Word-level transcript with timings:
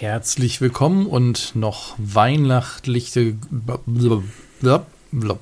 Herzlich 0.00 0.62
willkommen 0.62 1.04
und 1.04 1.54
noch 1.54 1.94
weihnachtliche. 1.98 3.34
Blub, 3.50 3.82
blub, 3.84 4.86
blub. 5.12 5.40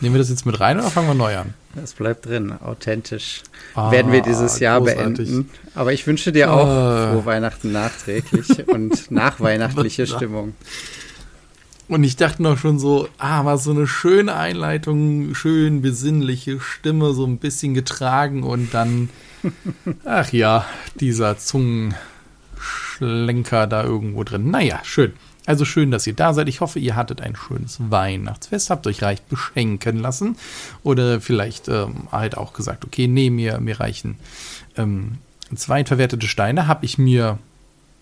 Nehmen 0.00 0.14
wir 0.14 0.18
das 0.18 0.30
jetzt 0.30 0.46
mit 0.46 0.60
rein 0.60 0.78
oder 0.78 0.90
fangen 0.90 1.08
wir 1.08 1.14
neu 1.14 1.36
an? 1.36 1.54
Das 1.74 1.94
bleibt 1.94 2.26
drin, 2.26 2.52
authentisch. 2.52 3.42
Ah, 3.74 3.90
werden 3.90 4.12
wir 4.12 4.22
dieses 4.22 4.60
Jahr 4.60 4.78
großartig. 4.78 5.28
beenden. 5.28 5.50
Aber 5.74 5.92
ich 5.92 6.06
wünsche 6.06 6.30
dir 6.30 6.52
auch 6.52 6.68
äh. 6.68 7.10
frohe 7.10 7.26
Weihnachten 7.26 7.72
nachträglich 7.72 8.46
und 8.68 9.10
nachweihnachtliche 9.10 10.06
Stimmung. 10.06 10.54
Und 11.88 12.04
ich 12.04 12.14
dachte 12.14 12.44
noch 12.44 12.58
schon 12.58 12.78
so, 12.78 13.08
ah, 13.18 13.44
war 13.44 13.58
so 13.58 13.72
eine 13.72 13.88
schöne 13.88 14.36
Einleitung, 14.36 15.34
schön 15.34 15.82
besinnliche 15.82 16.60
Stimme, 16.60 17.12
so 17.12 17.26
ein 17.26 17.38
bisschen 17.38 17.74
getragen 17.74 18.44
und 18.44 18.72
dann, 18.72 19.08
ach 20.04 20.32
ja, 20.32 20.64
dieser 20.94 21.36
Zungenschlenker 23.00 23.66
da 23.66 23.82
irgendwo 23.82 24.24
drin. 24.24 24.50
Naja, 24.50 24.80
schön. 24.84 25.12
Also 25.46 25.64
schön, 25.64 25.90
dass 25.90 26.06
ihr 26.06 26.12
da 26.12 26.34
seid. 26.34 26.48
Ich 26.48 26.60
hoffe, 26.60 26.78
ihr 26.78 26.94
hattet 26.94 27.22
ein 27.22 27.34
schönes 27.34 27.78
Weihnachtsfest, 27.80 28.70
habt 28.70 28.86
euch 28.86 29.02
reich 29.02 29.22
beschenken 29.22 29.98
lassen 29.98 30.36
oder 30.84 31.20
vielleicht 31.20 31.68
ähm, 31.68 32.08
halt 32.12 32.36
auch 32.36 32.52
gesagt, 32.52 32.84
okay, 32.84 33.08
nee, 33.08 33.30
mir, 33.30 33.58
mir 33.58 33.80
reichen 33.80 34.16
ähm, 34.76 35.18
zwei 35.54 35.84
verwertete 35.84 36.28
Steine. 36.28 36.66
Habe 36.66 36.84
ich 36.84 36.98
mir 36.98 37.38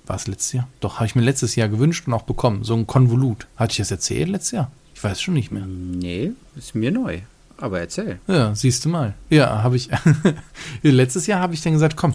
war 0.07 0.17
es 0.17 0.27
letztes 0.27 0.53
Jahr? 0.53 0.69
Doch, 0.81 0.97
habe 0.97 1.07
ich 1.07 1.15
mir 1.15 1.23
letztes 1.23 1.55
Jahr 1.55 1.69
gewünscht 1.69 2.07
und 2.07 2.15
auch 2.15 2.23
bekommen. 2.23 2.65
So 2.65 2.75
ein 2.75 2.87
Konvolut. 2.87 3.47
Hatte 3.57 3.73
ich 3.73 3.79
das 3.79 3.91
erzählt 3.91 4.29
letztes 4.31 4.53
Jahr? 4.53 4.71
Ich 4.95 5.05
weiß 5.05 5.21
schon 5.21 5.35
nicht 5.35 5.53
mehr. 5.53 5.67
Nee, 5.67 6.33
ist 6.57 6.75
mir 6.75 6.91
neu. 6.91 7.21
Aber 7.59 7.79
erzähl. 7.79 8.19
Ja, 8.27 8.55
siehst 8.55 8.85
du 8.85 8.89
mal. 8.89 9.15
Ja, 9.29 9.63
habe 9.63 9.77
ich. 9.77 9.91
letztes 10.83 11.27
Jahr 11.27 11.41
habe 11.41 11.53
ich 11.53 11.61
dann 11.61 11.75
gesagt, 11.75 11.97
komm, 11.97 12.15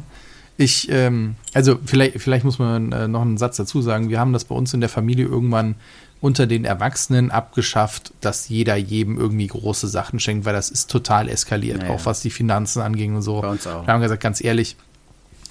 ich, 0.57 0.89
ähm, 0.91 1.35
also 1.53 1.79
vielleicht, 1.85 2.21
vielleicht 2.21 2.45
muss 2.45 2.59
man 2.59 2.91
äh, 2.91 3.07
noch 3.07 3.21
einen 3.21 3.37
Satz 3.37 3.57
dazu 3.57 3.81
sagen. 3.81 4.09
Wir 4.09 4.19
haben 4.19 4.33
das 4.33 4.45
bei 4.45 4.55
uns 4.55 4.73
in 4.73 4.81
der 4.81 4.89
Familie 4.89 5.25
irgendwann 5.25 5.75
unter 6.21 6.47
den 6.47 6.63
Erwachsenen 6.63 7.31
abgeschafft, 7.31 8.13
dass 8.21 8.47
jeder 8.47 8.75
jedem 8.75 9.19
irgendwie 9.19 9.47
große 9.47 9.87
Sachen 9.87 10.19
schenkt, 10.19 10.45
weil 10.45 10.53
das 10.53 10.69
ist 10.69 10.89
total 10.89 11.27
eskaliert, 11.27 11.79
naja. 11.79 11.93
auch 11.93 12.05
was 12.05 12.21
die 12.21 12.29
Finanzen 12.29 12.81
anging 12.81 13.15
und 13.15 13.23
so. 13.23 13.41
Bei 13.41 13.49
uns 13.49 13.67
auch. 13.67 13.85
Wir 13.85 13.93
haben 13.93 14.01
gesagt, 14.01 14.23
ganz 14.23 14.41
ehrlich, 14.41 14.77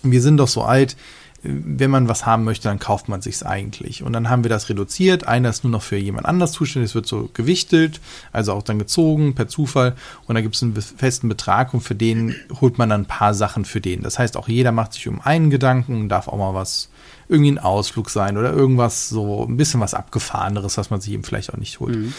wir 0.03 0.22
sind 0.22 0.39
doch 0.39 0.48
so 0.48 0.62
alt, 0.62 0.97
wenn 1.43 1.91
man 1.91 2.09
was 2.09 2.25
haben 2.25 2.45
möchte, 2.45 2.69
dann 2.69 2.79
kauft 2.79 3.09
man 3.09 3.21
sich's 3.21 3.43
eigentlich. 3.43 4.05
Und 4.05 4.12
dann 4.12 4.31
haben 4.31 4.45
wir 4.45 4.48
das 4.48 4.69
reduziert. 4.69 5.27
Einer 5.27 5.51
ist 5.51 5.65
nur 5.65 5.73
noch 5.73 5.83
für 5.83 5.97
jemand 5.97 6.27
anders 6.27 6.53
zuständig. 6.53 6.91
Es 6.91 6.95
wird 6.95 7.07
so 7.07 7.31
gewichtelt, 7.34 8.01
also 8.31 8.53
auch 8.53 8.62
dann 8.62 8.79
gezogen 8.79 9.34
per 9.34 9.49
Zufall. 9.49 9.97
Und 10.27 10.37
da 10.37 10.41
gibt 10.41 10.55
es 10.55 10.62
einen 10.62 10.75
festen 10.81 11.29
Betrag 11.29 11.75
und 11.75 11.81
für 11.81 11.97
den 11.97 12.37
holt 12.61 12.79
man 12.79 12.89
dann 12.89 13.03
ein 13.03 13.07
paar 13.07 13.34
Sachen 13.34 13.65
für 13.65 13.81
den. 13.81 14.03
Das 14.03 14.19
heißt, 14.19 14.37
auch 14.37 14.49
jeder 14.49 14.71
macht 14.71 14.93
sich 14.93 15.09
um 15.09 15.21
einen 15.21 15.51
Gedanken, 15.51 16.09
darf 16.09 16.29
auch 16.29 16.39
mal 16.39 16.55
was, 16.55 16.91
irgendwie 17.29 17.53
ein 17.53 17.59
Ausflug 17.59 18.11
sein 18.11 18.37
oder 18.37 18.53
irgendwas 18.53 19.09
so 19.09 19.47
ein 19.49 19.56
bisschen 19.56 19.81
was 19.81 19.95
Abgefahreneres, 19.95 20.77
was 20.77 20.91
man 20.91 21.01
sich 21.01 21.12
eben 21.12 21.25
vielleicht 21.25 21.53
auch 21.53 21.59
nicht 21.59 21.81
holt. 21.81 21.97
Mhm. 21.97 22.12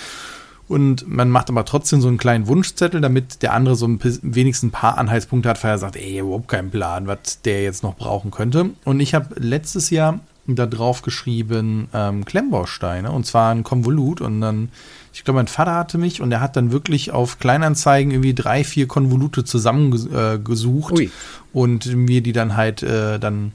Und 0.67 1.07
man 1.07 1.29
macht 1.29 1.49
aber 1.49 1.65
trotzdem 1.65 2.01
so 2.01 2.07
einen 2.07 2.17
kleinen 2.17 2.47
Wunschzettel, 2.47 3.01
damit 3.01 3.41
der 3.41 3.53
andere 3.53 3.75
so 3.75 3.87
ein, 3.87 3.99
wenigstens 4.21 4.69
ein 4.69 4.71
paar 4.71 4.97
Anhaltspunkte 4.97 5.49
hat, 5.49 5.63
weil 5.63 5.71
er 5.71 5.77
sagt, 5.77 5.95
ey, 5.95 6.19
überhaupt 6.19 6.47
keinen 6.47 6.71
Plan, 6.71 7.07
was 7.07 7.41
der 7.41 7.63
jetzt 7.63 7.83
noch 7.83 7.95
brauchen 7.95 8.31
könnte. 8.31 8.69
Und 8.85 8.99
ich 8.99 9.13
habe 9.13 9.35
letztes 9.37 9.89
Jahr 9.89 10.19
da 10.45 10.65
drauf 10.65 11.01
geschrieben 11.01 11.87
ähm, 11.93 12.25
Klemmbausteine 12.25 13.11
und 13.11 13.25
zwar 13.25 13.53
ein 13.53 13.63
Konvolut. 13.63 14.21
Und 14.21 14.41
dann, 14.41 14.69
ich 15.13 15.23
glaube, 15.23 15.37
mein 15.37 15.47
Vater 15.47 15.75
hatte 15.75 15.97
mich 15.97 16.21
und 16.21 16.31
er 16.31 16.41
hat 16.41 16.55
dann 16.55 16.71
wirklich 16.71 17.11
auf 17.11 17.39
Kleinanzeigen 17.39 18.11
irgendwie 18.11 18.33
drei, 18.33 18.63
vier 18.63 18.87
Konvolute 18.87 19.43
zusammengesucht 19.43 20.99
äh, 20.99 21.09
und 21.53 21.95
mir 21.95 22.21
die 22.21 22.33
dann 22.33 22.57
halt 22.57 22.83
äh, 22.83 23.19
dann 23.19 23.53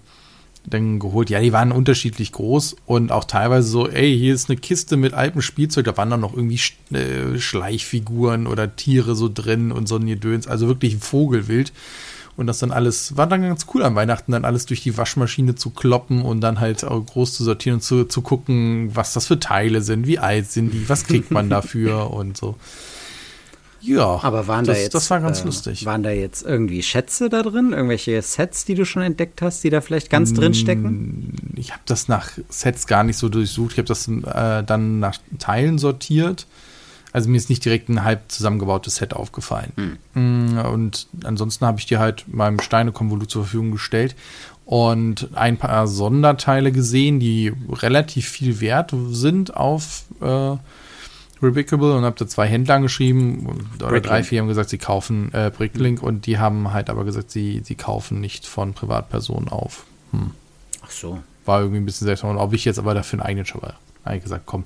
dann 0.70 0.98
geholt. 0.98 1.30
Ja, 1.30 1.40
die 1.40 1.52
waren 1.52 1.72
unterschiedlich 1.72 2.32
groß 2.32 2.76
und 2.86 3.12
auch 3.12 3.24
teilweise 3.24 3.68
so, 3.68 3.88
ey, 3.88 4.16
hier 4.16 4.34
ist 4.34 4.48
eine 4.48 4.58
Kiste 4.58 4.96
mit 4.96 5.14
altem 5.14 5.42
Spielzeug, 5.42 5.84
da 5.84 5.96
waren 5.96 6.10
dann 6.10 6.20
noch 6.20 6.34
irgendwie 6.34 6.60
äh, 6.94 7.38
Schleichfiguren 7.38 8.46
oder 8.46 8.76
Tiere 8.76 9.14
so 9.14 9.30
drin 9.32 9.72
und 9.72 9.88
so 9.88 9.96
ein 9.96 10.06
Gedöns, 10.06 10.46
also 10.46 10.68
wirklich 10.68 10.96
Vogelwild. 10.98 11.72
Und 12.36 12.46
das 12.46 12.60
dann 12.60 12.70
alles, 12.70 13.16
war 13.16 13.26
dann 13.26 13.42
ganz 13.42 13.66
cool 13.74 13.82
an 13.82 13.96
Weihnachten, 13.96 14.30
dann 14.30 14.44
alles 14.44 14.64
durch 14.64 14.80
die 14.84 14.96
Waschmaschine 14.96 15.56
zu 15.56 15.70
kloppen 15.70 16.22
und 16.22 16.40
dann 16.40 16.60
halt 16.60 16.84
auch 16.84 17.04
groß 17.04 17.34
zu 17.34 17.42
sortieren 17.42 17.76
und 17.76 17.80
zu, 17.82 18.04
zu 18.04 18.22
gucken, 18.22 18.94
was 18.94 19.12
das 19.12 19.26
für 19.26 19.40
Teile 19.40 19.80
sind, 19.80 20.06
wie 20.06 20.20
alt 20.20 20.48
sind 20.48 20.70
die, 20.72 20.88
was 20.88 21.04
kriegt 21.04 21.32
man 21.32 21.50
dafür 21.50 22.10
und 22.12 22.36
so. 22.36 22.54
Ja, 23.80 24.20
aber 24.22 24.46
waren 24.46 24.64
das, 24.64 24.76
da 24.76 24.82
jetzt, 24.82 24.94
das 24.94 25.10
war 25.10 25.20
ganz 25.20 25.42
äh, 25.42 25.44
lustig. 25.44 25.84
Waren 25.84 26.02
da 26.02 26.10
jetzt 26.10 26.44
irgendwie 26.44 26.82
Schätze 26.82 27.28
da 27.28 27.42
drin? 27.42 27.72
Irgendwelche 27.72 28.20
Sets, 28.22 28.64
die 28.64 28.74
du 28.74 28.84
schon 28.84 29.02
entdeckt 29.02 29.42
hast, 29.42 29.62
die 29.64 29.70
da 29.70 29.80
vielleicht 29.80 30.10
ganz 30.10 30.32
drin 30.32 30.54
stecken? 30.54 31.34
Ich 31.56 31.72
habe 31.72 31.82
das 31.86 32.08
nach 32.08 32.30
Sets 32.48 32.86
gar 32.86 33.04
nicht 33.04 33.16
so 33.16 33.28
durchsucht. 33.28 33.72
Ich 33.72 33.78
habe 33.78 33.88
das 33.88 34.08
äh, 34.08 34.64
dann 34.64 34.98
nach 34.98 35.18
Teilen 35.38 35.78
sortiert. 35.78 36.46
Also 37.12 37.30
mir 37.30 37.36
ist 37.36 37.48
nicht 37.48 37.64
direkt 37.64 37.88
ein 37.88 38.04
halb 38.04 38.30
zusammengebautes 38.30 38.96
Set 38.96 39.14
aufgefallen. 39.14 39.98
Hm. 40.12 40.58
Und 40.58 41.06
ansonsten 41.24 41.64
habe 41.64 41.78
ich 41.78 41.86
dir 41.86 41.98
halt 41.98 42.24
meinem 42.28 42.60
Steinekonvolut 42.60 43.30
zur 43.30 43.44
Verfügung 43.44 43.70
gestellt 43.70 44.14
und 44.66 45.30
ein 45.34 45.56
paar 45.56 45.86
Sonderteile 45.86 46.72
gesehen, 46.72 47.20
die 47.20 47.52
relativ 47.72 48.28
viel 48.28 48.60
wert 48.60 48.92
sind 49.08 49.56
auf 49.56 50.04
äh, 50.20 50.56
Revocable 51.42 51.96
und 51.96 52.04
habe 52.04 52.16
da 52.18 52.26
zwei 52.26 52.46
Händler 52.46 52.74
angeschrieben 52.74 53.46
oder 53.46 53.88
Bricklink. 53.88 54.04
drei, 54.04 54.22
vier 54.22 54.40
haben 54.40 54.48
gesagt, 54.48 54.70
sie 54.70 54.78
kaufen 54.78 55.32
äh, 55.32 55.50
Bricklink 55.56 56.02
und 56.02 56.26
die 56.26 56.38
haben 56.38 56.72
halt 56.72 56.90
aber 56.90 57.04
gesagt, 57.04 57.30
sie, 57.30 57.60
sie 57.64 57.74
kaufen 57.74 58.20
nicht 58.20 58.46
von 58.46 58.74
Privatpersonen 58.74 59.48
auf. 59.48 59.84
Hm. 60.12 60.30
Ach 60.82 60.90
so. 60.90 61.20
War 61.44 61.60
irgendwie 61.60 61.80
ein 61.80 61.86
bisschen 61.86 62.06
seltsam. 62.06 62.30
Und 62.30 62.38
ob 62.38 62.52
ich 62.52 62.64
jetzt 62.64 62.78
aber 62.78 62.94
dafür 62.94 63.20
einen 63.20 63.26
eigenen 63.28 63.46
Shop 63.46 63.62
habe 64.04 64.16
ich 64.16 64.22
gesagt, 64.22 64.44
komm, 64.46 64.64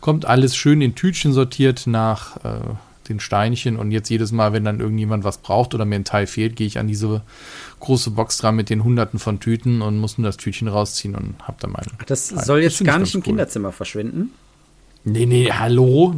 kommt 0.00 0.26
alles 0.26 0.56
schön 0.56 0.82
in 0.82 0.94
Tütchen 0.94 1.32
sortiert 1.32 1.86
nach 1.86 2.36
äh, 2.44 2.60
den 3.08 3.20
Steinchen 3.20 3.76
und 3.76 3.90
jetzt 3.90 4.08
jedes 4.08 4.32
Mal, 4.32 4.52
wenn 4.52 4.64
dann 4.64 4.80
irgendjemand 4.80 5.24
was 5.24 5.38
braucht 5.38 5.74
oder 5.74 5.84
mir 5.84 5.96
ein 5.96 6.04
Teil 6.04 6.26
fehlt, 6.26 6.56
gehe 6.56 6.66
ich 6.66 6.78
an 6.78 6.86
diese 6.86 7.22
große 7.80 8.10
Box 8.10 8.38
dran 8.38 8.56
mit 8.56 8.70
den 8.70 8.84
hunderten 8.84 9.18
von 9.18 9.40
Tüten 9.40 9.82
und 9.82 9.98
muss 9.98 10.18
nur 10.18 10.26
das 10.26 10.36
Tütchen 10.36 10.68
rausziehen 10.68 11.14
und 11.14 11.34
hab 11.42 11.60
dann 11.60 11.72
meine. 11.72 11.86
Das 12.06 12.28
Teil. 12.28 12.44
soll 12.44 12.62
jetzt 12.62 12.80
das 12.80 12.86
gar 12.86 12.98
nicht 12.98 13.14
im 13.14 13.20
cool. 13.20 13.24
Kinderzimmer 13.24 13.72
verschwinden? 13.72 14.32
Nee, 15.04 15.26
nee, 15.26 15.50
hallo. 15.52 16.14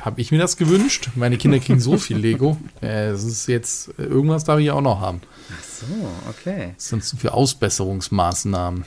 Habe 0.00 0.20
ich 0.22 0.32
mir 0.32 0.38
das 0.38 0.56
gewünscht? 0.56 1.10
Meine 1.14 1.36
Kinder 1.36 1.58
kriegen 1.58 1.78
so 1.78 1.98
viel 1.98 2.16
Lego. 2.16 2.56
Es 2.80 3.22
ist 3.22 3.46
jetzt, 3.48 3.90
irgendwas 3.98 4.44
darf 4.44 4.58
ich 4.58 4.70
auch 4.70 4.80
noch 4.80 5.00
haben. 5.00 5.20
Ach 5.52 5.62
so, 5.62 5.84
okay. 6.30 6.72
Das 6.74 6.88
sind 6.88 7.04
so 7.04 7.18
für 7.18 7.34
Ausbesserungsmaßnahmen. 7.34 8.84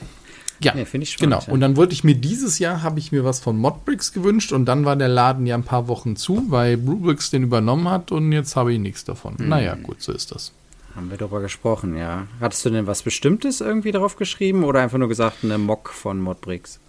Ja, 0.60 0.74
nee, 0.74 0.86
finde 0.86 1.04
ich 1.04 1.12
spannend. 1.12 1.42
Genau. 1.42 1.54
Und 1.54 1.62
dann 1.62 1.78
wollte 1.78 1.94
ich 1.94 2.04
mir 2.04 2.16
dieses 2.16 2.58
Jahr, 2.58 2.82
habe 2.82 2.98
ich 2.98 3.12
mir 3.12 3.24
was 3.24 3.40
von 3.40 3.58
Modbricks 3.58 4.14
gewünscht 4.14 4.52
und 4.52 4.66
dann 4.66 4.86
war 4.86 4.96
der 4.96 5.08
Laden 5.08 5.46
ja 5.46 5.56
ein 5.56 5.64
paar 5.64 5.88
Wochen 5.88 6.16
zu, 6.16 6.46
weil 6.50 6.78
Brewbricks 6.78 7.30
den 7.30 7.44
übernommen 7.44 7.90
hat 7.90 8.12
und 8.12 8.32
jetzt 8.32 8.56
habe 8.56 8.74
ich 8.74 8.80
nichts 8.80 9.04
davon. 9.04 9.36
Mhm. 9.38 9.50
Naja, 9.50 9.76
gut, 9.76 10.02
so 10.02 10.12
ist 10.12 10.32
das. 10.32 10.52
Haben 10.96 11.12
wir 11.12 11.18
darüber 11.18 11.42
gesprochen, 11.42 11.96
ja. 11.96 12.28
Hattest 12.40 12.66
du 12.66 12.70
denn 12.70 12.88
was 12.88 13.04
Bestimmtes 13.04 13.62
irgendwie 13.62 13.92
drauf 13.92 14.16
geschrieben 14.16 14.64
oder 14.64 14.82
einfach 14.82 14.98
nur 14.98 15.10
gesagt, 15.10 15.44
eine 15.44 15.58
Mock 15.58 15.90
von 15.90 16.20
Modbricks? 16.20 16.80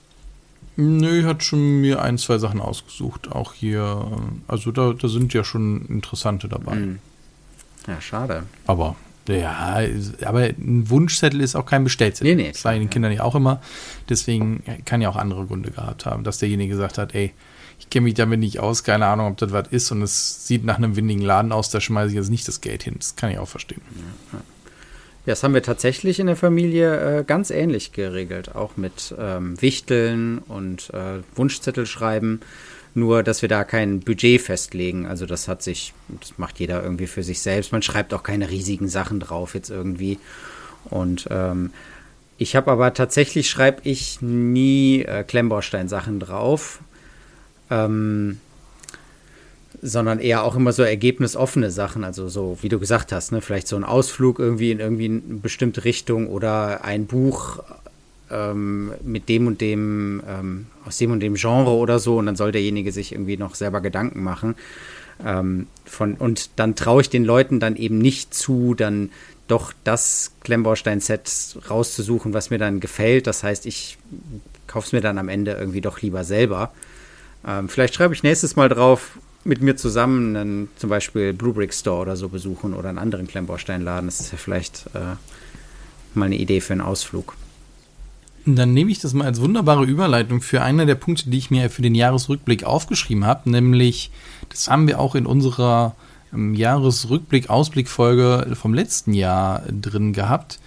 Nö, 0.76 1.24
hat 1.24 1.44
schon 1.44 1.80
mir 1.80 2.02
ein, 2.02 2.18
zwei 2.18 2.38
Sachen 2.38 2.60
ausgesucht. 2.60 3.30
Auch 3.30 3.52
hier, 3.52 4.10
also 4.48 4.72
da, 4.72 4.92
da 4.92 5.08
sind 5.08 5.32
ja 5.32 5.44
schon 5.44 5.86
interessante 5.86 6.48
dabei. 6.48 6.72
Hm. 6.72 6.98
Ja, 7.86 8.00
schade. 8.00 8.44
Aber, 8.66 8.96
ja, 9.28 9.78
aber 10.24 10.40
ein 10.40 10.88
Wunschzettel 10.90 11.40
ist 11.40 11.54
auch 11.54 11.66
kein 11.66 11.84
Bestellzettel. 11.84 12.34
Nee, 12.34 12.42
nee. 12.42 12.52
Das 12.52 12.62
sagen 12.62 12.80
den 12.80 12.90
Kindern 12.90 13.12
ja 13.12 13.22
auch 13.22 13.34
immer. 13.34 13.60
Deswegen 14.08 14.62
kann 14.84 15.00
ja 15.00 15.08
auch 15.10 15.16
andere 15.16 15.46
Gründe 15.46 15.70
gehabt 15.70 16.06
haben, 16.06 16.24
dass 16.24 16.38
derjenige 16.38 16.72
gesagt 16.72 16.98
hat, 16.98 17.14
ey, 17.14 17.32
ich 17.78 17.90
kenne 17.90 18.04
mich 18.04 18.14
damit 18.14 18.40
nicht 18.40 18.60
aus, 18.60 18.84
keine 18.84 19.06
Ahnung, 19.06 19.32
ob 19.32 19.36
das 19.36 19.52
was 19.52 19.68
ist 19.68 19.90
und 19.90 20.02
es 20.02 20.46
sieht 20.46 20.64
nach 20.64 20.76
einem 20.76 20.96
windigen 20.96 21.22
Laden 21.22 21.52
aus, 21.52 21.70
da 21.70 21.80
schmeiße 21.80 22.10
ich 22.10 22.14
jetzt 22.14 22.30
nicht 22.30 22.48
das 22.48 22.60
Geld 22.60 22.82
hin. 22.82 22.94
Das 22.98 23.16
kann 23.16 23.30
ich 23.30 23.38
auch 23.38 23.48
verstehen. 23.48 23.82
Ja, 24.32 24.38
ja. 24.38 24.44
Ja, 25.26 25.32
das 25.32 25.42
haben 25.42 25.54
wir 25.54 25.62
tatsächlich 25.62 26.20
in 26.20 26.26
der 26.26 26.36
Familie 26.36 27.20
äh, 27.20 27.24
ganz 27.24 27.50
ähnlich 27.50 27.92
geregelt, 27.92 28.54
auch 28.54 28.76
mit 28.76 29.14
ähm, 29.18 29.60
Wichteln 29.60 30.38
und 30.38 30.90
äh, 30.92 31.22
Wunschzettel 31.34 31.86
schreiben. 31.86 32.40
Nur, 32.96 33.22
dass 33.22 33.40
wir 33.40 33.48
da 33.48 33.64
kein 33.64 34.00
Budget 34.00 34.40
festlegen. 34.40 35.06
Also 35.06 35.24
das 35.26 35.48
hat 35.48 35.62
sich, 35.62 35.94
das 36.20 36.38
macht 36.38 36.60
jeder 36.60 36.82
irgendwie 36.82 37.06
für 37.06 37.22
sich 37.22 37.40
selbst. 37.40 37.72
Man 37.72 37.82
schreibt 37.82 38.12
auch 38.12 38.22
keine 38.22 38.50
riesigen 38.50 38.86
Sachen 38.86 39.18
drauf 39.18 39.54
jetzt 39.54 39.70
irgendwie. 39.70 40.18
Und 40.90 41.26
ähm, 41.30 41.70
ich 42.36 42.54
habe 42.54 42.70
aber 42.70 42.92
tatsächlich 42.92 43.48
schreibe 43.48 43.80
ich 43.84 44.20
nie 44.20 45.02
äh, 45.02 45.24
Klemmbaustein-Sachen 45.24 46.20
drauf. 46.20 46.80
Ähm, 47.70 48.40
sondern 49.86 50.18
eher 50.18 50.44
auch 50.44 50.56
immer 50.56 50.72
so 50.72 50.82
ergebnisoffene 50.82 51.70
Sachen, 51.70 52.04
also 52.04 52.26
so, 52.28 52.56
wie 52.62 52.70
du 52.70 52.78
gesagt 52.78 53.12
hast, 53.12 53.32
ne, 53.32 53.42
vielleicht 53.42 53.68
so 53.68 53.76
ein 53.76 53.84
Ausflug 53.84 54.38
irgendwie 54.38 54.70
in 54.70 54.80
irgendwie 54.80 55.04
eine 55.04 55.20
bestimmte 55.20 55.84
Richtung 55.84 56.28
oder 56.28 56.84
ein 56.84 57.04
Buch 57.04 57.62
ähm, 58.30 58.92
mit 59.02 59.28
dem 59.28 59.46
und 59.46 59.60
dem, 59.60 60.22
ähm, 60.26 60.66
aus 60.86 60.96
dem 60.96 61.10
und 61.10 61.20
dem 61.20 61.34
Genre 61.34 61.72
oder 61.72 61.98
so 61.98 62.16
und 62.16 62.24
dann 62.24 62.34
soll 62.34 62.50
derjenige 62.50 62.92
sich 62.92 63.12
irgendwie 63.12 63.36
noch 63.36 63.54
selber 63.54 63.82
Gedanken 63.82 64.22
machen. 64.22 64.54
Ähm, 65.22 65.66
von, 65.84 66.14
und 66.14 66.48
dann 66.56 66.76
traue 66.76 67.02
ich 67.02 67.10
den 67.10 67.26
Leuten 67.26 67.60
dann 67.60 67.76
eben 67.76 67.98
nicht 67.98 68.32
zu, 68.32 68.74
dann 68.74 69.10
doch 69.48 69.74
das 69.84 70.32
Klemmbaustein-Set 70.44 71.58
rauszusuchen, 71.68 72.32
was 72.32 72.48
mir 72.48 72.58
dann 72.58 72.80
gefällt. 72.80 73.26
Das 73.26 73.42
heißt, 73.42 73.66
ich 73.66 73.98
kaufe 74.66 74.86
es 74.86 74.92
mir 74.94 75.02
dann 75.02 75.18
am 75.18 75.28
Ende 75.28 75.52
irgendwie 75.52 75.82
doch 75.82 76.00
lieber 76.00 76.24
selber. 76.24 76.72
Ähm, 77.46 77.68
vielleicht 77.68 77.94
schreibe 77.94 78.14
ich 78.14 78.22
nächstes 78.22 78.56
Mal 78.56 78.70
drauf, 78.70 79.18
mit 79.44 79.60
mir 79.60 79.76
zusammen 79.76 80.36
einen, 80.36 80.68
zum 80.76 80.90
Beispiel 80.90 81.32
Blue 81.32 81.52
Brick 81.52 81.74
Store 81.74 82.00
oder 82.00 82.16
so 82.16 82.28
besuchen 82.28 82.74
oder 82.74 82.88
einen 82.88 82.98
anderen 82.98 83.26
Klemmbausteinladen. 83.26 84.06
Das 84.06 84.20
ist 84.20 84.32
ja 84.32 84.38
vielleicht 84.38 84.86
äh, 84.94 85.16
mal 86.14 86.26
eine 86.26 86.36
Idee 86.36 86.60
für 86.60 86.72
einen 86.72 86.80
Ausflug. 86.80 87.36
Dann 88.46 88.74
nehme 88.74 88.90
ich 88.90 88.98
das 88.98 89.14
mal 89.14 89.24
als 89.24 89.40
wunderbare 89.40 89.84
Überleitung 89.84 90.42
für 90.42 90.60
einen 90.62 90.86
der 90.86 90.96
Punkte, 90.96 91.30
die 91.30 91.38
ich 91.38 91.50
mir 91.50 91.70
für 91.70 91.80
den 91.82 91.94
Jahresrückblick 91.94 92.64
aufgeschrieben 92.64 93.24
habe, 93.24 93.50
nämlich, 93.50 94.10
das 94.50 94.68
haben 94.68 94.86
wir 94.86 95.00
auch 95.00 95.14
in 95.14 95.24
unserer 95.24 95.94
Jahresrückblick-Ausblick-Folge 96.32 98.54
vom 98.54 98.74
letzten 98.74 99.14
Jahr 99.14 99.62
drin 99.68 100.12
gehabt, 100.12 100.58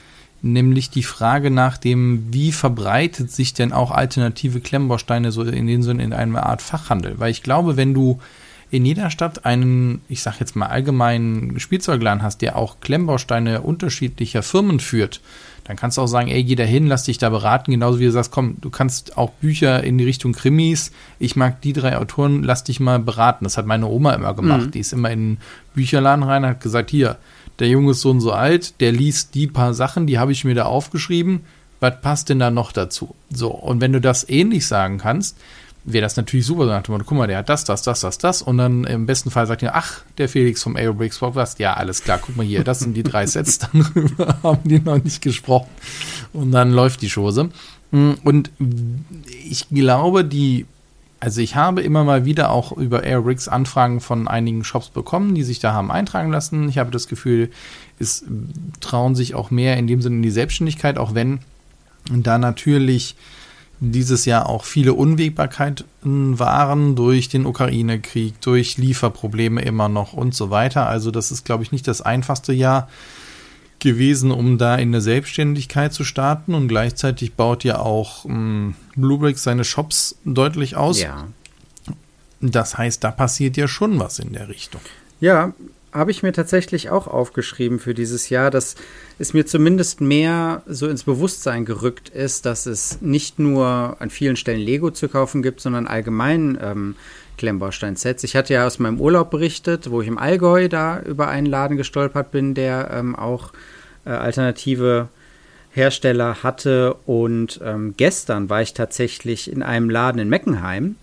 nämlich 0.41 0.89
die 0.89 1.03
Frage 1.03 1.51
nach 1.51 1.77
dem, 1.77 2.25
wie 2.31 2.51
verbreitet 2.51 3.29
sich 3.31 3.53
denn 3.53 3.71
auch 3.73 3.91
alternative 3.91 4.59
Klemmbausteine 4.59 5.31
so 5.31 5.43
in 5.43 5.67
den 5.67 5.83
Sinne 5.83 6.03
in 6.03 6.13
einer 6.13 6.47
Art 6.47 6.63
Fachhandel? 6.63 7.19
Weil 7.19 7.29
ich 7.31 7.43
glaube, 7.43 7.77
wenn 7.77 7.93
du 7.93 8.19
in 8.69 8.85
jeder 8.85 9.09
Stadt 9.09 9.45
einen, 9.45 10.01
ich 10.09 10.21
sag 10.21 10.39
jetzt 10.39 10.55
mal 10.55 10.67
allgemeinen 10.67 11.59
Spielzeugladen 11.59 12.21
hast, 12.21 12.41
der 12.41 12.57
auch 12.57 12.79
Klemmbausteine 12.81 13.61
unterschiedlicher 13.61 14.43
Firmen 14.43 14.79
führt, 14.79 15.21
dann 15.63 15.75
kannst 15.75 15.97
du 15.97 16.01
auch 16.01 16.07
sagen, 16.07 16.29
ey, 16.29 16.43
geh 16.43 16.55
da 16.55 16.63
hin, 16.63 16.87
lass 16.87 17.03
dich 17.03 17.17
da 17.17 17.29
beraten, 17.29 17.71
genauso 17.71 17.99
wie 17.99 18.05
du 18.05 18.11
sagst, 18.11 18.31
komm, 18.31 18.55
du 18.61 18.69
kannst 18.69 19.17
auch 19.17 19.31
Bücher 19.31 19.83
in 19.83 19.97
die 19.97 20.05
Richtung 20.05 20.31
Krimis, 20.31 20.91
ich 21.19 21.35
mag 21.35 21.61
die 21.61 21.73
drei 21.73 21.97
Autoren, 21.97 22.43
lass 22.43 22.63
dich 22.63 22.79
mal 22.79 22.99
beraten. 22.99 23.43
Das 23.43 23.57
hat 23.57 23.65
meine 23.65 23.87
Oma 23.87 24.13
immer 24.13 24.33
gemacht. 24.33 24.67
Mhm. 24.67 24.71
Die 24.71 24.79
ist 24.79 24.93
immer 24.93 25.11
in 25.11 25.35
den 25.35 25.37
Bücherladen 25.75 26.23
rein, 26.23 26.45
hat 26.45 26.61
gesagt, 26.61 26.89
hier, 26.89 27.17
der 27.59 27.67
Junge 27.67 27.91
ist 27.91 28.01
so 28.01 28.11
und 28.11 28.21
so 28.21 28.31
alt, 28.31 28.79
der 28.79 28.91
liest 28.93 29.35
die 29.35 29.47
paar 29.47 29.73
Sachen, 29.73 30.07
die 30.07 30.19
habe 30.19 30.31
ich 30.31 30.45
mir 30.45 30.55
da 30.55 30.65
aufgeschrieben, 30.65 31.41
was 31.79 32.01
passt 32.01 32.29
denn 32.29 32.39
da 32.39 32.49
noch 32.49 32.71
dazu? 32.71 33.15
So, 33.29 33.51
und 33.51 33.81
wenn 33.81 33.93
du 33.93 34.01
das 34.01 34.27
ähnlich 34.27 34.65
sagen 34.67 34.97
kannst, 34.97 35.37
wäre 35.87 36.01
das 36.01 36.17
natürlich 36.17 36.45
super. 36.45 36.65
So 36.65 36.69
nach 36.69 37.05
guck 37.05 37.17
mal, 37.17 37.27
der 37.27 37.37
hat 37.39 37.49
das, 37.49 37.63
das, 37.63 37.81
das, 37.81 38.01
das, 38.01 38.17
das. 38.17 38.41
Und 38.41 38.57
dann 38.57 38.83
im 38.83 39.05
besten 39.05 39.31
Fall 39.31 39.47
sagt 39.47 39.63
er, 39.63 39.75
ach, 39.75 40.01
der 40.17 40.27
Felix 40.27 40.61
vom 40.61 40.75
Aerobricks 40.75 41.17
Podcast. 41.19 41.59
Ja, 41.59 41.73
alles 41.73 42.03
klar, 42.03 42.19
guck 42.21 42.35
mal 42.35 42.45
hier, 42.45 42.63
das 42.63 42.79
sind 42.79 42.93
die 42.93 43.03
drei 43.03 43.25
Sets. 43.25 43.59
Darüber 43.73 44.37
haben 44.43 44.67
die 44.67 44.79
noch 44.79 45.01
nicht 45.01 45.21
gesprochen. 45.21 45.69
Und 46.33 46.51
dann 46.51 46.71
läuft 46.71 47.01
die 47.01 47.09
Chose. 47.09 47.49
Und 47.91 48.51
ich 49.49 49.69
glaube, 49.69 50.25
die, 50.25 50.65
also 51.21 51.39
ich 51.39 51.55
habe 51.55 51.81
immer 51.81 52.03
mal 52.03 52.25
wieder 52.25 52.51
auch 52.51 52.73
über 52.73 53.03
Aerobricks 53.03 53.47
Anfragen 53.47 54.01
von 54.01 54.27
einigen 54.27 54.65
Shops 54.65 54.89
bekommen, 54.89 55.35
die 55.35 55.43
sich 55.43 55.59
da 55.59 55.71
haben 55.71 55.89
eintragen 55.89 56.31
lassen. 56.31 56.67
Ich 56.67 56.77
habe 56.77 56.91
das 56.91 57.07
Gefühl, 57.07 57.49
es 57.97 58.25
trauen 58.81 59.15
sich 59.15 59.35
auch 59.35 59.51
mehr 59.51 59.77
in 59.77 59.87
dem 59.87 60.01
Sinne 60.01 60.17
in 60.17 60.21
die 60.21 60.31
Selbstständigkeit, 60.31 60.97
auch 60.97 61.15
wenn 61.15 61.39
da 62.09 62.37
natürlich 62.37 63.15
dieses 63.79 64.25
Jahr 64.25 64.49
auch 64.49 64.63
viele 64.63 64.93
Unwägbarkeiten 64.93 66.39
waren 66.39 66.95
durch 66.95 67.29
den 67.29 67.45
Ukraine-Krieg, 67.45 68.41
durch 68.41 68.77
Lieferprobleme 68.77 69.61
immer 69.61 69.87
noch 69.89 70.13
und 70.13 70.33
so 70.33 70.49
weiter. 70.49 70.87
Also 70.87 71.11
das 71.11 71.31
ist, 71.31 71.45
glaube 71.45 71.63
ich, 71.63 71.71
nicht 71.71 71.87
das 71.87 72.01
einfachste 72.01 72.53
Jahr 72.53 72.89
gewesen, 73.79 74.31
um 74.31 74.57
da 74.57 74.75
in 74.75 74.89
eine 74.89 75.01
Selbstständigkeit 75.01 75.93
zu 75.93 76.03
starten. 76.03 76.55
Und 76.55 76.67
gleichzeitig 76.67 77.33
baut 77.33 77.63
ja 77.63 77.79
auch 77.79 78.25
ähm, 78.25 78.75
Bluebricks 78.95 79.43
seine 79.43 79.63
Shops 79.63 80.17
deutlich 80.25 80.75
aus. 80.75 80.99
Ja. 80.99 81.27
Das 82.41 82.77
heißt, 82.77 83.03
da 83.03 83.11
passiert 83.11 83.57
ja 83.57 83.67
schon 83.67 83.99
was 83.99 84.19
in 84.19 84.33
der 84.33 84.49
Richtung. 84.49 84.81
Ja, 85.19 85.53
habe 85.97 86.11
ich 86.11 86.23
mir 86.23 86.31
tatsächlich 86.31 86.89
auch 86.89 87.07
aufgeschrieben 87.07 87.79
für 87.79 87.93
dieses 87.93 88.29
Jahr, 88.29 88.51
dass 88.51 88.75
es 89.19 89.33
mir 89.33 89.45
zumindest 89.45 90.01
mehr 90.01 90.61
so 90.67 90.87
ins 90.87 91.03
Bewusstsein 91.03 91.65
gerückt 91.65 92.09
ist, 92.09 92.45
dass 92.45 92.65
es 92.65 93.01
nicht 93.01 93.39
nur 93.39 93.97
an 93.99 94.09
vielen 94.09 94.35
Stellen 94.35 94.59
Lego 94.59 94.91
zu 94.91 95.09
kaufen 95.09 95.41
gibt, 95.41 95.59
sondern 95.61 95.87
allgemein 95.87 96.57
ähm, 96.61 96.95
Klemmbaustein-Sets. 97.37 98.23
Ich 98.23 98.35
hatte 98.35 98.53
ja 98.53 98.65
aus 98.65 98.79
meinem 98.79 98.99
Urlaub 98.99 99.29
berichtet, 99.31 99.89
wo 99.91 100.01
ich 100.01 100.07
im 100.07 100.17
Allgäu 100.17 100.67
da 100.69 100.99
über 101.01 101.27
einen 101.27 101.47
Laden 101.47 101.77
gestolpert 101.77 102.31
bin, 102.31 102.53
der 102.53 102.89
ähm, 102.91 103.15
auch 103.15 103.51
äh, 104.05 104.09
alternative 104.09 105.09
Hersteller 105.71 106.43
hatte. 106.43 106.95
Und 107.05 107.59
ähm, 107.63 107.93
gestern 107.95 108.49
war 108.49 108.61
ich 108.61 108.73
tatsächlich 108.73 109.51
in 109.51 109.63
einem 109.63 109.89
Laden 109.89 110.19
in 110.19 110.29
Meckenheim 110.29 110.95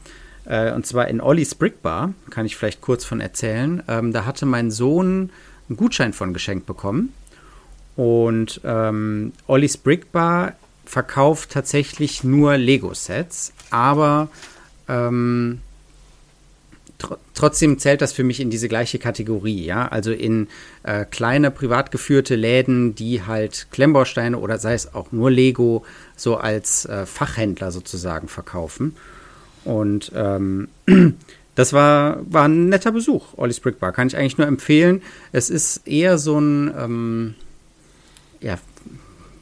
äh, 0.44 0.72
und 0.72 0.86
zwar 0.86 1.08
in 1.08 1.20
Olli's 1.20 1.54
Brick 1.54 1.82
Bar, 1.82 2.14
kann 2.30 2.46
ich 2.46 2.56
vielleicht 2.56 2.80
kurz 2.80 3.04
von 3.04 3.20
erzählen. 3.20 3.82
Ähm, 3.88 4.12
da 4.12 4.24
hatte 4.24 4.46
mein 4.46 4.70
Sohn 4.70 5.30
einen 5.68 5.76
Gutschein 5.76 6.12
von 6.12 6.32
geschenkt 6.32 6.66
bekommen. 6.66 7.12
Und 7.96 8.60
ähm, 8.64 9.32
Olli's 9.46 9.76
Brick 9.76 10.12
Bar 10.12 10.54
verkauft 10.84 11.50
tatsächlich 11.50 12.24
nur 12.24 12.56
Lego-Sets, 12.56 13.52
aber 13.70 14.28
ähm, 14.88 15.60
tr 16.98 17.18
trotzdem 17.34 17.78
zählt 17.78 18.00
das 18.00 18.12
für 18.12 18.24
mich 18.24 18.40
in 18.40 18.50
diese 18.50 18.68
gleiche 18.68 18.98
Kategorie, 18.98 19.64
ja. 19.64 19.88
Also 19.88 20.12
in 20.12 20.48
äh, 20.82 21.04
kleine 21.04 21.50
privat 21.50 21.90
geführte 21.90 22.36
Läden, 22.36 22.94
die 22.94 23.22
halt 23.22 23.68
Klemmbausteine 23.70 24.38
oder 24.38 24.58
sei 24.58 24.74
es 24.74 24.94
auch 24.94 25.10
nur 25.12 25.30
Lego 25.30 25.84
so 26.16 26.36
als 26.36 26.84
äh, 26.84 27.06
Fachhändler 27.06 27.70
sozusagen 27.72 28.28
verkaufen. 28.28 28.96
Und 29.64 30.12
ähm, 30.14 30.68
das 31.54 31.72
war, 31.72 32.20
war 32.30 32.48
ein 32.48 32.68
netter 32.68 32.92
Besuch, 32.92 33.26
Olli's 33.36 33.60
Brick 33.60 33.78
Bar. 33.78 33.92
Kann 33.92 34.08
ich 34.08 34.16
eigentlich 34.16 34.38
nur 34.38 34.46
empfehlen. 34.46 35.02
Es 35.32 35.50
ist 35.50 35.86
eher 35.86 36.18
so 36.18 36.38
ein, 36.38 36.72
ähm, 36.76 37.34
ja, 38.40 38.58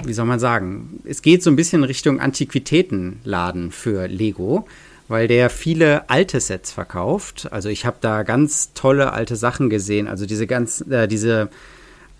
wie 0.04 0.12
soll 0.12 0.26
man 0.26 0.40
sagen? 0.40 1.00
Es 1.04 1.22
geht 1.22 1.42
so 1.42 1.50
ein 1.50 1.56
bisschen 1.56 1.84
Richtung 1.84 2.20
Antiquitätenladen 2.20 3.70
für 3.70 4.06
Lego, 4.06 4.66
weil 5.08 5.28
der 5.28 5.50
viele 5.50 6.08
alte 6.10 6.40
Sets 6.40 6.72
verkauft. 6.72 7.48
Also 7.50 7.68
ich 7.68 7.86
habe 7.86 7.98
da 8.00 8.22
ganz 8.22 8.72
tolle 8.74 9.12
alte 9.12 9.36
Sachen 9.36 9.70
gesehen. 9.70 10.08
Also 10.08 10.26
diese 10.26 10.46
ganz, 10.46 10.84
äh, 10.88 11.06
diese 11.06 11.50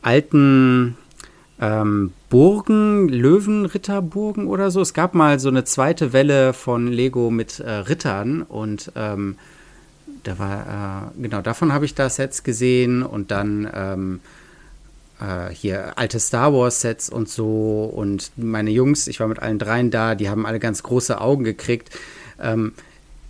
alten 0.02 0.96
ähm, 1.62 2.12
Burgen, 2.28 3.08
Löwenritterburgen 3.08 4.48
oder 4.48 4.72
so. 4.72 4.80
Es 4.80 4.94
gab 4.94 5.14
mal 5.14 5.38
so 5.38 5.48
eine 5.48 5.62
zweite 5.62 6.12
Welle 6.12 6.52
von 6.54 6.88
Lego 6.88 7.30
mit 7.30 7.60
äh, 7.60 7.70
Rittern 7.70 8.42
und 8.42 8.90
ähm, 8.96 9.36
da 10.24 10.38
war, 10.40 11.12
äh, 11.16 11.22
genau, 11.22 11.40
davon 11.40 11.72
habe 11.72 11.84
ich 11.84 11.94
da 11.94 12.10
Sets 12.10 12.42
gesehen 12.42 13.04
und 13.04 13.30
dann 13.30 13.70
ähm, 13.72 14.20
äh, 15.20 15.54
hier 15.54 15.96
alte 15.96 16.18
Star 16.18 16.52
Wars 16.52 16.80
Sets 16.80 17.08
und 17.08 17.28
so 17.28 17.84
und 17.94 18.32
meine 18.36 18.70
Jungs, 18.70 19.06
ich 19.06 19.20
war 19.20 19.28
mit 19.28 19.38
allen 19.38 19.60
dreien 19.60 19.92
da, 19.92 20.16
die 20.16 20.28
haben 20.28 20.46
alle 20.46 20.58
ganz 20.58 20.82
große 20.82 21.20
Augen 21.20 21.44
gekriegt. 21.44 21.90
Ähm, 22.40 22.72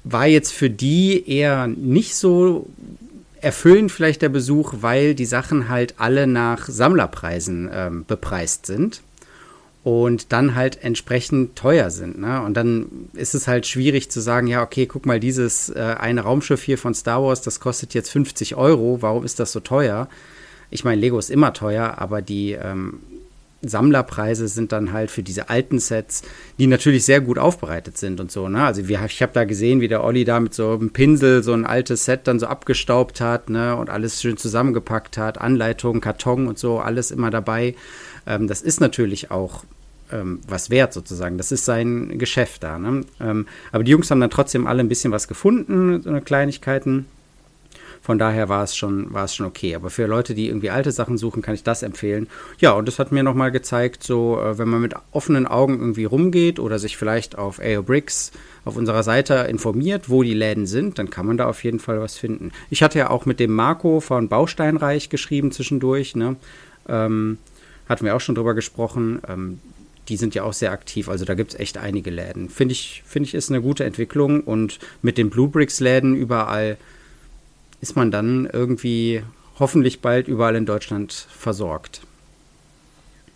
war 0.05 0.27
jetzt 0.27 0.53
für 0.53 0.71
die 0.71 1.29
eher 1.29 1.67
nicht 1.67 2.17
so 2.17 2.67
erfüllend 3.43 3.93
vielleicht 3.93 4.23
der 4.23 4.29
Besuch, 4.29 4.75
weil 4.81 5.15
die 5.15 5.27
Sachen 5.27 5.69
halt 5.69 5.95
alle 5.99 6.27
nach 6.27 6.69
Sammlerpreisen 6.69 7.69
ähm, 7.73 8.05
bepreist 8.07 8.67
sind 8.67 9.03
und 9.83 10.33
dann 10.33 10.55
halt 10.55 10.83
entsprechend 10.83 11.57
teuer 11.57 11.91
sind. 11.91 12.19
Ne? 12.19 12.41
Und 12.43 12.57
dann 12.57 13.09
ist 13.15 13.35
es 13.35 13.49
halt 13.49 13.67
schwierig 13.67 14.11
zu 14.11 14.21
sagen, 14.21 14.47
ja, 14.47 14.63
okay, 14.63 14.87
guck 14.87 15.07
mal, 15.07 15.19
dieses 15.19 15.71
äh, 15.71 15.97
eine 15.99 16.23
Raumschiff 16.23 16.63
hier 16.63 16.79
von 16.79 16.95
Star 16.95 17.23
Wars, 17.23 17.43
das 17.43 17.59
kostet 17.59 17.95
jetzt 17.95 18.11
50 18.11 18.55
Euro, 18.55 19.03
warum 19.03 19.25
ist 19.25 19.41
das 19.41 19.51
so 19.53 19.61
teuer? 19.61 20.09
Ich 20.71 20.85
meine, 20.85 21.01
Lego 21.01 21.19
ist 21.19 21.31
immer 21.31 21.53
teuer, 21.53 21.99
aber 21.99 22.23
die 22.23 22.53
ähm, 22.53 23.01
Sammlerpreise 23.62 24.49
sind 24.49 24.73
dann 24.73 24.92
halt 24.92 25.11
für 25.11 25.23
diese 25.23 25.49
alten 25.49 25.78
Sets, 25.78 26.23
die 26.59 26.66
natürlich 26.66 27.04
sehr 27.04 27.21
gut 27.21 27.38
aufbereitet 27.38 27.97
sind 27.97 28.21
und 28.21 28.31
so. 28.31 28.49
Ne? 28.49 28.62
Also 28.62 28.88
wir, 28.88 29.00
ich 29.07 29.23
habe 29.23 29.33
da 29.33 29.45
gesehen, 29.45 29.81
wie 29.81 29.88
der 29.88 30.02
Olli 30.02 30.25
da 30.25 30.40
mit 30.40 30.52
so 30.52 30.73
einem 30.73 30.90
Pinsel 30.90 31.42
so 31.42 31.52
ein 31.52 31.64
altes 31.64 32.04
Set 32.04 32.26
dann 32.26 32.40
so 32.40 32.47
abgestaubt 32.47 33.21
hat 33.21 33.50
ne? 33.50 33.76
und 33.76 33.88
alles 33.88 34.21
schön 34.21 34.37
zusammengepackt 34.37 35.16
hat, 35.16 35.38
Anleitungen, 35.40 36.00
Karton 36.00 36.49
und 36.49 36.59
so, 36.59 36.81
alles 36.81 37.11
immer 37.11 37.31
dabei. 37.31 37.75
Ähm, 38.26 38.49
das 38.49 38.62
ist 38.62 38.81
natürlich 38.81 39.31
auch 39.31 39.64
ähm, 40.11 40.40
was 40.47 40.71
wert 40.71 40.92
sozusagen. 40.92 41.38
Das 41.38 41.52
ist 41.52 41.64
sein 41.64 42.19
Geschäft 42.19 42.62
da. 42.62 42.78
Ne? 42.78 43.04
Ähm, 43.21 43.47
aber 43.71 43.85
die 43.85 43.92
Jungs 43.92 44.11
haben 44.11 44.21
dann 44.21 44.31
trotzdem 44.31 44.66
alle 44.66 44.81
ein 44.81 44.88
bisschen 44.88 45.12
was 45.12 45.28
gefunden, 45.28 46.02
so 46.02 46.21
Kleinigkeiten. 46.21 47.07
Von 48.02 48.18
daher 48.18 48.49
war 48.49 48.64
es 48.64 48.76
schon, 48.76 49.14
war 49.14 49.25
es 49.25 49.35
schon 49.35 49.47
okay. 49.47 49.76
Aber 49.76 49.88
für 49.88 50.06
Leute, 50.06 50.35
die 50.35 50.49
irgendwie 50.49 50.71
alte 50.71 50.90
Sachen 50.90 51.16
suchen, 51.16 51.40
kann 51.40 51.54
ich 51.54 51.62
das 51.62 51.85
empfehlen. 51.85 52.26
Ja, 52.59 52.73
und 52.73 52.88
das 52.88 52.99
hat 52.99 53.12
mir 53.12 53.23
nochmal 53.23 53.52
gezeigt, 53.52 54.02
so, 54.02 54.40
äh, 54.40 54.59
wenn 54.59 54.68
man 54.68 54.82
mit 54.82 54.94
offenen 55.12 55.47
Augen 55.47 55.78
irgendwie 55.78 56.04
rumgeht 56.04 56.59
oder 56.59 56.80
sich 56.80 56.97
vielleicht 56.97 57.38
auf 57.38 57.61
AO 57.61 57.82
Bricks 57.82 58.32
auf 58.64 58.76
unserer 58.76 59.04
Seite 59.04 59.35
informiert, 59.49 60.11
wo 60.11 60.25
die 60.25 60.35
Läden 60.35 60.66
sind, 60.66 60.99
dann 60.99 61.11
kann 61.11 61.26
man 61.26 61.37
da 61.37 61.47
auf 61.47 61.62
jeden 61.62 61.78
Fall 61.78 62.00
was 62.00 62.18
finden. 62.18 62.50
Ich 62.71 62.82
hatte 62.82 62.99
ja 62.99 63.11
auch 63.11 63.25
mit 63.25 63.38
dem 63.38 63.52
Marco 63.52 64.00
von 64.00 64.28
Bausteinreich 64.28 65.09
geschrieben 65.09 65.52
zwischendurch, 65.52 66.16
ne? 66.16 66.37
Ähm, 66.88 67.38
hatten 67.88 68.04
wir 68.04 68.16
auch 68.16 68.21
schon 68.21 68.35
drüber 68.35 68.54
gesprochen. 68.54 69.21
Ähm, 69.28 69.61
die 70.09 70.16
sind 70.16 70.35
ja 70.35 70.42
auch 70.42 70.52
sehr 70.52 70.73
aktiv. 70.73 71.09
Also 71.09 71.25
da 71.25 71.35
gibt 71.35 71.52
es 71.54 71.61
echt 71.61 71.78
einige 71.78 72.11
Läden. 72.11 72.49
Finde 72.49 72.73
ich, 72.73 73.02
finde 73.06 73.28
ich, 73.28 73.35
ist 73.35 73.50
eine 73.50 73.62
gute 73.62 73.85
Entwicklung. 73.85 74.40
Und 74.40 74.80
mit 75.02 75.18
den 75.18 75.30
Blue 75.30 75.49
Bricks 75.49 75.78
Läden 75.78 76.16
überall 76.16 76.76
ist 77.83 77.97
man 77.97 78.11
dann 78.11 78.49
irgendwie 78.51 79.23
hoffentlich 79.59 80.01
bald 80.01 80.29
überall 80.29 80.57
in 80.57 80.65
Deutschland 80.65 81.12
versorgt. 81.12 82.01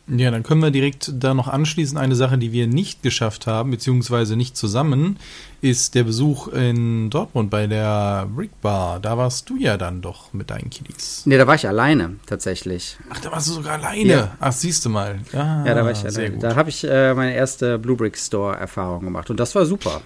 Ja, 0.08 0.30
dann 0.30 0.44
können 0.44 0.62
wir 0.62 0.70
direkt 0.70 1.10
da 1.14 1.34
noch 1.34 1.48
anschließen. 1.48 1.98
Eine 1.98 2.14
Sache, 2.14 2.38
die 2.38 2.52
wir 2.52 2.68
nicht 2.68 3.02
geschafft 3.02 3.48
haben, 3.48 3.72
beziehungsweise 3.72 4.36
nicht 4.36 4.56
zusammen, 4.56 5.18
ist 5.62 5.96
der 5.96 6.04
Besuch 6.04 6.46
in 6.46 7.10
Dortmund 7.10 7.50
bei 7.50 7.66
der 7.66 8.28
Brick 8.32 8.60
Bar. 8.60 9.00
Da 9.00 9.18
warst 9.18 9.50
du 9.50 9.56
ja 9.56 9.76
dann 9.76 10.02
doch 10.02 10.32
mit 10.32 10.50
deinen 10.50 10.70
Kiddies. 10.70 11.22
Nee, 11.24 11.36
da 11.36 11.48
war 11.48 11.56
ich 11.56 11.66
alleine, 11.66 12.16
tatsächlich. 12.26 12.98
Ach, 13.10 13.18
da 13.18 13.32
warst 13.32 13.48
du 13.48 13.54
sogar 13.54 13.80
alleine. 13.80 14.08
Ja. 14.08 14.36
Ach, 14.38 14.52
siehst 14.52 14.84
du 14.84 14.90
mal. 14.90 15.18
Ja, 15.32 15.66
ja 15.66 15.74
da 15.74 15.84
war 15.84 15.90
ich 15.90 16.04
alleine. 16.04 16.30
Gut. 16.34 16.42
Da 16.44 16.54
habe 16.54 16.70
ich 16.70 16.84
äh, 16.84 17.12
meine 17.14 17.34
erste 17.34 17.76
Blue 17.80 17.96
Brick 17.96 18.16
Store 18.16 18.56
Erfahrung 18.56 19.04
gemacht 19.04 19.28
und 19.28 19.40
das 19.40 19.56
war 19.56 19.66
super. 19.66 20.02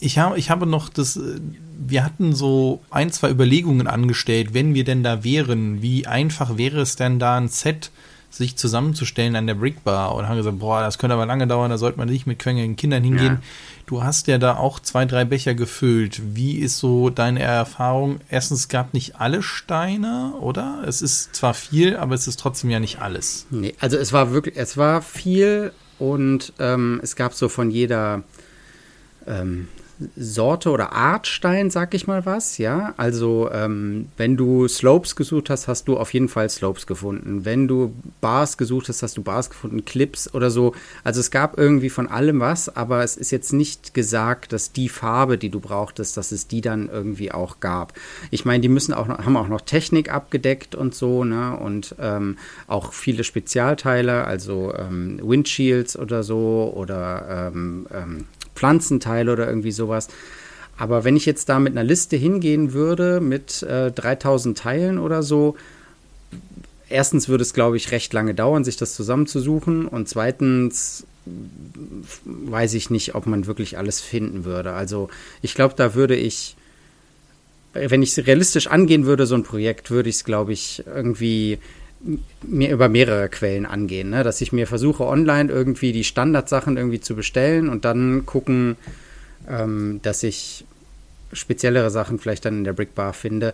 Ich 0.00 0.18
habe, 0.18 0.38
ich 0.38 0.48
habe 0.48 0.64
noch 0.64 0.88
das, 0.88 1.20
wir 1.78 2.04
hatten 2.04 2.34
so 2.34 2.80
ein, 2.90 3.12
zwei 3.12 3.30
Überlegungen 3.30 3.86
angestellt, 3.86 4.52
wenn 4.52 4.74
wir 4.74 4.84
denn 4.84 5.02
da 5.02 5.24
wären, 5.24 5.80
wie 5.80 6.06
einfach 6.06 6.58
wäre 6.58 6.80
es 6.80 6.96
denn 6.96 7.18
da 7.18 7.36
ein 7.36 7.48
Set 7.48 7.90
sich 8.30 8.56
zusammenzustellen 8.56 9.36
an 9.36 9.46
der 9.46 9.54
Brick 9.54 9.84
Bar 9.84 10.14
und 10.14 10.28
haben 10.28 10.36
gesagt, 10.36 10.58
boah, 10.58 10.82
das 10.82 10.98
könnte 10.98 11.14
aber 11.14 11.24
lange 11.24 11.46
dauern, 11.46 11.70
da 11.70 11.78
sollte 11.78 11.98
man 11.98 12.08
nicht 12.08 12.26
mit 12.26 12.38
quengeligen 12.38 12.76
Kindern 12.76 13.02
hingehen. 13.02 13.34
Ja. 13.34 13.40
Du 13.86 14.02
hast 14.02 14.26
ja 14.26 14.36
da 14.36 14.56
auch 14.56 14.80
zwei, 14.80 15.06
drei 15.06 15.24
Becher 15.24 15.54
gefüllt. 15.54 16.20
Wie 16.34 16.58
ist 16.58 16.76
so 16.78 17.08
deine 17.08 17.40
Erfahrung? 17.40 18.20
Erstens, 18.28 18.60
es 18.60 18.68
gab 18.68 18.92
nicht 18.92 19.18
alle 19.18 19.42
Steine, 19.42 20.34
oder? 20.40 20.84
Es 20.86 21.00
ist 21.00 21.34
zwar 21.34 21.54
viel, 21.54 21.96
aber 21.96 22.14
es 22.14 22.28
ist 22.28 22.38
trotzdem 22.38 22.68
ja 22.68 22.80
nicht 22.80 23.00
alles. 23.00 23.46
Nee, 23.50 23.74
also 23.80 23.96
es 23.96 24.12
war 24.12 24.30
wirklich, 24.30 24.56
es 24.58 24.76
war 24.76 25.00
viel 25.00 25.72
und 25.98 26.52
ähm, 26.58 27.00
es 27.02 27.16
gab 27.16 27.32
so 27.32 27.48
von 27.48 27.70
jeder 27.70 28.24
ähm, 29.26 29.68
Sorte 30.16 30.70
oder 30.70 30.92
Art 30.92 31.26
Stein, 31.26 31.70
sag 31.70 31.94
ich 31.94 32.06
mal 32.06 32.24
was, 32.24 32.58
ja. 32.58 32.94
Also 32.96 33.50
ähm, 33.52 34.08
wenn 34.16 34.36
du 34.36 34.68
Slopes 34.68 35.16
gesucht 35.16 35.50
hast, 35.50 35.66
hast 35.66 35.88
du 35.88 35.96
auf 35.96 36.14
jeden 36.14 36.28
Fall 36.28 36.48
Slopes 36.48 36.86
gefunden. 36.86 37.44
Wenn 37.44 37.66
du 37.66 37.94
Bars 38.20 38.56
gesucht 38.56 38.88
hast, 38.88 39.02
hast 39.02 39.16
du 39.16 39.22
Bars 39.22 39.50
gefunden, 39.50 39.84
Clips 39.84 40.32
oder 40.32 40.50
so. 40.50 40.74
Also 41.02 41.20
es 41.20 41.30
gab 41.30 41.58
irgendwie 41.58 41.90
von 41.90 42.06
allem 42.06 42.40
was, 42.40 42.74
aber 42.74 43.02
es 43.02 43.16
ist 43.16 43.30
jetzt 43.32 43.52
nicht 43.52 43.94
gesagt, 43.94 44.52
dass 44.52 44.72
die 44.72 44.88
Farbe, 44.88 45.36
die 45.36 45.50
du 45.50 45.60
brauchtest, 45.60 46.16
dass 46.16 46.30
es 46.30 46.46
die 46.46 46.60
dann 46.60 46.88
irgendwie 46.88 47.32
auch 47.32 47.60
gab. 47.60 47.92
Ich 48.30 48.44
meine, 48.44 48.60
die 48.60 48.68
müssen 48.68 48.94
auch 48.94 49.08
noch, 49.08 49.18
haben 49.18 49.36
auch 49.36 49.48
noch 49.48 49.62
Technik 49.62 50.12
abgedeckt 50.12 50.74
und 50.74 50.94
so, 50.94 51.24
ne? 51.24 51.56
Und 51.56 51.96
ähm, 52.00 52.38
auch 52.68 52.92
viele 52.92 53.24
Spezialteile, 53.24 54.24
also 54.24 54.72
ähm, 54.74 55.18
Windshields 55.22 55.98
oder 55.98 56.22
so 56.22 56.72
oder 56.74 57.50
ähm, 57.52 57.86
ähm, 57.92 58.24
Pflanzenteile 58.58 59.32
oder 59.32 59.46
irgendwie 59.46 59.72
sowas. 59.72 60.08
Aber 60.76 61.04
wenn 61.04 61.16
ich 61.16 61.26
jetzt 61.26 61.48
da 61.48 61.58
mit 61.58 61.72
einer 61.72 61.84
Liste 61.84 62.16
hingehen 62.16 62.72
würde, 62.72 63.20
mit 63.20 63.62
äh, 63.62 63.90
3000 63.90 64.56
Teilen 64.56 64.98
oder 64.98 65.22
so, 65.22 65.56
erstens 66.88 67.28
würde 67.28 67.42
es, 67.42 67.52
glaube 67.52 67.76
ich, 67.76 67.90
recht 67.90 68.12
lange 68.12 68.34
dauern, 68.34 68.64
sich 68.64 68.76
das 68.76 68.94
zusammenzusuchen. 68.94 69.86
Und 69.86 70.08
zweitens 70.08 71.04
weiß 72.24 72.74
ich 72.74 72.90
nicht, 72.90 73.14
ob 73.14 73.26
man 73.26 73.46
wirklich 73.46 73.76
alles 73.76 74.00
finden 74.00 74.44
würde. 74.44 74.72
Also 74.72 75.08
ich 75.42 75.54
glaube, 75.54 75.74
da 75.76 75.94
würde 75.94 76.16
ich, 76.16 76.56
wenn 77.74 78.02
ich 78.02 78.16
es 78.16 78.26
realistisch 78.26 78.68
angehen 78.68 79.04
würde, 79.04 79.26
so 79.26 79.34
ein 79.34 79.42
Projekt, 79.42 79.90
würde 79.90 80.08
ich 80.08 80.16
es, 80.16 80.24
glaube 80.24 80.52
ich, 80.52 80.84
irgendwie 80.86 81.58
mir 82.42 82.70
über 82.70 82.88
mehrere 82.88 83.28
Quellen 83.28 83.66
angehen, 83.66 84.10
ne? 84.10 84.22
dass 84.22 84.40
ich 84.40 84.52
mir 84.52 84.66
versuche, 84.66 85.04
online 85.04 85.50
irgendwie 85.50 85.92
die 85.92 86.04
Standardsachen 86.04 86.76
irgendwie 86.76 87.00
zu 87.00 87.16
bestellen 87.16 87.68
und 87.68 87.84
dann 87.84 88.24
gucken, 88.24 88.76
ähm, 89.48 90.00
dass 90.02 90.22
ich 90.22 90.64
speziellere 91.32 91.90
Sachen 91.90 92.18
vielleicht 92.18 92.44
dann 92.44 92.58
in 92.58 92.64
der 92.64 92.72
Brickbar 92.72 93.12
finde. 93.12 93.52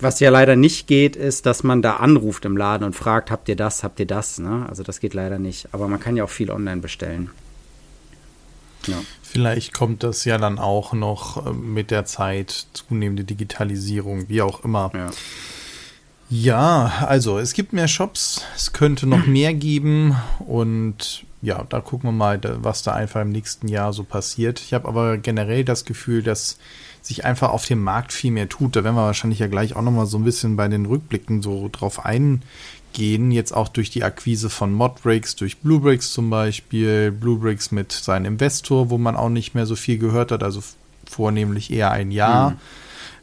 Was 0.00 0.20
ja 0.20 0.30
leider 0.30 0.56
nicht 0.56 0.86
geht, 0.86 1.16
ist, 1.16 1.46
dass 1.46 1.62
man 1.62 1.82
da 1.82 1.96
anruft 1.96 2.44
im 2.44 2.56
Laden 2.56 2.84
und 2.84 2.94
fragt, 2.94 3.30
habt 3.30 3.48
ihr 3.48 3.56
das, 3.56 3.82
habt 3.82 4.00
ihr 4.00 4.06
das? 4.06 4.38
Ne? 4.38 4.66
Also 4.68 4.82
das 4.82 5.00
geht 5.00 5.14
leider 5.14 5.38
nicht. 5.38 5.68
Aber 5.72 5.88
man 5.88 6.00
kann 6.00 6.16
ja 6.16 6.24
auch 6.24 6.30
viel 6.30 6.50
online 6.50 6.80
bestellen. 6.80 7.30
Ja. 8.86 9.02
Vielleicht 9.22 9.74
kommt 9.74 10.02
das 10.02 10.24
ja 10.24 10.38
dann 10.38 10.58
auch 10.58 10.92
noch 10.92 11.46
äh, 11.46 11.52
mit 11.52 11.90
der 11.90 12.04
Zeit, 12.04 12.68
zunehmende 12.72 13.24
Digitalisierung, 13.24 14.28
wie 14.28 14.40
auch 14.40 14.64
immer. 14.64 14.90
Ja. 14.94 15.10
Ja, 16.30 17.04
also 17.06 17.38
es 17.38 17.54
gibt 17.54 17.72
mehr 17.72 17.88
Shops, 17.88 18.42
es 18.54 18.72
könnte 18.72 19.06
noch 19.06 19.26
mehr 19.26 19.54
geben 19.54 20.16
und 20.40 21.24
ja, 21.40 21.64
da 21.68 21.80
gucken 21.80 22.08
wir 22.10 22.12
mal, 22.12 22.40
was 22.62 22.82
da 22.82 22.92
einfach 22.92 23.22
im 23.22 23.30
nächsten 23.30 23.68
Jahr 23.68 23.92
so 23.92 24.02
passiert. 24.02 24.60
Ich 24.60 24.74
habe 24.74 24.88
aber 24.88 25.18
generell 25.18 25.64
das 25.64 25.84
Gefühl, 25.84 26.22
dass 26.22 26.58
sich 27.00 27.24
einfach 27.24 27.50
auf 27.50 27.64
dem 27.64 27.82
Markt 27.82 28.12
viel 28.12 28.32
mehr 28.32 28.48
tut. 28.48 28.74
Da 28.74 28.82
werden 28.82 28.96
wir 28.96 29.04
wahrscheinlich 29.04 29.38
ja 29.38 29.46
gleich 29.46 29.76
auch 29.76 29.82
nochmal 29.82 30.06
so 30.06 30.18
ein 30.18 30.24
bisschen 30.24 30.56
bei 30.56 30.66
den 30.66 30.86
Rückblicken 30.86 31.40
so 31.40 31.70
drauf 31.70 32.04
eingehen. 32.04 33.30
Jetzt 33.30 33.52
auch 33.52 33.68
durch 33.68 33.88
die 33.90 34.02
Akquise 34.02 34.50
von 34.50 34.72
Modbricks, 34.72 35.36
durch 35.36 35.58
Bluebricks 35.58 36.12
zum 36.12 36.28
Beispiel. 36.28 37.12
Bluebricks 37.12 37.70
mit 37.70 37.92
seinem 37.92 38.32
Investor, 38.32 38.90
wo 38.90 38.98
man 38.98 39.14
auch 39.14 39.30
nicht 39.30 39.54
mehr 39.54 39.64
so 39.64 39.76
viel 39.76 39.98
gehört 39.98 40.32
hat, 40.32 40.42
also 40.42 40.60
vornehmlich 41.08 41.72
eher 41.72 41.92
ein 41.92 42.10
Jahr. 42.10 42.50
Mhm 42.50 42.56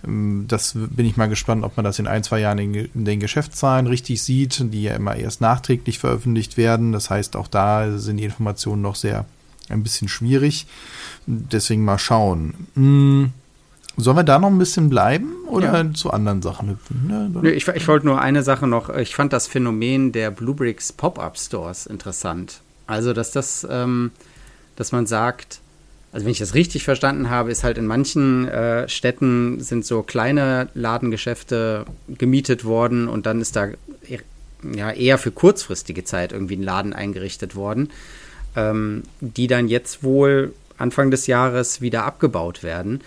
das 0.07 0.73
bin 0.75 1.05
ich 1.05 1.17
mal 1.17 1.27
gespannt, 1.27 1.63
ob 1.63 1.77
man 1.77 1.83
das 1.83 1.99
in 1.99 2.07
ein, 2.07 2.23
zwei 2.23 2.39
Jahren 2.39 2.59
in, 2.59 2.89
den 2.93 3.19
Geschäftszahlen 3.19 3.87
richtig 3.87 4.21
sieht, 4.21 4.73
die 4.73 4.83
ja 4.83 4.95
immer 4.95 5.15
erst 5.15 5.41
nachträglich 5.41 5.99
veröffentlicht 5.99 6.57
werden. 6.57 6.91
Das 6.91 7.09
heißt, 7.09 7.35
auch 7.35 7.47
da 7.47 7.97
sind 7.97 8.17
die 8.17 8.23
Informationen 8.23 8.81
noch 8.81 8.95
sehr 8.95 9.25
ein 9.69 9.83
bisschen 9.83 10.07
schwierig. 10.07 10.67
Deswegen 11.25 11.83
mal 11.83 11.97
schauen. 11.97 12.67
Hm, 12.75 13.31
sollen 13.97 14.17
wir 14.17 14.23
da 14.23 14.39
noch 14.39 14.49
ein 14.49 14.57
bisschen 14.57 14.89
bleiben 14.89 15.33
oder 15.47 15.83
ja. 15.83 15.93
zu 15.93 16.11
anderen 16.11 16.41
Sachen 16.41 16.69
hüpfen? 16.69 17.41
Ne, 17.41 17.51
ich, 17.51 17.67
ich 17.67 17.87
wollte 17.87 18.05
nur 18.05 18.21
eine 18.21 18.43
Sache 18.43 18.67
noch. 18.67 18.89
Ich 18.89 19.15
fand 19.15 19.31
das 19.33 19.47
Phänomen 19.47 20.11
der 20.11 20.31
Bluebricks 20.31 20.91
Pop-Up 20.91 21.37
Stores 21.37 21.85
interessant. 21.85 22.61
Also, 22.87 23.13
dass 23.13 23.31
das, 23.31 23.65
ähm, 23.69 24.11
dass 24.75 24.91
man 24.91 25.07
sagt, 25.07 25.59
also 26.15 26.23
wenn 26.23 26.31
ich 26.31 26.39
das 26.39 26.53
richtig 26.53 26.85
verstanden 26.85 27.29
habe, 27.29 27.51
ist 27.51 27.65
halt 27.65 27.77
in 27.77 27.87
manchen 27.87 28.47
äh, 28.47 28.87
Städten 28.87 29.59
sind 29.59 29.85
so 29.85 30.01
kleine 30.01 30.69
Ladengeschäfte 30.73 31.83
gemietet 32.07 32.63
worden 32.63 33.09
und 33.09 33.25
dann 33.25 33.41
ist 33.41 33.57
da 33.57 33.67
ja 34.73 34.91
eher 34.91 35.17
für 35.17 35.31
kurzfristige 35.31 36.05
Zeit 36.05 36.31
irgendwie 36.31 36.55
ein 36.55 36.63
Laden 36.63 36.93
eingerichtet 36.93 37.57
worden, 37.57 37.89
ähm, 38.55 39.03
die 39.19 39.47
dann 39.47 39.67
jetzt 39.67 40.03
wohl 40.03 40.53
Anfang 40.77 41.11
des 41.11 41.27
Jahres 41.27 41.81
wieder 41.81 42.05
abgebaut 42.05 42.63
werden. 42.63 43.01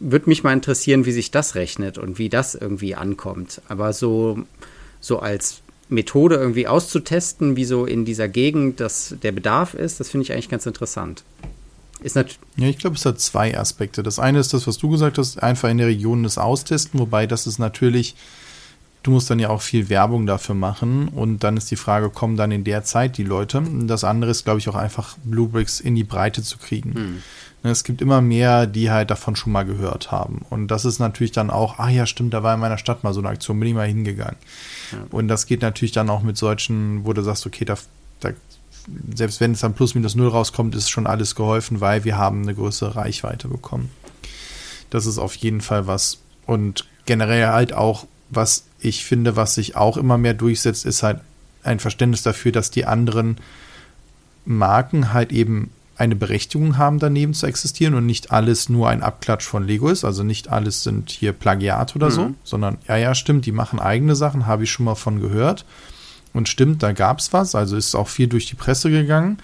Würde 0.00 0.30
mich 0.30 0.42
mal 0.42 0.52
interessieren, 0.52 1.06
wie 1.06 1.12
sich 1.12 1.30
das 1.30 1.54
rechnet 1.54 1.96
und 1.96 2.18
wie 2.18 2.28
das 2.28 2.56
irgendwie 2.56 2.96
ankommt. 2.96 3.62
Aber 3.68 3.92
so, 3.92 4.40
so 5.00 5.20
als 5.20 5.60
Methode 5.88 6.34
irgendwie 6.34 6.66
auszutesten, 6.66 7.54
wie 7.54 7.64
so 7.64 7.86
in 7.86 8.04
dieser 8.04 8.26
Gegend 8.26 8.80
das, 8.80 9.14
der 9.22 9.30
Bedarf 9.30 9.74
ist, 9.74 10.00
das 10.00 10.10
finde 10.10 10.24
ich 10.24 10.32
eigentlich 10.32 10.48
ganz 10.48 10.66
interessant. 10.66 11.22
Ist 12.02 12.16
ja, 12.16 12.24
ich 12.56 12.78
glaube, 12.78 12.96
es 12.96 13.04
hat 13.04 13.20
zwei 13.20 13.56
Aspekte. 13.56 14.02
Das 14.02 14.18
eine 14.18 14.38
ist 14.38 14.54
das, 14.54 14.66
was 14.66 14.78
du 14.78 14.88
gesagt 14.88 15.18
hast, 15.18 15.42
einfach 15.42 15.68
in 15.68 15.78
der 15.78 15.86
Region 15.86 16.22
das 16.22 16.38
austesten, 16.38 16.98
wobei 16.98 17.26
das 17.26 17.46
ist 17.46 17.58
natürlich, 17.58 18.14
du 19.02 19.10
musst 19.10 19.30
dann 19.30 19.38
ja 19.38 19.50
auch 19.50 19.62
viel 19.62 19.88
Werbung 19.88 20.26
dafür 20.26 20.54
machen 20.54 21.08
und 21.08 21.44
dann 21.44 21.56
ist 21.56 21.70
die 21.70 21.76
Frage, 21.76 22.10
kommen 22.10 22.36
dann 22.36 22.52
in 22.52 22.64
der 22.64 22.84
Zeit 22.84 23.18
die 23.18 23.24
Leute? 23.24 23.62
Das 23.82 24.04
andere 24.04 24.30
ist, 24.30 24.44
glaube 24.44 24.60
ich, 24.60 24.68
auch 24.68 24.74
einfach 24.74 25.16
Bluebricks 25.24 25.80
in 25.80 25.94
die 25.94 26.04
Breite 26.04 26.42
zu 26.42 26.58
kriegen. 26.58 26.90
Mhm. 26.90 27.22
Es 27.62 27.84
gibt 27.84 28.00
immer 28.00 28.22
mehr, 28.22 28.66
die 28.66 28.90
halt 28.90 29.10
davon 29.10 29.36
schon 29.36 29.52
mal 29.52 29.64
gehört 29.64 30.10
haben. 30.10 30.46
Und 30.48 30.68
das 30.68 30.86
ist 30.86 30.98
natürlich 30.98 31.32
dann 31.32 31.50
auch, 31.50 31.78
ah 31.78 31.90
ja, 31.90 32.06
stimmt, 32.06 32.32
da 32.32 32.42
war 32.42 32.54
in 32.54 32.60
meiner 32.60 32.78
Stadt 32.78 33.04
mal 33.04 33.12
so 33.12 33.20
eine 33.20 33.28
Aktion, 33.28 33.60
bin 33.60 33.68
ich 33.68 33.74
mal 33.74 33.86
hingegangen. 33.86 34.36
Ja. 34.92 34.98
Und 35.10 35.28
das 35.28 35.44
geht 35.44 35.60
natürlich 35.60 35.92
dann 35.92 36.08
auch 36.08 36.22
mit 36.22 36.38
solchen, 36.38 37.04
wo 37.04 37.12
du 37.12 37.22
sagst, 37.22 37.46
okay, 37.46 37.66
da, 37.66 37.76
da 38.20 38.30
selbst 39.14 39.40
wenn 39.40 39.52
es 39.52 39.60
dann 39.60 39.74
plus 39.74 39.94
minus 39.94 40.14
null 40.14 40.28
rauskommt, 40.28 40.74
ist 40.74 40.90
schon 40.90 41.06
alles 41.06 41.34
geholfen, 41.34 41.80
weil 41.80 42.04
wir 42.04 42.16
haben 42.16 42.42
eine 42.42 42.54
größere 42.54 42.96
Reichweite 42.96 43.48
bekommen. 43.48 43.90
Das 44.90 45.06
ist 45.06 45.18
auf 45.18 45.34
jeden 45.36 45.60
Fall 45.60 45.86
was. 45.86 46.18
Und 46.46 46.86
generell 47.06 47.46
halt 47.46 47.72
auch, 47.72 48.06
was 48.30 48.64
ich 48.80 49.04
finde, 49.04 49.36
was 49.36 49.54
sich 49.54 49.76
auch 49.76 49.96
immer 49.96 50.18
mehr 50.18 50.34
durchsetzt, 50.34 50.84
ist 50.84 51.02
halt 51.02 51.20
ein 51.62 51.78
Verständnis 51.78 52.22
dafür, 52.22 52.52
dass 52.52 52.70
die 52.70 52.86
anderen 52.86 53.36
Marken 54.44 55.12
halt 55.12 55.32
eben 55.32 55.70
eine 55.96 56.16
Berechtigung 56.16 56.78
haben, 56.78 56.98
daneben 56.98 57.34
zu 57.34 57.46
existieren 57.46 57.94
und 57.94 58.06
nicht 58.06 58.30
alles 58.30 58.70
nur 58.70 58.88
ein 58.88 59.02
Abklatsch 59.02 59.44
von 59.44 59.66
Lego 59.66 59.90
ist. 59.90 60.02
Also 60.02 60.22
nicht 60.22 60.48
alles 60.48 60.82
sind 60.82 61.10
hier 61.10 61.34
Plagiat 61.34 61.94
oder 61.94 62.06
mhm. 62.06 62.12
so, 62.12 62.34
sondern 62.42 62.78
ja, 62.88 62.96
ja, 62.96 63.14
stimmt, 63.14 63.44
die 63.44 63.52
machen 63.52 63.78
eigene 63.78 64.16
Sachen, 64.16 64.46
habe 64.46 64.64
ich 64.64 64.70
schon 64.70 64.86
mal 64.86 64.94
von 64.94 65.20
gehört. 65.20 65.66
Und 66.32 66.48
stimmt, 66.48 66.82
da 66.82 66.92
gab 66.92 67.18
es 67.18 67.32
was, 67.32 67.54
also 67.54 67.76
ist 67.76 67.94
auch 67.94 68.08
viel 68.08 68.28
durch 68.28 68.46
die 68.46 68.54
Presse 68.54 68.90
gegangen. 68.90 69.38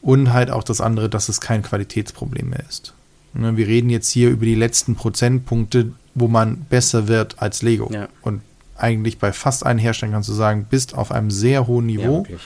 Und 0.00 0.32
halt 0.32 0.50
auch 0.50 0.62
das 0.62 0.80
andere, 0.80 1.08
dass 1.08 1.28
es 1.28 1.40
kein 1.40 1.62
Qualitätsproblem 1.62 2.50
mehr 2.50 2.62
ist. 2.68 2.94
Ne, 3.34 3.56
wir 3.56 3.66
reden 3.66 3.90
jetzt 3.90 4.08
hier 4.10 4.30
über 4.30 4.44
die 4.44 4.54
letzten 4.54 4.94
Prozentpunkte, 4.94 5.92
wo 6.14 6.28
man 6.28 6.66
besser 6.70 7.08
wird 7.08 7.40
als 7.42 7.62
Lego. 7.62 7.90
Ja. 7.92 8.08
Und 8.22 8.42
eigentlich 8.76 9.18
bei 9.18 9.32
fast 9.32 9.66
allen 9.66 9.78
Herstellern 9.78 10.14
kannst 10.14 10.28
du 10.28 10.34
sagen, 10.34 10.66
bist 10.70 10.94
auf 10.94 11.10
einem 11.10 11.30
sehr 11.30 11.66
hohen 11.66 11.86
Niveau. 11.86 12.24
Ja, 12.28 12.36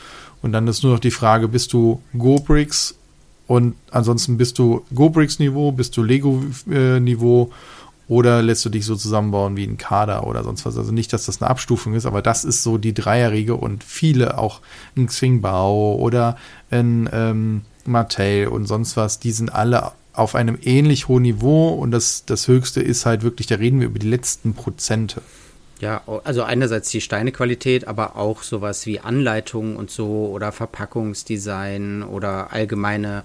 und 0.40 0.52
dann 0.52 0.66
ist 0.66 0.82
nur 0.82 0.92
noch 0.92 1.00
die 1.00 1.10
Frage, 1.10 1.48
bist 1.48 1.72
du 1.72 2.02
GoBricks 2.16 2.94
und 3.46 3.74
ansonsten 3.90 4.38
bist 4.38 4.58
du 4.58 4.84
GoBricks 4.94 5.38
Niveau, 5.38 5.72
bist 5.72 5.96
du 5.96 6.02
Lego 6.02 6.42
äh, 6.70 6.98
Niveau 7.00 7.52
Oder 8.12 8.42
lässt 8.42 8.62
du 8.66 8.68
dich 8.68 8.84
so 8.84 8.94
zusammenbauen 8.94 9.56
wie 9.56 9.64
ein 9.64 9.78
Kader 9.78 10.26
oder 10.26 10.44
sonst 10.44 10.66
was. 10.66 10.76
Also 10.76 10.92
nicht, 10.92 11.14
dass 11.14 11.24
das 11.24 11.40
eine 11.40 11.48
Abstufung 11.48 11.94
ist, 11.94 12.04
aber 12.04 12.20
das 12.20 12.44
ist 12.44 12.62
so 12.62 12.76
die 12.76 12.92
Dreierriege 12.92 13.56
und 13.56 13.82
viele 13.82 14.36
auch 14.36 14.60
ein 14.98 15.06
Xingbao 15.06 15.94
oder 15.94 16.36
ein 16.70 17.08
ähm, 17.10 17.62
Mattel 17.86 18.48
und 18.48 18.66
sonst 18.66 18.98
was, 18.98 19.18
die 19.18 19.32
sind 19.32 19.48
alle 19.48 19.92
auf 20.12 20.34
einem 20.34 20.58
ähnlich 20.60 21.08
hohen 21.08 21.22
Niveau 21.22 21.70
und 21.70 21.90
das, 21.90 22.26
das 22.26 22.48
höchste 22.48 22.82
ist 22.82 23.06
halt 23.06 23.22
wirklich, 23.22 23.46
da 23.46 23.54
reden 23.54 23.80
wir 23.80 23.86
über 23.86 23.98
die 23.98 24.10
letzten 24.10 24.52
Prozente. 24.52 25.22
Ja, 25.80 26.02
also 26.24 26.42
einerseits 26.42 26.90
die 26.90 27.00
Steinequalität, 27.00 27.88
aber 27.88 28.16
auch 28.16 28.42
sowas 28.42 28.84
wie 28.84 29.00
Anleitungen 29.00 29.76
und 29.76 29.90
so 29.90 30.28
oder 30.30 30.52
Verpackungsdesign 30.52 32.02
oder 32.02 32.52
allgemeine, 32.52 33.22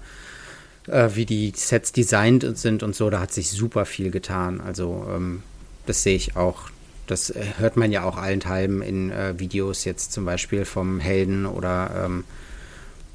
äh, 0.88 1.14
wie 1.14 1.26
die 1.26 1.52
Sets 1.54 1.92
designt 1.92 2.46
sind 2.58 2.82
und 2.82 2.94
so, 2.94 3.10
da 3.10 3.20
hat 3.20 3.32
sich 3.32 3.50
super 3.50 3.84
viel 3.84 4.10
getan. 4.10 4.60
Also 4.60 5.06
ähm, 5.14 5.42
das 5.86 6.02
sehe 6.02 6.16
ich 6.16 6.36
auch. 6.36 6.70
Das 7.06 7.30
äh, 7.30 7.44
hört 7.58 7.76
man 7.76 7.92
ja 7.92 8.04
auch 8.04 8.16
allenthalben 8.16 8.82
in 8.82 9.10
äh, 9.10 9.38
Videos 9.38 9.84
jetzt 9.84 10.12
zum 10.12 10.24
Beispiel 10.24 10.64
vom 10.64 11.00
Helden 11.00 11.46
oder 11.46 12.04
ähm, 12.04 12.24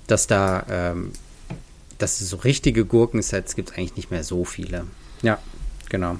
dass 0.07 0.27
da 0.27 0.65
ähm, 0.69 1.11
dass 1.97 2.19
es 2.19 2.29
so 2.29 2.37
richtige 2.37 2.85
Gurkensets 2.85 3.55
gibt 3.55 3.77
eigentlich 3.77 3.95
nicht 3.95 4.11
mehr 4.11 4.23
so 4.23 4.43
viele. 4.43 4.85
Ja, 5.21 5.39
genau. 5.89 6.17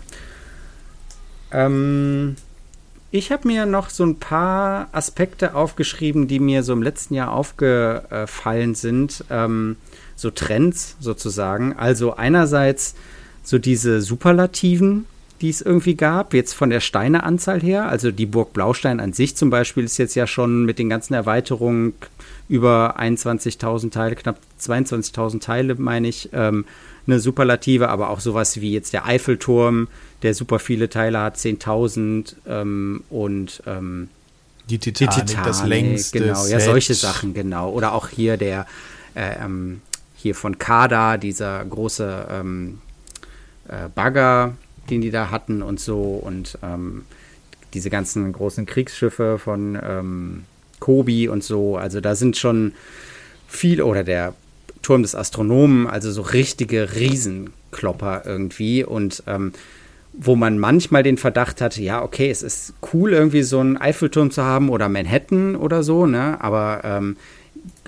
Ähm, 1.51 2.36
ich 3.12 3.31
habe 3.31 3.48
mir 3.48 3.65
noch 3.65 3.89
so 3.89 4.05
ein 4.05 4.17
paar 4.17 4.88
Aspekte 4.91 5.55
aufgeschrieben, 5.55 6.27
die 6.27 6.39
mir 6.39 6.63
so 6.63 6.74
im 6.74 6.81
letzten 6.81 7.13
Jahr 7.13 7.31
aufgefallen 7.31 8.75
sind. 8.75 9.25
Ähm, 9.29 9.75
so 10.15 10.32
Trends 10.32 10.96
sozusagen. 11.00 11.74
Also 11.74 12.15
einerseits 12.15 12.96
so 13.43 13.58
diese 13.58 14.01
Superlativen, 14.01 15.05
die 15.41 15.50
es 15.50 15.62
irgendwie 15.62 15.96
gab, 15.96 16.34
jetzt 16.34 16.53
von 16.53 16.70
der 16.70 16.79
Steineanzahl 16.79 17.62
her. 17.62 17.88
Also 17.89 18.12
die 18.12 18.25
Burg 18.25 18.53
Blaustein 18.53 19.00
an 19.00 19.13
sich 19.13 19.36
zum 19.36 19.50
Beispiel 19.50 19.84
ist 19.84 19.98
jetzt 19.98 20.15
ja 20.15 20.25
schon 20.25 20.65
mit 20.65 20.79
den 20.79 20.89
ganzen 20.89 21.13
Erweiterungen 21.13 21.93
über 22.48 23.00
21.000 23.00 23.91
Teile, 23.91 24.15
knapp 24.15 24.38
22.000 24.62 25.41
Teile, 25.41 25.75
meine 25.75 26.08
ich, 26.08 26.29
ähm, 26.34 26.65
eine 27.05 27.20
Superlative, 27.20 27.89
aber 27.89 28.10
auch 28.10 28.22
sowas 28.22 28.62
wie 28.62 28.72
jetzt 28.72 28.93
der 28.93 29.05
Eiffelturm, 29.05 29.89
der 30.22 30.34
super 30.34 30.60
viele 30.60 30.89
Teile 30.89 31.20
hat, 31.20 31.36
10.000 31.36 32.36
ähm, 32.48 33.03
und 33.10 33.62
ähm, 33.65 34.08
die, 34.70 34.77
Titanic, 34.79 35.13
die 35.13 35.22
Titanic, 35.25 35.46
das 35.46 35.65
längste. 35.65 36.20
Genau, 36.20 36.46
ja, 36.46 36.60
solche 36.60 36.93
Sachen, 36.93 37.34
genau. 37.34 37.70
Oder 37.72 37.93
auch 37.93 38.08
hier 38.08 38.38
der, 38.38 38.65
äh, 39.15 39.43
ähm, 39.43 39.82
hier 40.23 40.35
von 40.35 40.57
Kada, 40.57 41.17
dieser 41.17 41.63
große 41.63 42.27
ähm, 42.31 42.79
äh, 43.67 43.89
Bagger, 43.93 44.55
den 44.89 45.01
die 45.01 45.11
da 45.11 45.29
hatten 45.29 45.61
und 45.61 45.79
so 45.79 46.01
und 46.01 46.57
ähm, 46.63 47.03
diese 47.73 47.89
ganzen 47.89 48.31
großen 48.31 48.65
Kriegsschiffe 48.65 49.37
von 49.37 49.77
ähm, 49.81 50.43
Kobi 50.79 51.27
und 51.27 51.43
so. 51.43 51.77
Also 51.77 52.01
da 52.01 52.15
sind 52.15 52.37
schon 52.37 52.73
viel, 53.47 53.81
oder 53.81 54.03
der 54.03 54.33
Turm 54.81 55.01
des 55.01 55.13
Astronomen, 55.13 55.87
also 55.87 56.11
so 56.11 56.21
richtige 56.21 56.95
Riesenklopper 56.95 58.23
irgendwie 58.25 58.83
und 58.83 59.23
ähm, 59.27 59.53
wo 60.13 60.35
man 60.35 60.59
manchmal 60.59 61.03
den 61.03 61.17
Verdacht 61.17 61.59
hatte, 61.59 61.81
ja, 61.81 62.03
okay, 62.03 62.29
es 62.29 62.43
ist 62.43 62.75
cool, 62.93 63.13
irgendwie 63.13 63.41
so 63.43 63.59
einen 63.59 63.77
Eiffelturm 63.77 64.29
zu 64.29 64.43
haben 64.43 64.69
oder 64.69 64.87
Manhattan 64.87 65.55
oder 65.55 65.81
so, 65.81 66.05
ne? 66.05 66.37
Aber 66.39 66.81
ähm, 66.83 67.17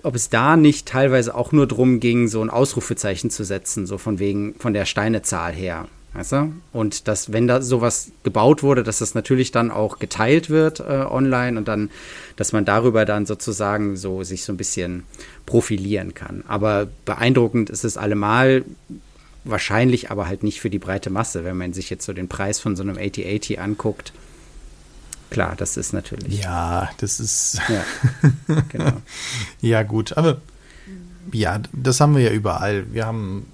ob 0.06 0.16
es 0.16 0.30
da 0.30 0.56
nicht 0.56 0.88
teilweise 0.88 1.34
auch 1.36 1.52
nur 1.52 1.68
drum 1.68 2.00
ging, 2.00 2.28
so 2.28 2.42
ein 2.42 2.50
Ausrufezeichen 2.50 3.30
zu 3.30 3.44
setzen, 3.44 3.88
so 3.88 3.98
von 3.98 4.20
wegen 4.20 4.56
von 4.60 4.74
der 4.74 4.86
Steinezahl 4.86 5.52
her. 5.52 5.88
Weißt 6.14 6.32
du? 6.32 6.54
Und 6.72 7.10
dass, 7.10 7.34
wenn 7.34 7.46
da 7.46 7.62
sowas 7.62 8.12
gebaut 8.24 8.64
wurde, 8.64 8.84
dass 8.84 9.00
das 9.00 9.16
natürlich 9.16 9.52
dann 9.52 9.70
auch 9.70 10.00
geteilt 10.00 10.50
wird 10.50 10.80
äh, 10.80 10.84
online 11.10 11.58
und 11.58 11.68
dann, 11.68 11.90
dass 12.38 12.54
man 12.54 12.64
darüber 12.64 13.04
dann 13.04 13.26
sozusagen 13.26 13.98
so 13.98 14.24
sich 14.24 14.46
so 14.46 14.54
ein 14.54 14.58
bisschen 14.58 15.04
profilieren 15.46 16.14
kann. 16.14 16.44
Aber 16.48 16.88
beeindruckend 17.04 17.70
ist 17.70 17.84
es 17.84 17.98
allemal, 17.98 18.64
wahrscheinlich 19.44 20.10
aber 20.10 20.28
halt 20.28 20.44
nicht 20.44 20.62
für 20.62 20.70
die 20.70 20.80
breite 20.80 21.10
Masse, 21.10 21.44
wenn 21.44 21.58
man 21.58 21.74
sich 21.74 21.90
jetzt 21.90 22.06
so 22.06 22.14
den 22.14 22.30
Preis 22.30 22.60
von 22.60 22.78
so 22.78 22.84
einem 22.84 22.98
8080 22.98 23.60
anguckt. 23.60 24.14
Klar, 25.36 25.56
das 25.58 25.76
ist 25.76 25.92
natürlich. 25.92 26.40
Ja, 26.42 26.90
das 26.96 27.20
ist. 27.20 27.60
Ja, 27.68 27.84
genau. 28.70 29.02
ja, 29.60 29.84
gut, 29.84 30.16
aber 30.16 30.38
ja, 31.34 31.60
das 31.74 32.00
haben 32.00 32.16
wir 32.16 32.24
ja 32.24 32.32
überall. 32.32 32.86
Wir 32.94 33.06
haben 33.06 33.46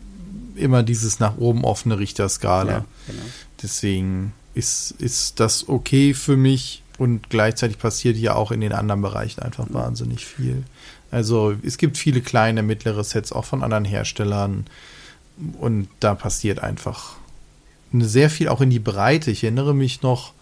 immer 0.55 0.83
dieses 0.83 1.19
nach 1.19 1.37
oben 1.37 1.63
offene 1.63 1.97
Richterskala. 1.97 2.71
Ja, 2.71 2.85
genau. 3.07 3.23
Deswegen 3.63 4.31
ist, 4.53 4.91
ist 4.99 5.39
das 5.39 5.69
okay 5.69 6.13
für 6.13 6.37
mich 6.37 6.83
und 6.99 7.31
gleichzeitig 7.31 7.79
passiert 7.79 8.15
ja 8.15 8.35
auch 8.35 8.51
in 8.51 8.61
den 8.61 8.73
anderen 8.73 9.01
Bereichen 9.01 9.41
einfach 9.41 9.67
mhm. 9.67 9.73
wahnsinnig 9.73 10.23
viel. 10.23 10.61
Also 11.09 11.55
es 11.63 11.79
gibt 11.79 11.97
viele 11.97 12.21
kleine, 12.21 12.61
mittlere 12.61 13.03
Sets 13.03 13.31
auch 13.31 13.45
von 13.45 13.63
anderen 13.63 13.85
Herstellern 13.85 14.67
und 15.59 15.87
da 15.99 16.13
passiert 16.13 16.59
einfach 16.59 17.15
sehr 17.91 18.29
viel 18.29 18.49
auch 18.49 18.61
in 18.61 18.69
die 18.69 18.77
Breite. 18.77 19.31
Ich 19.31 19.43
erinnere 19.43 19.73
mich 19.73 20.03
noch, 20.03 20.33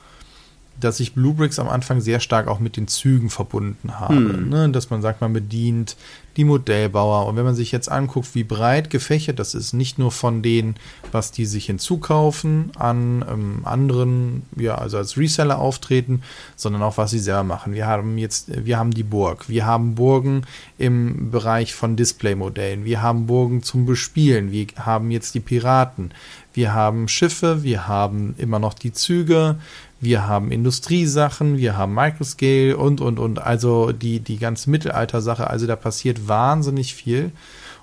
dass 0.80 1.00
ich 1.00 1.14
Bluebricks 1.14 1.60
am 1.60 1.68
Anfang 1.68 2.02
sehr 2.02 2.20
stark 2.20 2.48
auch 2.48 2.60
mit 2.60 2.78
den 2.78 2.88
Zügen 2.88 3.30
verbunden 3.30 4.00
habe. 4.00 4.16
Hm. 4.16 4.50
Ne? 4.50 4.70
Dass 4.70 4.90
man 4.90 5.02
sagt, 5.02 5.22
man 5.22 5.34
bedient 5.34 5.96
die 6.38 6.46
Modellbauer. 6.46 7.26
Und 7.28 7.36
wenn 7.36 7.44
man 7.44 7.56
sich 7.56 7.72
jetzt 7.72 7.92
anguckt, 7.92 8.34
wie 8.34 8.46
breit 8.46 8.90
gefächert 8.90 9.40
das 9.40 9.54
ist, 9.54 9.74
nicht 9.74 10.00
nur 10.00 10.12
von 10.12 10.42
denen, 10.42 10.76
was 11.12 11.32
die 11.32 11.46
sich 11.46 11.66
hinzukaufen, 11.66 12.72
an 12.78 13.26
ähm, 13.30 13.62
anderen, 13.66 14.44
ja, 14.56 14.76
also 14.76 14.98
als 14.98 15.18
Reseller 15.18 15.60
auftreten, 15.60 16.22
sondern 16.56 16.82
auch, 16.82 16.98
was 16.98 17.12
sie 17.12 17.20
selber 17.20 17.44
machen. 17.44 17.74
Wir 17.74 17.88
haben 17.88 18.18
jetzt, 18.18 18.66
wir 18.66 18.78
haben 18.78 18.92
die 18.92 19.04
Burg. 19.04 19.50
Wir 19.50 19.66
haben 19.66 19.96
Burgen 19.96 20.44
im 20.78 21.30
Bereich 21.30 21.74
von 21.74 21.98
Displaymodellen. 21.98 22.86
Wir 22.86 23.02
haben 23.02 23.26
Burgen 23.26 23.62
zum 23.62 23.86
Bespielen. 23.86 24.52
Wir 24.52 24.68
haben 24.78 25.12
jetzt 25.12 25.36
die 25.36 25.42
Piraten. 25.42 26.12
Wir 26.54 26.74
haben 26.74 27.08
Schiffe, 27.08 27.64
wir 27.64 27.88
haben 27.88 28.34
immer 28.38 28.60
noch 28.60 28.74
die 28.74 28.92
Züge, 28.92 29.58
wir 30.02 30.28
haben 30.28 30.52
Industriesachen, 30.52 31.58
wir 31.58 31.76
haben 31.76 31.94
Microscale 31.94 32.78
und, 32.78 33.02
und, 33.02 33.20
und. 33.20 33.40
Also 33.40 33.92
die, 33.92 34.20
die 34.20 34.38
ganze 34.38 34.70
Mittelalter-Sache. 34.70 35.50
Also 35.50 35.68
da 35.68 35.76
passiert 35.76 36.28
wahnsinnig 36.28 36.94
viel. 36.96 37.32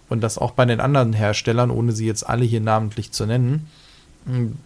Und 0.08 0.20
das 0.20 0.38
auch 0.38 0.52
bei 0.52 0.64
den 0.64 0.80
anderen 0.80 1.12
Herstellern, 1.12 1.70
ohne 1.70 1.92
sie 1.92 2.06
jetzt 2.06 2.28
alle 2.28 2.44
hier 2.44 2.60
namentlich 2.60 3.12
zu 3.12 3.26
nennen, 3.26 3.66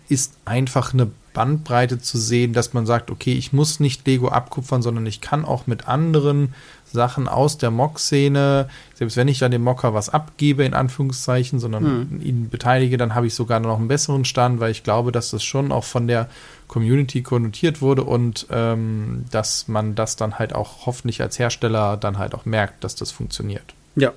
ist 0.09 0.35
einfach 0.45 0.93
eine 0.93 1.11
Bandbreite 1.33 2.01
zu 2.01 2.19
sehen, 2.19 2.53
dass 2.53 2.73
man 2.73 2.87
sagt, 2.87 3.11
okay, 3.11 3.33
ich 3.33 3.53
muss 3.53 3.81
nicht 3.81 4.07
Lego 4.07 4.29
abkupfern, 4.29 4.83
sondern 4.83 5.07
ich 5.07 5.21
kann 5.21 5.45
auch 5.45 5.67
mit 5.67 5.89
anderen 5.89 6.55
Sachen 6.92 7.29
aus 7.29 7.59
der 7.59 7.70
Mock-Szene, 7.70 8.68
selbst 8.94 9.16
wenn 9.16 9.29
ich 9.29 9.38
dann 9.38 9.50
dem 9.50 9.62
Mocker 9.62 9.94
was 9.94 10.09
abgebe, 10.09 10.64
in 10.64 10.74
Anführungszeichen, 10.74 11.59
sondern 11.59 11.85
hm. 11.85 12.20
ihn 12.22 12.48
beteilige, 12.50 12.96
dann 12.96 13.14
habe 13.14 13.26
ich 13.26 13.35
sogar 13.35 13.61
noch 13.61 13.79
einen 13.79 13.88
besseren 13.88 14.24
Stand, 14.24 14.61
weil 14.61 14.70
ich 14.70 14.83
glaube, 14.83 15.12
dass 15.12 15.31
das 15.31 15.44
schon 15.44 15.72
auch 15.72 15.85
von 15.85 16.09
der 16.09 16.29
Community 16.68 17.22
konnotiert 17.22 17.81
wurde 17.81 18.05
und 18.05 18.46
ähm, 18.50 19.24
dass 19.31 19.68
man 19.68 19.94
das 19.94 20.16
dann 20.16 20.38
halt 20.38 20.55
auch 20.55 20.87
hoffentlich 20.87 21.20
als 21.20 21.38
Hersteller 21.38 21.96
dann 21.96 22.18
halt 22.18 22.35
auch 22.35 22.44
merkt, 22.44 22.85
dass 22.85 22.94
das 22.94 23.11
funktioniert. 23.11 23.74
Ja, 23.96 24.12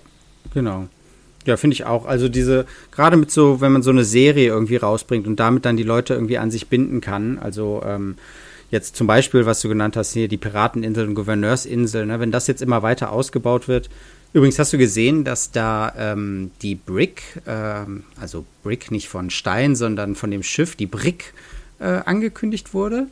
genau. 0.53 0.87
Ja, 1.45 1.57
finde 1.57 1.73
ich 1.73 1.85
auch. 1.85 2.05
Also 2.05 2.29
diese, 2.29 2.65
gerade 2.91 3.17
mit 3.17 3.31
so, 3.31 3.59
wenn 3.59 3.71
man 3.71 3.83
so 3.83 3.89
eine 3.89 4.05
Serie 4.05 4.47
irgendwie 4.47 4.77
rausbringt 4.77 5.27
und 5.27 5.39
damit 5.39 5.65
dann 5.65 5.77
die 5.77 5.83
Leute 5.83 6.13
irgendwie 6.13 6.37
an 6.37 6.51
sich 6.51 6.67
binden 6.67 7.01
kann, 7.01 7.37
also 7.39 7.83
ähm, 7.85 8.15
jetzt 8.73 8.97
zum 8.97 9.07
Beispiel, 9.07 9.45
was 9.45 9.61
du 9.61 9.69
genannt 9.69 9.95
hast, 9.95 10.11
hier 10.11 10.27
die 10.27 10.37
Pirateninsel 10.37 11.07
und 11.07 11.15
Gouverneursinsel, 11.15 12.05
ne, 12.05 12.19
wenn 12.19 12.31
das 12.31 12.47
jetzt 12.47 12.61
immer 12.61 12.83
weiter 12.83 13.11
ausgebaut 13.11 13.69
wird. 13.69 13.89
Übrigens 14.33 14.57
hast 14.57 14.73
du 14.73 14.77
gesehen, 14.77 15.23
dass 15.23 15.51
da 15.51 15.93
ähm, 15.95 16.51
die 16.61 16.75
Brick, 16.75 17.41
ähm, 17.47 18.03
also 18.19 18.45
Brick 18.63 18.89
nicht 18.91 19.07
von 19.07 19.29
Stein, 19.29 19.75
sondern 19.75 20.15
von 20.15 20.31
dem 20.31 20.43
Schiff, 20.43 20.75
die 20.75 20.87
Brick 20.87 21.33
äh, 21.79 21.85
angekündigt 21.85 22.73
wurde. 22.73 23.07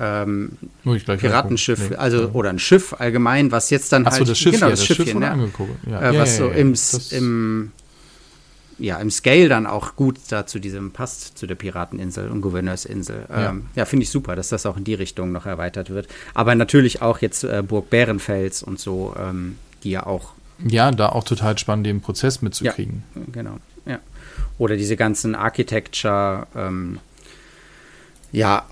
Ähm, 0.00 0.52
Piratenschiff, 0.82 1.90
nee, 1.90 1.96
also 1.96 2.30
oder 2.32 2.50
ein 2.50 2.58
Schiff 2.58 2.94
allgemein, 2.98 3.52
was 3.52 3.70
jetzt 3.70 3.92
dann 3.92 4.06
Ach 4.06 4.12
halt 4.12 4.28
das 4.28 4.38
Schiff, 4.38 4.54
genau 4.54 4.66
ja, 4.66 4.70
das, 4.70 4.80
das 4.80 4.96
Schiff 4.96 5.14
ne? 5.14 5.50
ja. 5.88 6.00
Äh, 6.00 6.14
ja, 6.14 6.20
was 6.20 6.38
ja, 6.38 6.46
so 6.46 6.50
im, 6.50 6.74
im 7.10 7.72
ja 8.78 8.98
im 8.98 9.10
Scale 9.10 9.48
dann 9.48 9.66
auch 9.66 9.96
gut 9.96 10.18
da 10.28 10.46
zu 10.46 10.58
diesem 10.58 10.90
passt 10.90 11.38
zu 11.38 11.46
der 11.46 11.54
Pirateninsel 11.54 12.28
und 12.28 12.40
Gouverneursinsel. 12.40 13.26
Ähm, 13.32 13.66
ja, 13.74 13.84
finde 13.84 14.04
ich 14.04 14.10
super, 14.10 14.36
dass 14.36 14.48
das 14.48 14.66
auch 14.66 14.76
in 14.76 14.84
die 14.84 14.94
Richtung 14.94 15.32
noch 15.32 15.46
erweitert 15.46 15.90
wird. 15.90 16.08
Aber 16.34 16.54
natürlich 16.54 17.02
auch 17.02 17.18
jetzt 17.18 17.44
äh, 17.44 17.62
Burg 17.66 17.90
Bärenfels 17.90 18.62
und 18.62 18.80
so, 18.80 19.14
ähm, 19.18 19.58
die 19.82 19.90
ja 19.90 20.06
auch 20.06 20.32
ja, 20.66 20.90
da 20.92 21.08
auch 21.08 21.24
total 21.24 21.58
spannend, 21.58 21.86
den 21.86 22.00
Prozess 22.00 22.42
mitzukriegen. 22.42 23.02
Ja, 23.14 23.22
genau, 23.32 23.58
ja. 23.86 23.98
Oder 24.58 24.76
diese 24.76 24.96
ganzen 24.96 25.34
Architecture, 25.34 26.46
ähm, 26.54 27.00
ja, 28.30 28.64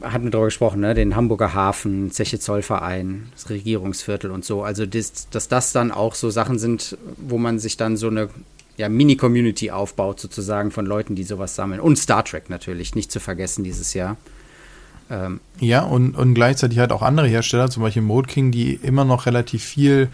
hatten 0.00 0.24
wir 0.24 0.30
darüber 0.30 0.46
gesprochen, 0.46 0.80
ne? 0.80 0.94
den 0.94 1.14
Hamburger 1.14 1.52
Hafen, 1.52 2.10
Zeche 2.10 2.38
Zollverein, 2.38 3.28
das 3.34 3.50
Regierungsviertel 3.50 4.30
und 4.30 4.44
so. 4.44 4.62
Also, 4.62 4.86
das, 4.86 5.28
dass 5.28 5.48
das 5.48 5.72
dann 5.72 5.90
auch 5.90 6.14
so 6.14 6.30
Sachen 6.30 6.58
sind, 6.58 6.96
wo 7.18 7.38
man 7.38 7.58
sich 7.58 7.76
dann 7.76 7.96
so 7.96 8.08
eine 8.08 8.30
ja, 8.76 8.88
Mini-Community 8.88 9.70
aufbaut, 9.70 10.20
sozusagen 10.20 10.70
von 10.70 10.86
Leuten, 10.86 11.14
die 11.14 11.24
sowas 11.24 11.54
sammeln. 11.54 11.80
Und 11.80 11.96
Star 11.98 12.24
Trek 12.24 12.50
natürlich, 12.50 12.94
nicht 12.94 13.12
zu 13.12 13.20
vergessen 13.20 13.64
dieses 13.64 13.94
Jahr. 13.94 14.16
Ähm, 15.10 15.40
ja, 15.60 15.82
und, 15.82 16.16
und 16.16 16.34
gleichzeitig 16.34 16.78
halt 16.78 16.92
auch 16.92 17.02
andere 17.02 17.28
Hersteller, 17.28 17.70
zum 17.70 17.82
Beispiel 17.82 18.02
Mode 18.02 18.28
King, 18.28 18.50
die 18.50 18.74
immer 18.74 19.04
noch 19.04 19.26
relativ 19.26 19.62
viel 19.62 20.08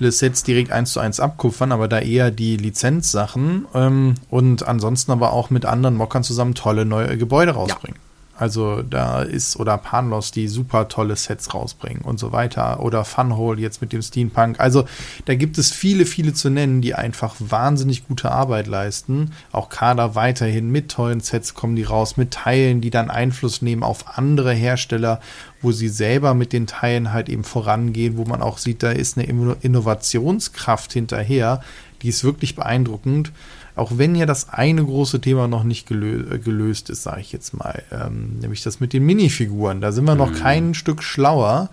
Sets 0.00 0.42
direkt 0.42 0.72
eins 0.72 0.92
zu 0.92 1.00
eins 1.00 1.20
abkupfern, 1.20 1.72
aber 1.72 1.88
da 1.88 2.00
eher 2.00 2.30
die 2.30 2.56
Lizenzsachen 2.56 3.66
ähm, 3.74 4.14
und 4.28 4.66
ansonsten 4.66 5.12
aber 5.12 5.32
auch 5.32 5.50
mit 5.50 5.66
anderen 5.66 5.96
Mockern 5.96 6.24
zusammen 6.24 6.54
tolle 6.54 6.84
neue 6.84 7.16
Gebäude 7.16 7.52
rausbringen. 7.52 7.96
Ja. 7.96 8.03
Also 8.36 8.82
da 8.82 9.22
ist, 9.22 9.56
oder 9.56 9.78
Panlos, 9.78 10.32
die 10.32 10.48
super 10.48 10.88
tolle 10.88 11.14
Sets 11.14 11.54
rausbringen 11.54 12.02
und 12.02 12.18
so 12.18 12.32
weiter. 12.32 12.80
Oder 12.80 13.04
Funhole 13.04 13.60
jetzt 13.60 13.80
mit 13.80 13.92
dem 13.92 14.02
Steampunk. 14.02 14.58
Also 14.58 14.84
da 15.24 15.34
gibt 15.34 15.56
es 15.58 15.70
viele, 15.70 16.04
viele 16.04 16.34
zu 16.34 16.50
nennen, 16.50 16.80
die 16.80 16.94
einfach 16.94 17.36
wahnsinnig 17.38 18.08
gute 18.08 18.32
Arbeit 18.32 18.66
leisten. 18.66 19.30
Auch 19.52 19.68
Kader 19.68 20.14
weiterhin 20.16 20.70
mit 20.70 20.90
tollen 20.90 21.20
Sets 21.20 21.54
kommen 21.54 21.76
die 21.76 21.84
raus, 21.84 22.16
mit 22.16 22.32
Teilen, 22.32 22.80
die 22.80 22.90
dann 22.90 23.10
Einfluss 23.10 23.62
nehmen 23.62 23.84
auf 23.84 24.18
andere 24.18 24.52
Hersteller, 24.52 25.20
wo 25.62 25.70
sie 25.70 25.88
selber 25.88 26.34
mit 26.34 26.52
den 26.52 26.66
Teilen 26.66 27.12
halt 27.12 27.28
eben 27.28 27.44
vorangehen, 27.44 28.16
wo 28.16 28.24
man 28.24 28.42
auch 28.42 28.58
sieht, 28.58 28.82
da 28.82 28.90
ist 28.90 29.16
eine 29.16 29.26
Innovationskraft 29.62 30.92
hinterher, 30.92 31.60
die 32.02 32.08
ist 32.08 32.24
wirklich 32.24 32.56
beeindruckend. 32.56 33.32
Auch 33.76 33.92
wenn 33.96 34.14
ja 34.14 34.24
das 34.24 34.50
eine 34.50 34.84
große 34.84 35.20
Thema 35.20 35.48
noch 35.48 35.64
nicht 35.64 35.86
gelö 35.86 36.34
äh, 36.34 36.38
gelöst 36.38 36.90
ist, 36.90 37.02
sage 37.02 37.20
ich 37.20 37.32
jetzt 37.32 37.54
mal, 37.54 37.82
ähm, 37.90 38.38
nämlich 38.40 38.62
das 38.62 38.78
mit 38.80 38.92
den 38.92 39.04
Minifiguren. 39.04 39.80
Da 39.80 39.90
sind 39.90 40.04
wir 40.04 40.14
noch 40.14 40.30
mhm. 40.30 40.36
kein 40.36 40.74
Stück 40.74 41.02
schlauer. 41.02 41.70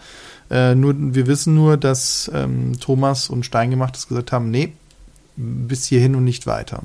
Äh, 0.49 0.75
nur, 0.75 0.95
wir 0.97 1.27
wissen 1.27 1.53
nur, 1.53 1.77
dass 1.77 2.29
ähm, 2.33 2.79
Thomas 2.79 3.29
und 3.29 3.45
Steingemachtes 3.45 4.07
gesagt 4.07 4.31
haben, 4.31 4.49
nee, 4.49 4.73
bis 5.35 5.85
hierhin 5.85 6.15
und 6.15 6.23
nicht 6.23 6.47
weiter. 6.47 6.83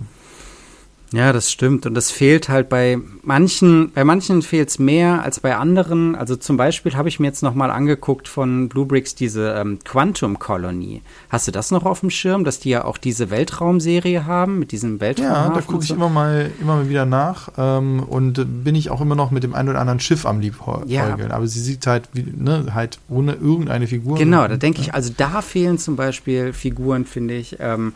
Ja, 1.16 1.32
das 1.32 1.50
stimmt. 1.50 1.86
Und 1.86 1.94
das 1.94 2.10
fehlt 2.10 2.50
halt 2.50 2.68
bei 2.68 2.98
manchen, 3.22 3.90
bei 3.92 4.04
manchen 4.04 4.42
fehlt 4.42 4.68
es 4.68 4.78
mehr 4.78 5.22
als 5.22 5.40
bei 5.40 5.56
anderen. 5.56 6.14
Also 6.14 6.36
zum 6.36 6.58
Beispiel 6.58 6.94
habe 6.94 7.08
ich 7.08 7.18
mir 7.18 7.28
jetzt 7.28 7.42
nochmal 7.42 7.70
angeguckt 7.70 8.28
von 8.28 8.68
Bluebricks 8.68 9.14
diese 9.14 9.54
ähm, 9.54 9.78
Quantum 9.82 10.38
Colony. 10.38 11.00
Hast 11.30 11.48
du 11.48 11.52
das 11.52 11.70
noch 11.70 11.86
auf 11.86 12.00
dem 12.00 12.10
Schirm, 12.10 12.44
dass 12.44 12.60
die 12.60 12.68
ja 12.68 12.84
auch 12.84 12.98
diese 12.98 13.30
Weltraumserie 13.30 14.26
haben 14.26 14.58
mit 14.58 14.72
diesem 14.72 15.00
Weltraum? 15.00 15.24
Ja, 15.24 15.48
da 15.48 15.60
gucke 15.62 15.84
ich 15.84 15.88
so? 15.88 15.94
immer 15.94 16.10
mal 16.10 16.50
immer 16.60 16.76
mal 16.76 16.90
wieder 16.90 17.06
nach. 17.06 17.48
Ähm, 17.56 18.02
und 18.02 18.64
bin 18.64 18.74
ich 18.74 18.90
auch 18.90 19.00
immer 19.00 19.14
noch 19.14 19.30
mit 19.30 19.42
dem 19.42 19.54
einen 19.54 19.70
oder 19.70 19.80
anderen 19.80 20.00
Schiff 20.00 20.26
am 20.26 20.40
Liebhäugeln. 20.40 20.90
Ja. 20.90 21.16
Aber 21.30 21.46
sie 21.46 21.60
sieht 21.60 21.86
halt, 21.86 22.10
wie, 22.12 22.24
ne, 22.24 22.74
halt 22.74 22.98
ohne 23.08 23.32
irgendeine 23.32 23.86
Figur. 23.86 24.18
Genau, 24.18 24.46
da 24.46 24.58
denke 24.58 24.82
ich, 24.82 24.92
also 24.92 25.14
da 25.16 25.40
fehlen 25.40 25.78
zum 25.78 25.96
Beispiel 25.96 26.52
Figuren, 26.52 27.06
finde 27.06 27.34
ich. 27.34 27.56
Ähm, 27.58 27.94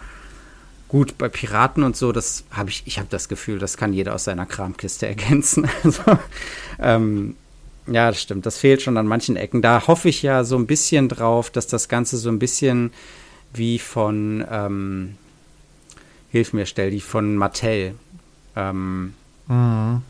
Gut, 0.91 1.19
bei 1.19 1.29
Piraten 1.29 1.85
und 1.85 1.97
so, 1.97 2.11
das 2.11 2.43
habe 2.51 2.71
ich, 2.71 2.83
ich 2.85 2.99
habe 2.99 3.07
das 3.09 3.29
Gefühl, 3.29 3.61
das 3.61 3.77
kann 3.77 3.93
jeder 3.93 4.13
aus 4.13 4.25
seiner 4.25 4.45
Kramkiste 4.45 5.07
ergänzen. 5.09 5.69
Also, 5.85 6.03
ähm, 6.81 7.37
ja, 7.87 8.09
das 8.09 8.21
stimmt. 8.21 8.45
Das 8.45 8.59
fehlt 8.59 8.83
schon 8.83 8.97
an 8.97 9.07
manchen 9.07 9.37
Ecken. 9.37 9.63
Da 9.63 9.87
hoffe 9.87 10.09
ich 10.09 10.23
ja 10.23 10.43
so 10.43 10.57
ein 10.57 10.67
bisschen 10.67 11.09
drauf, 11.09 11.51
dass 11.51 11.69
das 11.69 11.89
Ganze 11.89 12.17
so 12.17 12.29
ein 12.29 12.41
bisschen 12.41 12.93
wie 13.55 13.79
von, 13.79 14.45
ähm, 14.51 15.17
hilf 16.31 16.53
mir, 16.53 16.67
stell 16.67 16.91
die 16.91 17.01
von 17.01 17.37
Mattel. 17.37 17.95
Ähm, 18.57 19.15
mhm. 19.47 20.03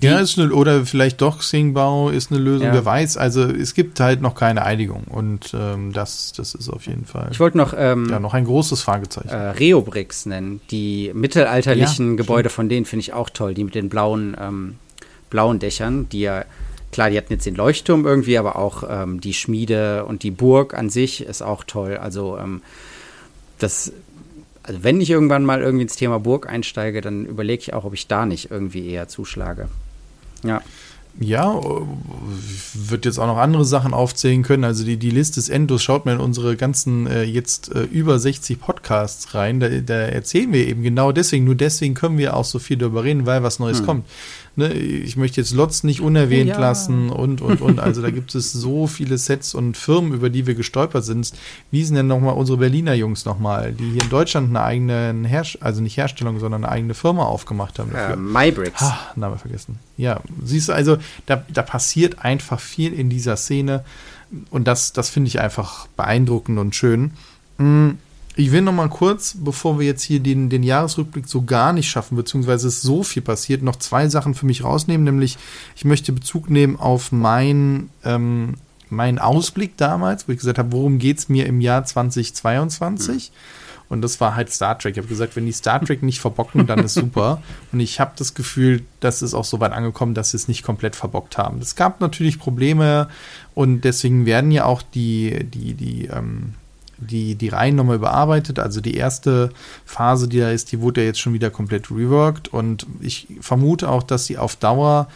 Ja, 0.00 0.18
ist 0.20 0.38
eine, 0.38 0.52
oder 0.52 0.86
vielleicht 0.86 1.20
doch 1.20 1.38
Xingbao 1.38 2.10
ist 2.10 2.30
eine 2.30 2.40
Lösung, 2.40 2.68
ja. 2.68 2.72
wer 2.72 2.84
weiß. 2.84 3.16
Also 3.16 3.42
es 3.42 3.74
gibt 3.74 4.00
halt 4.00 4.20
noch 4.20 4.34
keine 4.34 4.64
Einigung 4.64 5.04
und 5.04 5.54
ähm, 5.54 5.92
das, 5.92 6.32
das 6.32 6.54
ist 6.54 6.68
auf 6.68 6.86
jeden 6.86 7.04
Fall. 7.04 7.28
Ich 7.30 7.40
wollte 7.40 7.56
noch, 7.58 7.74
ähm, 7.76 8.08
ja, 8.10 8.20
noch 8.20 8.34
ein 8.34 8.44
großes 8.44 8.82
Fragezeichen. 8.82 9.28
Äh, 9.28 9.50
Reobricks 9.50 10.26
nennen. 10.26 10.60
Die 10.70 11.10
mittelalterlichen 11.14 12.10
ja, 12.10 12.16
Gebäude 12.16 12.48
stimmt. 12.48 12.56
von 12.56 12.68
denen 12.68 12.86
finde 12.86 13.00
ich 13.00 13.12
auch 13.12 13.30
toll, 13.30 13.54
die 13.54 13.64
mit 13.64 13.74
den 13.74 13.88
blauen, 13.88 14.36
ähm, 14.40 14.76
blauen 15.28 15.58
Dächern, 15.58 16.08
die 16.08 16.20
ja 16.20 16.44
Klar, 16.92 17.10
die 17.10 17.16
hatten 17.16 17.32
jetzt 17.32 17.46
den 17.46 17.54
Leuchtturm 17.54 18.04
irgendwie, 18.04 18.36
aber 18.36 18.56
auch 18.56 18.82
ähm, 18.88 19.20
die 19.20 19.32
Schmiede 19.32 20.04
und 20.06 20.24
die 20.24 20.32
Burg 20.32 20.74
an 20.74 20.90
sich 20.90 21.24
ist 21.24 21.40
auch 21.40 21.62
toll. 21.62 21.96
Also 21.96 22.36
ähm, 22.36 22.62
das 23.58 23.92
also 24.62 24.84
wenn 24.84 25.00
ich 25.00 25.10
irgendwann 25.10 25.44
mal 25.44 25.62
irgendwie 25.62 25.82
ins 25.82 25.96
Thema 25.96 26.18
Burg 26.20 26.48
einsteige, 26.48 27.00
dann 27.00 27.26
überlege 27.26 27.60
ich 27.60 27.74
auch, 27.74 27.84
ob 27.84 27.94
ich 27.94 28.06
da 28.06 28.26
nicht 28.26 28.50
irgendwie 28.50 28.88
eher 28.88 29.08
zuschlage. 29.08 29.68
Ja. 30.42 30.62
Ja, 31.18 31.60
wird 32.72 33.04
jetzt 33.04 33.18
auch 33.18 33.26
noch 33.26 33.36
andere 33.36 33.64
Sachen 33.64 33.92
aufzählen 33.92 34.44
können. 34.44 34.62
Also 34.62 34.84
die, 34.84 34.96
die 34.96 35.10
Liste 35.10 35.40
ist 35.40 35.48
endlos. 35.48 35.82
Schaut 35.82 36.06
mal 36.06 36.14
in 36.14 36.20
unsere 36.20 36.56
ganzen 36.56 37.08
äh, 37.08 37.24
jetzt 37.24 37.74
äh, 37.74 37.82
über 37.82 38.18
60 38.18 38.60
Podcasts 38.60 39.34
rein. 39.34 39.58
Da, 39.58 39.68
da, 39.68 39.94
erzählen 39.94 40.52
wir 40.52 40.66
eben 40.66 40.82
genau 40.82 41.10
deswegen. 41.10 41.44
Nur 41.44 41.56
deswegen 41.56 41.94
können 41.94 42.16
wir 42.16 42.36
auch 42.36 42.44
so 42.44 42.60
viel 42.60 42.76
darüber 42.76 43.02
reden, 43.02 43.26
weil 43.26 43.42
was 43.42 43.58
Neues 43.58 43.80
hm. 43.80 43.86
kommt 43.86 44.06
ne, 44.56 44.72
ich 44.72 45.16
möchte 45.16 45.40
jetzt 45.40 45.52
Lotz 45.52 45.82
nicht 45.84 46.00
unerwähnt 46.00 46.50
ja. 46.50 46.58
lassen 46.58 47.10
und, 47.10 47.40
und, 47.40 47.60
und. 47.60 47.80
Also 47.80 48.02
da 48.02 48.10
gibt 48.10 48.34
es 48.34 48.52
so 48.52 48.86
viele 48.86 49.18
Sets 49.18 49.54
und 49.54 49.76
Firmen, 49.76 50.12
über 50.12 50.30
die 50.30 50.46
wir 50.46 50.54
gestolpert 50.54 51.04
sind. 51.04 51.32
Wie 51.70 51.84
sind 51.84 51.96
denn 51.96 52.06
nochmal 52.06 52.34
unsere 52.34 52.58
Berliner 52.58 52.94
Jungs 52.94 53.24
nochmal, 53.24 53.72
die 53.72 53.90
hier 53.90 54.02
in 54.02 54.10
Deutschland 54.10 54.50
eine 54.50 54.62
eigene, 54.62 55.14
Herst 55.26 55.62
also 55.62 55.80
nicht 55.82 55.96
Herstellung, 55.96 56.38
sondern 56.38 56.64
eine 56.64 56.72
eigene 56.72 56.94
Firma 56.94 57.24
aufgemacht 57.24 57.78
haben 57.78 57.92
dafür? 57.92 58.14
Äh, 58.14 58.16
MyBricks. 58.16 58.80
Ha, 58.80 58.98
Name 59.16 59.38
vergessen. 59.38 59.78
Ja, 59.96 60.20
siehst 60.44 60.68
du, 60.68 60.72
also 60.72 60.98
da, 61.26 61.44
da 61.52 61.62
passiert 61.62 62.24
einfach 62.24 62.60
viel 62.60 62.92
in 62.92 63.10
dieser 63.10 63.36
Szene 63.36 63.84
und 64.50 64.68
das, 64.68 64.92
das 64.92 65.10
finde 65.10 65.28
ich 65.28 65.40
einfach 65.40 65.86
beeindruckend 65.96 66.58
und 66.58 66.74
schön. 66.74 67.12
Mhm. 67.58 67.98
Ich 68.36 68.52
will 68.52 68.62
noch 68.62 68.72
mal 68.72 68.88
kurz, 68.88 69.36
bevor 69.38 69.78
wir 69.78 69.86
jetzt 69.86 70.02
hier 70.02 70.20
den, 70.20 70.48
den 70.48 70.62
Jahresrückblick 70.62 71.26
so 71.26 71.42
gar 71.42 71.72
nicht 71.72 71.90
schaffen, 71.90 72.16
beziehungsweise 72.16 72.68
es 72.68 72.80
so 72.80 73.02
viel 73.02 73.22
passiert, 73.22 73.62
noch 73.62 73.76
zwei 73.76 74.08
Sachen 74.08 74.34
für 74.34 74.46
mich 74.46 74.62
rausnehmen. 74.62 75.04
Nämlich, 75.04 75.36
ich 75.76 75.84
möchte 75.84 76.12
Bezug 76.12 76.48
nehmen 76.48 76.76
auf 76.76 77.12
mein, 77.12 77.90
ähm, 78.04 78.54
meinen 78.88 79.18
Ausblick 79.18 79.76
damals, 79.76 80.28
wo 80.28 80.32
ich 80.32 80.38
gesagt 80.38 80.58
habe, 80.58 80.72
worum 80.72 80.98
geht 80.98 81.18
es 81.18 81.28
mir 81.28 81.46
im 81.46 81.60
Jahr 81.60 81.84
2022? 81.84 83.30
Mhm. 83.30 83.60
Und 83.90 84.02
das 84.02 84.20
war 84.20 84.36
halt 84.36 84.52
Star 84.52 84.78
Trek. 84.78 84.92
Ich 84.92 84.98
habe 84.98 85.08
gesagt, 85.08 85.34
wenn 85.34 85.46
die 85.46 85.52
Star 85.52 85.84
Trek 85.84 86.04
nicht 86.04 86.20
verbocken, 86.20 86.68
dann 86.68 86.78
ist 86.78 86.94
super. 86.94 87.42
Und 87.72 87.80
ich 87.80 87.98
habe 87.98 88.12
das 88.16 88.34
Gefühl, 88.34 88.84
dass 89.00 89.20
es 89.20 89.34
auch 89.34 89.44
so 89.44 89.58
weit 89.58 89.72
angekommen, 89.72 90.14
dass 90.14 90.30
sie 90.30 90.36
es 90.36 90.46
nicht 90.46 90.62
komplett 90.62 90.94
verbockt 90.94 91.36
haben. 91.36 91.58
Es 91.58 91.74
gab 91.74 92.00
natürlich 92.00 92.38
Probleme 92.38 93.08
und 93.56 93.80
deswegen 93.80 94.26
werden 94.26 94.52
ja 94.52 94.64
auch 94.64 94.82
die, 94.82 95.44
die, 95.44 95.74
die, 95.74 96.06
ähm, 96.06 96.54
die, 97.00 97.34
die 97.34 97.48
Reihen 97.48 97.76
nochmal 97.76 97.96
überarbeitet. 97.96 98.58
Also 98.58 98.80
die 98.80 98.94
erste 98.94 99.50
Phase, 99.84 100.28
die 100.28 100.40
da 100.40 100.50
ist, 100.50 100.72
die 100.72 100.80
wurde 100.80 101.00
ja 101.00 101.08
jetzt 101.08 101.20
schon 101.20 101.32
wieder 101.32 101.50
komplett 101.50 101.90
reworked 101.90 102.48
und 102.48 102.86
ich 103.00 103.26
vermute 103.40 103.88
auch, 103.88 104.02
dass 104.02 104.26
sie 104.26 104.38
auf 104.38 104.56
Dauer 104.56 105.08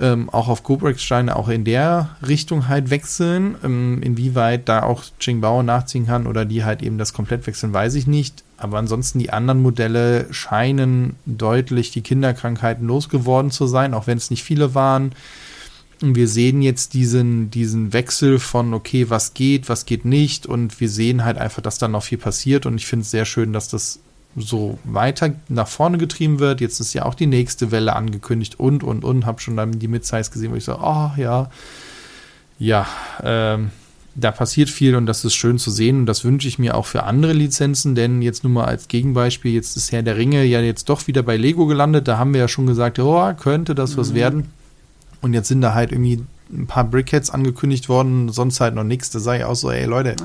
ähm, 0.00 0.30
auch 0.30 0.48
auf 0.48 0.62
Gobrek-Steine 0.62 1.36
auch 1.36 1.48
in 1.48 1.64
der 1.64 2.16
Richtung 2.26 2.68
halt 2.68 2.90
wechseln. 2.90 3.56
Ähm, 3.62 4.02
inwieweit 4.02 4.68
da 4.68 4.82
auch 4.82 5.04
Qingbao 5.18 5.62
nachziehen 5.62 6.06
kann 6.06 6.26
oder 6.26 6.44
die 6.44 6.64
halt 6.64 6.82
eben 6.82 6.98
das 6.98 7.12
komplett 7.12 7.46
wechseln, 7.46 7.72
weiß 7.72 7.94
ich 7.94 8.06
nicht. 8.06 8.42
Aber 8.56 8.78
ansonsten 8.78 9.18
die 9.18 9.32
anderen 9.32 9.62
Modelle 9.62 10.26
scheinen 10.32 11.16
deutlich 11.26 11.90
die 11.90 12.02
Kinderkrankheiten 12.02 12.86
losgeworden 12.86 13.50
zu 13.50 13.66
sein, 13.66 13.94
auch 13.94 14.06
wenn 14.06 14.18
es 14.18 14.30
nicht 14.30 14.42
viele 14.42 14.74
waren. 14.74 15.12
Und 16.02 16.14
wir 16.14 16.28
sehen 16.28 16.62
jetzt 16.62 16.94
diesen, 16.94 17.50
diesen 17.50 17.92
Wechsel 17.92 18.38
von, 18.38 18.72
okay, 18.72 19.10
was 19.10 19.34
geht, 19.34 19.68
was 19.68 19.84
geht 19.84 20.04
nicht. 20.04 20.46
Und 20.46 20.80
wir 20.80 20.88
sehen 20.88 21.24
halt 21.24 21.36
einfach, 21.36 21.62
dass 21.62 21.78
da 21.78 21.88
noch 21.88 22.04
viel 22.04 22.18
passiert. 22.18 22.64
Und 22.64 22.76
ich 22.76 22.86
finde 22.86 23.02
es 23.02 23.10
sehr 23.10 23.26
schön, 23.26 23.52
dass 23.52 23.68
das 23.68 24.00
so 24.36 24.78
weiter 24.84 25.34
nach 25.48 25.68
vorne 25.68 25.98
getrieben 25.98 26.38
wird. 26.38 26.60
Jetzt 26.60 26.80
ist 26.80 26.94
ja 26.94 27.04
auch 27.04 27.14
die 27.14 27.26
nächste 27.26 27.70
Welle 27.70 27.96
angekündigt 27.96 28.58
und, 28.58 28.82
und, 28.82 29.04
und. 29.04 29.26
Hab 29.26 29.40
schon 29.40 29.56
dann 29.56 29.78
die 29.78 29.88
Midsize 29.88 30.30
gesehen, 30.30 30.52
wo 30.52 30.56
ich 30.56 30.64
so, 30.64 30.78
oh 30.80 31.10
ja, 31.16 31.50
ja, 32.58 32.86
ähm, 33.22 33.70
da 34.14 34.30
passiert 34.30 34.68
viel 34.68 34.96
und 34.96 35.06
das 35.06 35.24
ist 35.24 35.34
schön 35.34 35.58
zu 35.58 35.70
sehen 35.70 36.00
und 36.00 36.06
das 36.06 36.24
wünsche 36.24 36.48
ich 36.48 36.58
mir 36.58 36.76
auch 36.76 36.86
für 36.86 37.04
andere 37.04 37.32
Lizenzen, 37.32 37.94
denn 37.94 38.22
jetzt 38.22 38.44
nur 38.44 38.52
mal 38.52 38.64
als 38.64 38.88
Gegenbeispiel, 38.88 39.52
jetzt 39.52 39.76
ist 39.76 39.92
Herr 39.92 40.02
der 40.02 40.16
Ringe 40.16 40.44
ja 40.44 40.60
jetzt 40.60 40.88
doch 40.88 41.06
wieder 41.06 41.22
bei 41.22 41.36
Lego 41.36 41.66
gelandet, 41.66 42.08
da 42.08 42.18
haben 42.18 42.34
wir 42.34 42.40
ja 42.40 42.48
schon 42.48 42.66
gesagt, 42.66 42.98
oh, 42.98 43.32
könnte 43.34 43.74
das 43.74 43.92
mhm. 43.92 44.00
was 44.00 44.14
werden. 44.14 44.50
Und 45.20 45.34
jetzt 45.34 45.48
sind 45.48 45.60
da 45.60 45.74
halt 45.74 45.92
irgendwie 45.92 46.24
ein 46.52 46.66
paar 46.66 46.84
Brickheads 46.84 47.30
angekündigt 47.30 47.88
worden, 47.88 48.30
sonst 48.30 48.60
halt 48.60 48.74
noch 48.74 48.84
nichts. 48.84 49.10
Da 49.10 49.20
sage 49.20 49.40
ich 49.40 49.44
auch 49.44 49.54
so, 49.54 49.70
ey 49.70 49.84
Leute, 49.84 50.16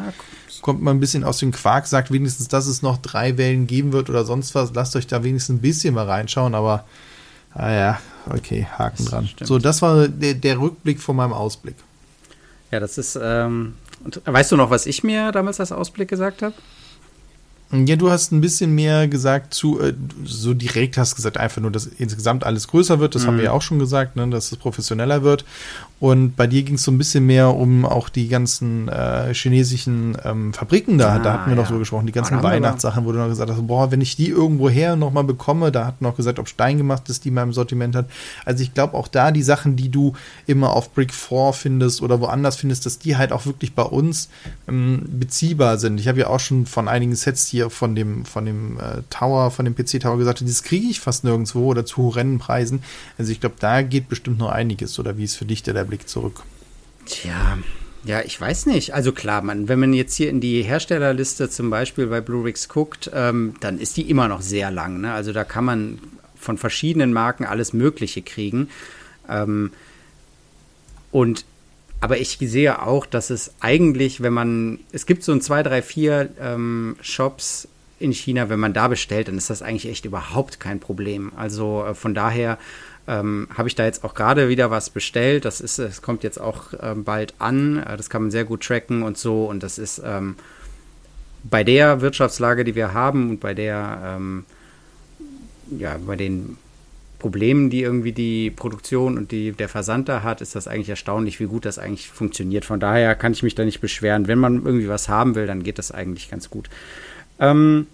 kommt 0.62 0.82
mal 0.82 0.92
ein 0.92 1.00
bisschen 1.00 1.24
aus 1.24 1.38
dem 1.38 1.52
Quark, 1.52 1.86
sagt 1.86 2.12
wenigstens, 2.12 2.48
dass 2.48 2.66
es 2.66 2.82
noch 2.82 2.98
drei 2.98 3.38
Wellen 3.38 3.68
geben 3.68 3.94
wird 3.94 4.10
oder 4.10 4.26
sonst 4.26 4.56
was. 4.56 4.74
Lasst 4.74 4.96
euch 4.96 5.06
da 5.06 5.24
wenigstens 5.24 5.58
ein 5.58 5.62
bisschen 5.62 5.94
mal 5.94 6.06
reinschauen, 6.06 6.56
aber 6.56 6.86
ah 7.54 7.72
ja, 7.72 8.00
okay, 8.30 8.66
Haken 8.78 8.98
das 8.98 9.06
dran. 9.06 9.28
Stimmt. 9.28 9.48
So, 9.48 9.60
das 9.60 9.82
war 9.82 10.08
der, 10.08 10.34
der, 10.34 10.60
Rückblick 10.60 11.00
von 11.00 11.16
meinem 11.16 11.34
Ausblick. 11.34 11.76
Ja, 12.72 12.80
das 12.80 12.98
ist, 12.98 13.18
ähm, 13.22 13.76
weißt 14.26 14.54
du 14.54 14.58
noch, 14.58 14.72
was 14.72 14.88
ich 14.88 15.04
mir 15.04 15.32
damals 15.32 15.60
als 15.60 15.72
Ausblick 15.72 16.10
gesagt 16.10 16.42
habe? 16.42 16.56
Ja, 17.72 17.96
du 17.96 18.12
hast 18.12 18.32
ein 18.32 18.42
bisschen 18.42 18.76
mehr 18.76 19.08
gesagt 19.08 19.54
zu, 19.54 19.80
äh, 19.82 19.94
so 20.24 20.54
direkt 20.54 20.98
hast 20.98 21.16
gesagt 21.16 21.38
einfach 21.38 21.62
nur, 21.62 21.72
dass 21.72 21.88
insgesamt 21.88 22.44
alles 22.44 22.68
größer 22.68 23.00
wird. 23.00 23.16
Das 23.16 23.24
mhm. 23.24 23.28
haben 23.28 23.38
wir 23.38 23.44
ja 23.46 23.52
auch 23.52 23.64
schon 23.64 23.80
gesagt, 23.80 24.16
ne, 24.16 24.28
dass 24.30 24.52
es 24.52 24.58
professioneller 24.58 25.24
wird. 25.24 25.46
Und 26.00 26.36
bei 26.36 26.46
dir 26.46 26.62
ging 26.64 26.76
es 26.76 26.84
so 26.84 26.92
ein 26.92 26.98
bisschen 26.98 27.26
mehr 27.26 27.56
um 27.56 27.86
auch 27.86 28.10
die 28.10 28.28
ganzen 28.28 28.90
äh, 28.90 29.34
chinesischen 29.34 30.18
ähm, 30.24 30.54
Fabriken 30.54 30.98
da. 30.98 31.16
Ah, 31.16 31.20
da 31.20 31.34
hatten 31.34 31.50
wir 31.50 31.56
ja. 31.56 31.62
noch 31.62 31.70
so 31.70 31.80
gesprochen, 31.80 32.06
die 32.06 32.12
ganzen 32.12 32.44
Weihnachtssachen, 32.44 33.06
wo 33.06 33.14
du 33.14 33.18
noch 33.18 33.30
gesagt 33.30 33.50
hast, 33.50 33.66
boah, 33.66 33.92
wenn 33.92 34.02
ich 34.02 34.16
die 34.16 34.28
irgendwo 34.28 34.70
her 34.70 34.96
nochmal 34.98 35.24
bekomme, 35.24 35.72
da 35.72 35.86
hatten 35.86 36.04
wir 36.04 36.10
noch 36.10 36.18
gesagt, 36.18 36.38
ob 36.38 36.50
Stein 36.50 36.78
gemacht 36.78 37.10
ist, 37.10 37.26
die 37.26 37.32
mal 37.32 37.44
im 37.44 37.54
Sortiment 37.54 37.96
hat. 37.96 38.08
Also 38.44 38.62
ich 38.62 38.74
glaube 38.74 38.94
auch 38.94 39.08
da 39.08 39.32
die 39.32 39.42
Sachen, 39.42 39.78
die 39.78 39.90
du 39.90 40.14
immer 40.46 40.74
auf 40.74 40.94
Brick 40.94 41.14
4 41.14 41.54
findest 41.54 42.02
oder 42.02 42.20
woanders 42.20 42.58
findest, 42.58 42.86
dass 42.86 43.00
die 43.00 43.16
halt 43.16 43.32
auch 43.32 43.46
wirklich 43.46 43.74
bei 43.74 43.84
uns 43.84 44.30
ähm, 44.68 45.02
beziehbar 45.08 45.78
sind. 45.78 46.00
Ich 46.00 46.10
habe 46.10 46.20
ja 46.20 46.28
auch 46.28 46.42
schon 46.42 46.66
von 46.66 46.88
einigen 46.90 47.16
Sets 47.16 47.55
hier 47.56 47.70
von 47.70 47.96
dem, 47.96 48.26
von 48.26 48.46
dem 48.46 48.78
äh, 48.80 49.02
Tower, 49.10 49.50
von 49.50 49.66
dem 49.66 49.76
PC-Tower 49.76 50.18
gesagt, 50.18 50.42
das 50.42 50.64
kriege 50.64 50.88
ich 50.88 51.00
fast 51.00 51.24
nirgendwo 51.24 51.68
oder 51.68 51.86
zu 51.86 52.04
horrenden 52.04 52.38
Preisen. 52.38 52.84
Also 53.18 53.32
ich 53.32 53.40
glaube, 53.40 53.56
da 53.60 53.82
geht 53.82 54.10
bestimmt 54.10 54.40
noch 54.40 54.50
einiges. 54.50 55.00
Oder 55.00 55.18
wie 55.18 55.24
ist 55.24 55.36
für 55.36 55.46
dich 55.46 55.64
der, 55.64 55.86
Blick 55.86 56.10
zurück? 56.10 56.44
Tja, 57.06 57.58
ja, 58.04 58.22
ich 58.22 58.40
weiß 58.40 58.66
nicht. 58.66 58.94
Also 58.94 59.12
klar, 59.12 59.42
man, 59.42 59.68
wenn 59.68 59.80
man 59.80 59.94
jetzt 59.94 60.16
hier 60.16 60.30
in 60.30 60.42
die 60.42 60.64
Herstellerliste 60.64 61.50
zum 61.50 61.70
Beispiel 61.70 62.08
bei 62.08 62.22
Blu-rays 62.22 62.68
guckt, 62.68 63.10
ähm, 63.14 63.56
dann 63.62 63.80
ist 63.80 63.98
die 63.98 64.10
immer 64.10 64.28
noch 64.28 64.42
sehr 64.42 64.70
lang. 64.72 65.02
Ne? 65.02 65.14
Also 65.14 65.32
da 65.32 65.44
kann 65.44 65.66
man 65.66 66.00
von 66.36 66.58
verschiedenen 66.58 67.14
Marken 67.14 67.46
alles 67.46 67.74
Mögliche 67.74 68.22
kriegen. 68.22 68.70
Ähm, 69.30 69.72
und 71.12 71.46
aber 72.06 72.20
ich 72.20 72.38
sehe 72.40 72.84
auch, 72.84 73.08
dass 73.08 73.32
es 73.32 73.56
eigentlich, 73.62 74.22
wenn 74.22 74.32
man, 74.32 74.78
es 74.92 75.08
gibt 75.08 75.24
so 75.24 75.32
ein 75.32 75.42
2, 75.42 75.64
3, 75.64 75.82
4 75.82 76.30
ähm, 76.40 76.98
Shops 77.02 77.68
in 77.98 78.14
China, 78.14 78.48
wenn 78.48 78.60
man 78.60 78.74
da 78.74 78.88
bestellt, 78.88 79.28
dann 79.28 79.40
ist 79.40 79.50
das 79.50 79.64
eigentlich 79.64 79.90
echt 79.90 80.06
überhaupt 80.06 80.60
kein 80.60 80.80
Problem. 80.80 81.32
Also 81.36 81.84
äh, 81.84 81.96
von 81.96 82.14
daher 82.14 82.60
ähm, 83.08 83.48
habe 83.58 83.70
ich 83.70 83.74
da 83.74 83.86
jetzt 83.86 84.04
auch 84.04 84.14
gerade 84.14 84.50
wieder 84.50 84.70
was 84.70 84.92
bestellt. 84.92 85.46
Das 85.46 85.60
ist, 85.60 85.80
es 85.80 86.04
kommt 86.04 86.22
jetzt 86.22 86.40
auch 86.40 86.76
ähm, 86.80 87.04
bald 87.04 87.34
an. 87.40 87.82
Äh, 87.82 87.98
das 87.98 88.12
kann 88.12 88.22
man 88.22 88.30
sehr 88.30 88.46
gut 88.46 88.62
tracken 88.62 89.02
und 89.02 89.18
so. 89.18 89.46
Und 89.46 89.64
das 89.64 89.80
ist 89.80 90.00
ähm, 90.06 90.36
bei 91.44 91.64
der 91.64 92.02
Wirtschaftslage, 92.02 92.66
die 92.66 92.76
wir 92.76 92.94
haben 92.94 93.32
und 93.32 93.40
bei 93.40 93.56
der, 93.56 94.16
ähm, 94.16 94.46
ja, 95.76 95.98
bei 96.06 96.18
den 96.18 96.58
Problemen, 97.26 97.72
die 97.72 97.82
irgendwie 97.82 98.12
die 98.12 98.52
Produktion 98.52 99.18
und 99.18 99.32
die, 99.32 99.52
der 99.52 99.68
Versand 99.68 100.08
da 100.08 100.22
hat, 100.22 100.42
ist 100.42 100.54
das 100.54 100.68
eigentlich 100.68 100.90
erstaunlich, 100.90 101.40
wie 101.40 101.48
gut 101.48 101.66
das 101.66 101.80
eigentlich 101.80 102.08
funktioniert. 102.08 102.66
Von 102.66 102.80
daher 102.80 103.16
kann 103.16 103.32
ich 103.32 103.42
mich 103.42 103.56
da 103.56 103.66
nicht 103.66 103.82
beschweren. 103.82 104.28
Wenn 104.28 104.38
man 104.38 104.64
irgendwie 104.64 104.88
was 104.88 105.10
haben 105.10 105.34
will, 105.34 105.48
dann 105.48 105.64
geht 105.64 105.80
das 105.80 105.92
eigentlich 105.92 106.30
ganz 106.30 106.52
gut. 106.52 106.70
Ähm, 107.40 107.88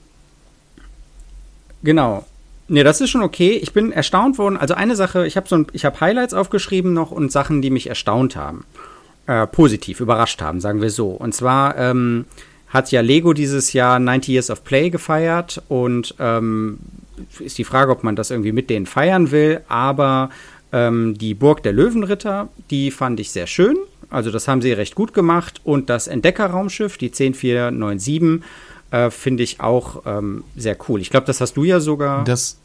genau. 1.81 2.25
Ne, 2.67 2.83
das 2.83 2.99
ist 2.99 3.09
schon 3.09 3.23
okay. 3.23 3.51
Ich 3.51 3.71
bin 3.71 3.93
erstaunt 3.93 4.37
worden. 4.37 4.57
Also 4.57 4.73
eine 4.73 4.97
Sache, 4.97 5.25
ich 5.25 5.37
habe 5.37 5.47
so 5.47 5.55
ein, 5.55 5.67
Highlights 6.01 6.33
aufgeschrieben 6.33 6.91
noch 6.91 7.11
und 7.11 7.31
Sachen, 7.31 7.61
die 7.61 7.69
mich 7.69 7.87
erstaunt 7.87 8.35
haben. 8.35 8.65
Äh, 9.27 9.47
positiv, 9.47 10.01
überrascht 10.01 10.41
haben, 10.41 10.59
sagen 10.59 10.81
wir 10.81 10.89
so. 10.89 11.11
Und 11.11 11.33
zwar 11.33 11.77
ähm, 11.77 12.25
hat 12.71 12.91
ja 12.91 13.01
Lego 13.01 13.33
dieses 13.33 13.73
Jahr 13.73 13.99
90 13.99 14.33
Years 14.33 14.49
of 14.49 14.63
Play 14.63 14.89
gefeiert 14.89 15.61
und 15.67 16.15
ähm, 16.19 16.79
ist 17.39 17.57
die 17.57 17.63
Frage, 17.63 17.91
ob 17.91 18.03
man 18.03 18.15
das 18.15 18.31
irgendwie 18.31 18.53
mit 18.53 18.69
denen 18.69 18.85
feiern 18.85 19.31
will. 19.31 19.61
Aber 19.67 20.29
ähm, 20.71 21.17
die 21.17 21.33
Burg 21.33 21.63
der 21.63 21.73
Löwenritter, 21.73 22.49
die 22.69 22.91
fand 22.91 23.19
ich 23.19 23.31
sehr 23.31 23.47
schön. 23.47 23.77
Also 24.09 24.31
das 24.31 24.47
haben 24.47 24.61
sie 24.61 24.71
recht 24.71 24.95
gut 24.95 25.13
gemacht. 25.13 25.61
Und 25.63 25.89
das 25.89 26.07
Entdeckerraumschiff, 26.07 26.97
die 26.97 27.11
10497, 27.11 28.41
äh, 28.91 29.09
finde 29.09 29.43
ich 29.43 29.59
auch 29.59 30.03
ähm, 30.05 30.43
sehr 30.55 30.77
cool. 30.87 31.01
Ich 31.01 31.09
glaube, 31.09 31.25
das 31.25 31.41
hast 31.41 31.53
du 31.57 31.63
ja 31.63 31.79
sogar. 31.79 32.23
Das. 32.23 32.57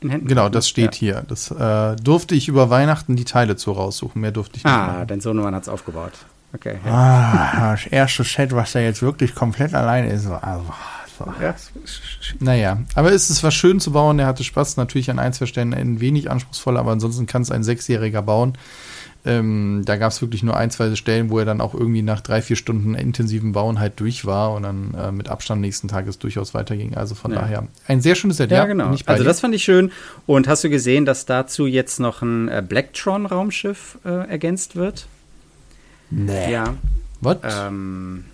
Genau, 0.00 0.48
das 0.48 0.66
steht 0.66 0.94
ja. 0.94 0.98
hier. 0.98 1.24
Das 1.28 1.50
äh, 1.50 1.94
durfte 1.96 2.34
ich 2.34 2.48
über 2.48 2.70
Weihnachten 2.70 3.16
die 3.16 3.26
Teile 3.26 3.54
zu 3.56 3.72
raussuchen. 3.72 4.18
Mehr 4.22 4.32
durfte 4.32 4.56
ich 4.56 4.64
nicht. 4.64 4.72
Ah, 4.72 4.86
machen. 4.86 5.08
dein 5.08 5.20
Sohnemann 5.20 5.54
hat 5.54 5.64
es 5.64 5.68
aufgebaut. 5.68 6.12
Okay. 6.54 6.76
Ja. 6.84 6.92
Ah, 6.92 7.70
das 7.72 7.86
erste 7.86 8.24
Set, 8.24 8.52
was 8.52 8.72
da 8.72 8.80
jetzt 8.80 9.02
wirklich 9.02 9.34
komplett 9.34 9.74
alleine 9.74 10.10
ist. 10.10 10.26
Also, 10.26 10.64
so. 11.18 11.26
ja. 11.40 11.54
Naja, 12.40 12.78
aber 12.94 13.12
es 13.12 13.28
ist 13.28 13.42
was 13.42 13.54
schön 13.54 13.80
zu 13.80 13.92
bauen. 13.92 14.18
Er 14.18 14.26
hatte 14.26 14.44
Spaß. 14.44 14.76
Natürlich 14.76 15.10
an 15.10 15.18
ein, 15.18 15.32
zwei 15.32 15.46
Stellen 15.46 15.74
ein 15.74 16.00
wenig 16.00 16.30
anspruchsvoller, 16.30 16.80
aber 16.80 16.92
ansonsten 16.92 17.26
kann 17.26 17.42
es 17.42 17.50
ein 17.50 17.64
Sechsjähriger 17.64 18.22
bauen. 18.22 18.56
Ähm, 19.26 19.82
da 19.84 19.96
gab 19.96 20.12
es 20.12 20.22
wirklich 20.22 20.42
nur 20.42 20.56
ein, 20.56 20.70
zwei 20.70 20.94
Stellen, 20.94 21.28
wo 21.28 21.38
er 21.38 21.44
dann 21.44 21.60
auch 21.60 21.74
irgendwie 21.74 22.02
nach 22.02 22.20
drei, 22.20 22.40
vier 22.40 22.56
Stunden 22.56 22.94
intensiven 22.94 23.52
Bauen 23.52 23.80
halt 23.80 23.98
durch 24.00 24.24
war 24.24 24.52
und 24.52 24.62
dann 24.62 24.94
äh, 24.94 25.12
mit 25.12 25.28
Abstand 25.28 25.60
nächsten 25.60 25.88
Tages 25.88 26.18
durchaus 26.18 26.54
weiterging. 26.54 26.94
Also 26.94 27.14
von 27.14 27.32
ja. 27.32 27.40
daher 27.40 27.68
ein 27.88 28.00
sehr 28.00 28.14
schönes 28.14 28.36
Set. 28.36 28.50
Ja, 28.50 28.58
ja 28.58 28.66
genau. 28.66 28.94
Also 29.06 29.24
das 29.24 29.40
fand 29.40 29.54
ich 29.54 29.64
schön. 29.64 29.90
Und 30.26 30.46
hast 30.46 30.62
du 30.64 30.70
gesehen, 30.70 31.04
dass 31.04 31.26
dazu 31.26 31.66
jetzt 31.66 31.98
noch 31.98 32.22
ein 32.22 32.48
äh, 32.48 32.62
Blacktron-Raumschiff 32.66 33.98
äh, 34.04 34.28
ergänzt 34.28 34.76
wird? 34.76 35.08
Nee. 36.10 36.52
Ja. 36.52 36.74
Was? 37.20 37.38
Ähm, 37.42 38.24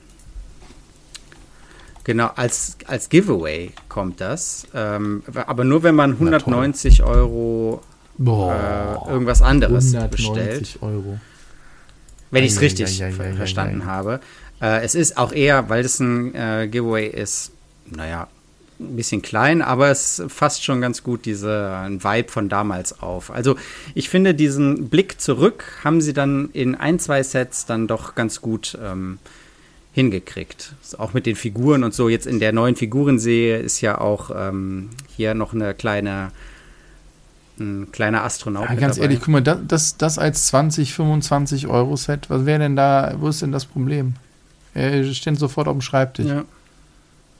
Genau, 2.04 2.30
als, 2.36 2.76
als 2.86 3.08
Giveaway 3.08 3.72
kommt 3.88 4.20
das. 4.20 4.66
Ähm, 4.74 5.22
aber 5.34 5.64
nur 5.64 5.82
wenn 5.82 5.94
man 5.94 6.12
190 6.12 7.02
Euro 7.02 7.80
Boah, 8.18 9.04
äh, 9.06 9.10
irgendwas 9.10 9.40
anderes 9.40 9.94
190 9.94 10.10
bestellt. 10.10 10.78
Euro. 10.82 11.18
Wenn 12.30 12.44
ich 12.44 12.52
es 12.52 12.60
richtig 12.60 12.98
ja, 12.98 13.08
ja, 13.08 13.24
ja, 13.24 13.32
verstanden 13.34 13.86
habe. 13.86 14.20
Äh, 14.60 14.84
es 14.84 14.94
ist 14.94 15.16
auch 15.16 15.32
eher, 15.32 15.70
weil 15.70 15.82
es 15.82 15.98
ein 15.98 16.34
äh, 16.34 16.68
Giveaway 16.70 17.06
ist, 17.06 17.52
naja, 17.86 18.28
ein 18.80 18.96
bisschen 18.96 19.22
klein, 19.22 19.62
aber 19.62 19.90
es 19.90 20.22
fasst 20.28 20.64
schon 20.64 20.80
ganz 20.80 21.02
gut 21.02 21.24
diesen 21.24 22.02
Vibe 22.02 22.28
von 22.28 22.48
damals 22.48 23.00
auf. 23.00 23.30
Also 23.30 23.56
ich 23.94 24.08
finde, 24.08 24.34
diesen 24.34 24.88
Blick 24.88 25.20
zurück 25.20 25.64
haben 25.84 26.00
sie 26.00 26.12
dann 26.12 26.50
in 26.52 26.74
ein, 26.74 26.98
zwei 26.98 27.22
Sets 27.22 27.66
dann 27.66 27.86
doch 27.86 28.14
ganz 28.14 28.40
gut 28.40 28.76
ähm, 28.82 29.18
hingekriegt. 29.92 30.74
Auch 30.98 31.14
mit 31.14 31.26
den 31.26 31.36
Figuren 31.36 31.84
und 31.84 31.94
so. 31.94 32.08
Jetzt 32.08 32.26
in 32.26 32.40
der 32.40 32.52
neuen 32.52 32.74
Figurenserie 32.74 33.58
ist 33.58 33.80
ja 33.80 34.00
auch 34.00 34.30
ähm, 34.34 34.90
hier 35.16 35.34
noch 35.34 35.54
eine 35.54 35.74
kleine 35.74 36.32
ein 37.58 37.92
kleiner 37.92 38.24
Astronaut. 38.24 38.68
Ja, 38.68 38.74
ganz 38.74 38.98
ehrlich, 38.98 39.20
guck 39.20 39.28
mal, 39.28 39.40
das, 39.40 39.58
das, 39.68 39.96
das 39.96 40.18
als 40.18 40.48
20, 40.48 40.92
25 40.92 41.68
Euro 41.68 41.96
Set, 41.96 42.28
was 42.28 42.46
wäre 42.46 42.58
denn 42.58 42.74
da, 42.74 43.14
wo 43.18 43.28
ist 43.28 43.42
denn 43.42 43.52
das 43.52 43.64
Problem? 43.64 44.14
Er 44.74 45.04
steht 45.04 45.38
sofort 45.38 45.68
auf 45.68 45.74
dem 45.74 45.80
Schreibtisch. 45.80 46.26
Ja. 46.26 46.44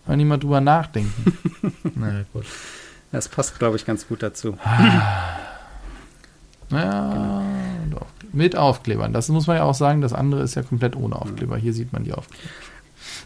Mal 0.07 0.17
niemand 0.17 0.43
drüber 0.43 0.61
nachdenken. 0.61 1.39
naja, 1.95 2.25
gut. 2.33 2.45
Das 3.13 3.29
passt, 3.29 3.59
glaube 3.59 3.77
ich, 3.77 3.87
ganz 3.87 4.09
gut 4.09 4.23
dazu. 4.23 4.59
naja, 6.69 7.43
genau. 7.85 8.07
mit 8.33 8.57
Aufklebern. 8.57 9.13
Das 9.13 9.29
muss 9.29 9.47
man 9.47 9.57
ja 9.57 9.63
auch 9.63 9.75
sagen, 9.75 10.01
das 10.01 10.13
andere 10.13 10.43
ist 10.43 10.57
ja 10.57 10.63
komplett 10.63 10.97
ohne 10.97 11.17
Aufkleber. 11.17 11.57
Hier 11.57 11.73
sieht 11.73 11.93
man 11.93 12.05
die 12.05 12.13
Aufkleber. 12.13 12.49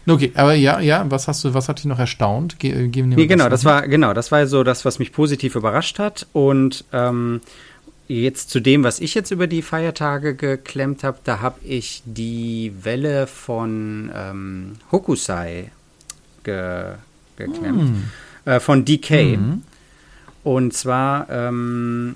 Okay, 0.07 0.31
aber 0.35 0.53
ja, 0.53 0.79
ja, 0.79 1.05
was 1.09 1.27
hast 1.27 1.43
du, 1.43 1.53
was 1.53 1.69
hat 1.69 1.79
dich 1.79 1.85
noch 1.85 1.99
erstaunt? 1.99 2.59
Ge 2.59 2.71
äh, 2.71 2.87
nee, 2.87 3.27
genau, 3.27 3.49
das 3.49 3.65
war, 3.65 3.87
genau, 3.87 4.13
das 4.13 4.31
war 4.31 4.45
so 4.47 4.63
das, 4.63 4.85
was 4.85 4.99
mich 4.99 5.11
positiv 5.11 5.55
überrascht 5.55 5.99
hat. 5.99 6.27
Und 6.33 6.85
ähm, 6.93 7.41
jetzt 8.07 8.49
zu 8.49 8.59
dem, 8.59 8.83
was 8.83 8.99
ich 8.99 9.13
jetzt 9.13 9.31
über 9.31 9.47
die 9.47 9.61
Feiertage 9.61 10.35
geklemmt 10.35 11.03
habe, 11.03 11.19
da 11.23 11.41
habe 11.41 11.59
ich 11.63 12.01
die 12.05 12.73
Welle 12.81 13.27
von 13.27 14.11
ähm, 14.15 14.75
Hokusai 14.91 15.71
ge 16.43 16.93
geklemmt. 17.37 17.95
Mm. 18.45 18.49
Äh, 18.49 18.59
von 18.59 18.85
DK. 18.85 19.37
Mm. 19.37 19.61
Und 20.43 20.73
zwar 20.73 21.29
ähm, 21.29 22.15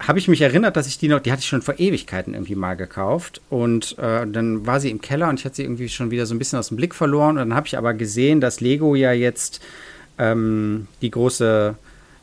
habe 0.00 0.18
ich 0.18 0.28
mich 0.28 0.40
erinnert, 0.40 0.76
dass 0.76 0.86
ich 0.86 0.98
die 0.98 1.08
noch, 1.08 1.20
die 1.20 1.32
hatte 1.32 1.40
ich 1.40 1.48
schon 1.48 1.62
vor 1.62 1.78
Ewigkeiten 1.78 2.34
irgendwie 2.34 2.54
mal 2.54 2.74
gekauft. 2.74 3.40
Und 3.50 3.98
äh, 3.98 4.26
dann 4.26 4.66
war 4.66 4.80
sie 4.80 4.90
im 4.90 5.00
Keller 5.00 5.28
und 5.28 5.40
ich 5.40 5.44
hatte 5.44 5.56
sie 5.56 5.62
irgendwie 5.64 5.88
schon 5.88 6.10
wieder 6.10 6.26
so 6.26 6.34
ein 6.34 6.38
bisschen 6.38 6.58
aus 6.58 6.68
dem 6.68 6.76
Blick 6.76 6.94
verloren. 6.94 7.30
Und 7.30 7.48
dann 7.48 7.54
habe 7.54 7.66
ich 7.66 7.76
aber 7.76 7.94
gesehen, 7.94 8.40
dass 8.40 8.60
Lego 8.60 8.94
ja 8.94 9.12
jetzt 9.12 9.60
ähm, 10.18 10.86
die 11.02 11.10
große 11.10 11.74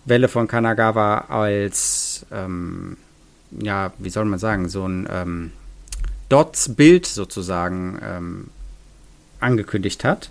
Welle 0.06 0.28
von 0.28 0.48
Kanagawa 0.48 1.26
als, 1.30 2.26
ähm, 2.32 2.98
ja, 3.52 3.92
wie 3.98 4.10
soll 4.10 4.26
man 4.26 4.40
sagen, 4.40 4.70
so 4.70 4.88
ein 4.88 5.08
ähm, 5.12 5.52
Dots-Bild 6.30 7.06
sozusagen 7.06 8.00
ähm, 8.02 8.48
angekündigt 9.40 10.04
hat. 10.04 10.30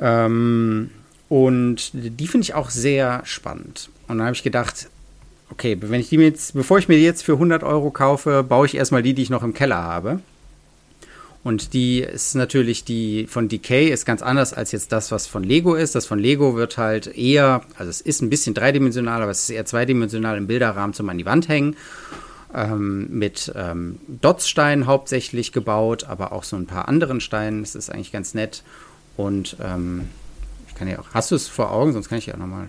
Ähm, 0.00 0.90
und 1.28 1.90
die 1.92 2.26
finde 2.26 2.44
ich 2.44 2.54
auch 2.54 2.70
sehr 2.70 3.22
spannend. 3.24 3.90
Und 4.08 4.18
dann 4.18 4.26
habe 4.26 4.36
ich 4.36 4.42
gedacht, 4.42 4.88
okay, 5.50 5.76
wenn 5.80 6.00
ich 6.00 6.08
die 6.08 6.18
mir 6.18 6.24
jetzt, 6.24 6.54
bevor 6.54 6.78
ich 6.78 6.88
mir 6.88 6.98
jetzt 6.98 7.22
für 7.22 7.34
100 7.34 7.62
Euro 7.62 7.90
kaufe, 7.90 8.42
baue 8.42 8.66
ich 8.66 8.74
erstmal 8.74 9.02
die, 9.02 9.14
die 9.14 9.22
ich 9.22 9.30
noch 9.30 9.42
im 9.42 9.54
Keller 9.54 9.82
habe. 9.82 10.20
Und 11.44 11.74
die 11.74 12.00
ist 12.00 12.34
natürlich, 12.34 12.84
die 12.84 13.26
von 13.26 13.48
Decay 13.48 13.90
ist 13.90 14.06
ganz 14.06 14.22
anders 14.22 14.54
als 14.54 14.72
jetzt 14.72 14.92
das, 14.92 15.12
was 15.12 15.26
von 15.26 15.44
Lego 15.44 15.74
ist. 15.74 15.94
Das 15.94 16.06
von 16.06 16.18
Lego 16.18 16.56
wird 16.56 16.78
halt 16.78 17.06
eher, 17.06 17.60
also 17.76 17.90
es 17.90 18.00
ist 18.00 18.22
ein 18.22 18.30
bisschen 18.30 18.54
dreidimensional, 18.54 19.20
aber 19.20 19.30
es 19.30 19.44
ist 19.44 19.50
eher 19.50 19.66
zweidimensional 19.66 20.38
im 20.38 20.46
Bilderrahmen 20.46 20.94
zum 20.94 21.08
an 21.10 21.18
die 21.18 21.26
Wand 21.26 21.48
hängen. 21.48 21.76
Ähm, 22.54 23.08
mit 23.10 23.52
ähm, 23.54 23.98
Dotssteinen 24.08 24.86
hauptsächlich 24.86 25.52
gebaut, 25.52 26.04
aber 26.04 26.32
auch 26.32 26.44
so 26.44 26.56
ein 26.56 26.66
paar 26.66 26.88
anderen 26.88 27.20
Steinen. 27.20 27.60
Das 27.62 27.74
ist 27.74 27.90
eigentlich 27.90 28.12
ganz 28.12 28.32
nett. 28.32 28.62
Und 29.16 29.56
ähm, 29.62 30.08
ich 30.68 30.74
kann 30.74 30.88
ja 30.88 30.98
auch. 30.98 31.06
Hast 31.12 31.30
du 31.30 31.36
es 31.36 31.48
vor 31.48 31.70
Augen? 31.70 31.92
Sonst 31.92 32.08
kann 32.08 32.18
ich 32.18 32.26
ja 32.26 32.36
nochmal. 32.36 32.68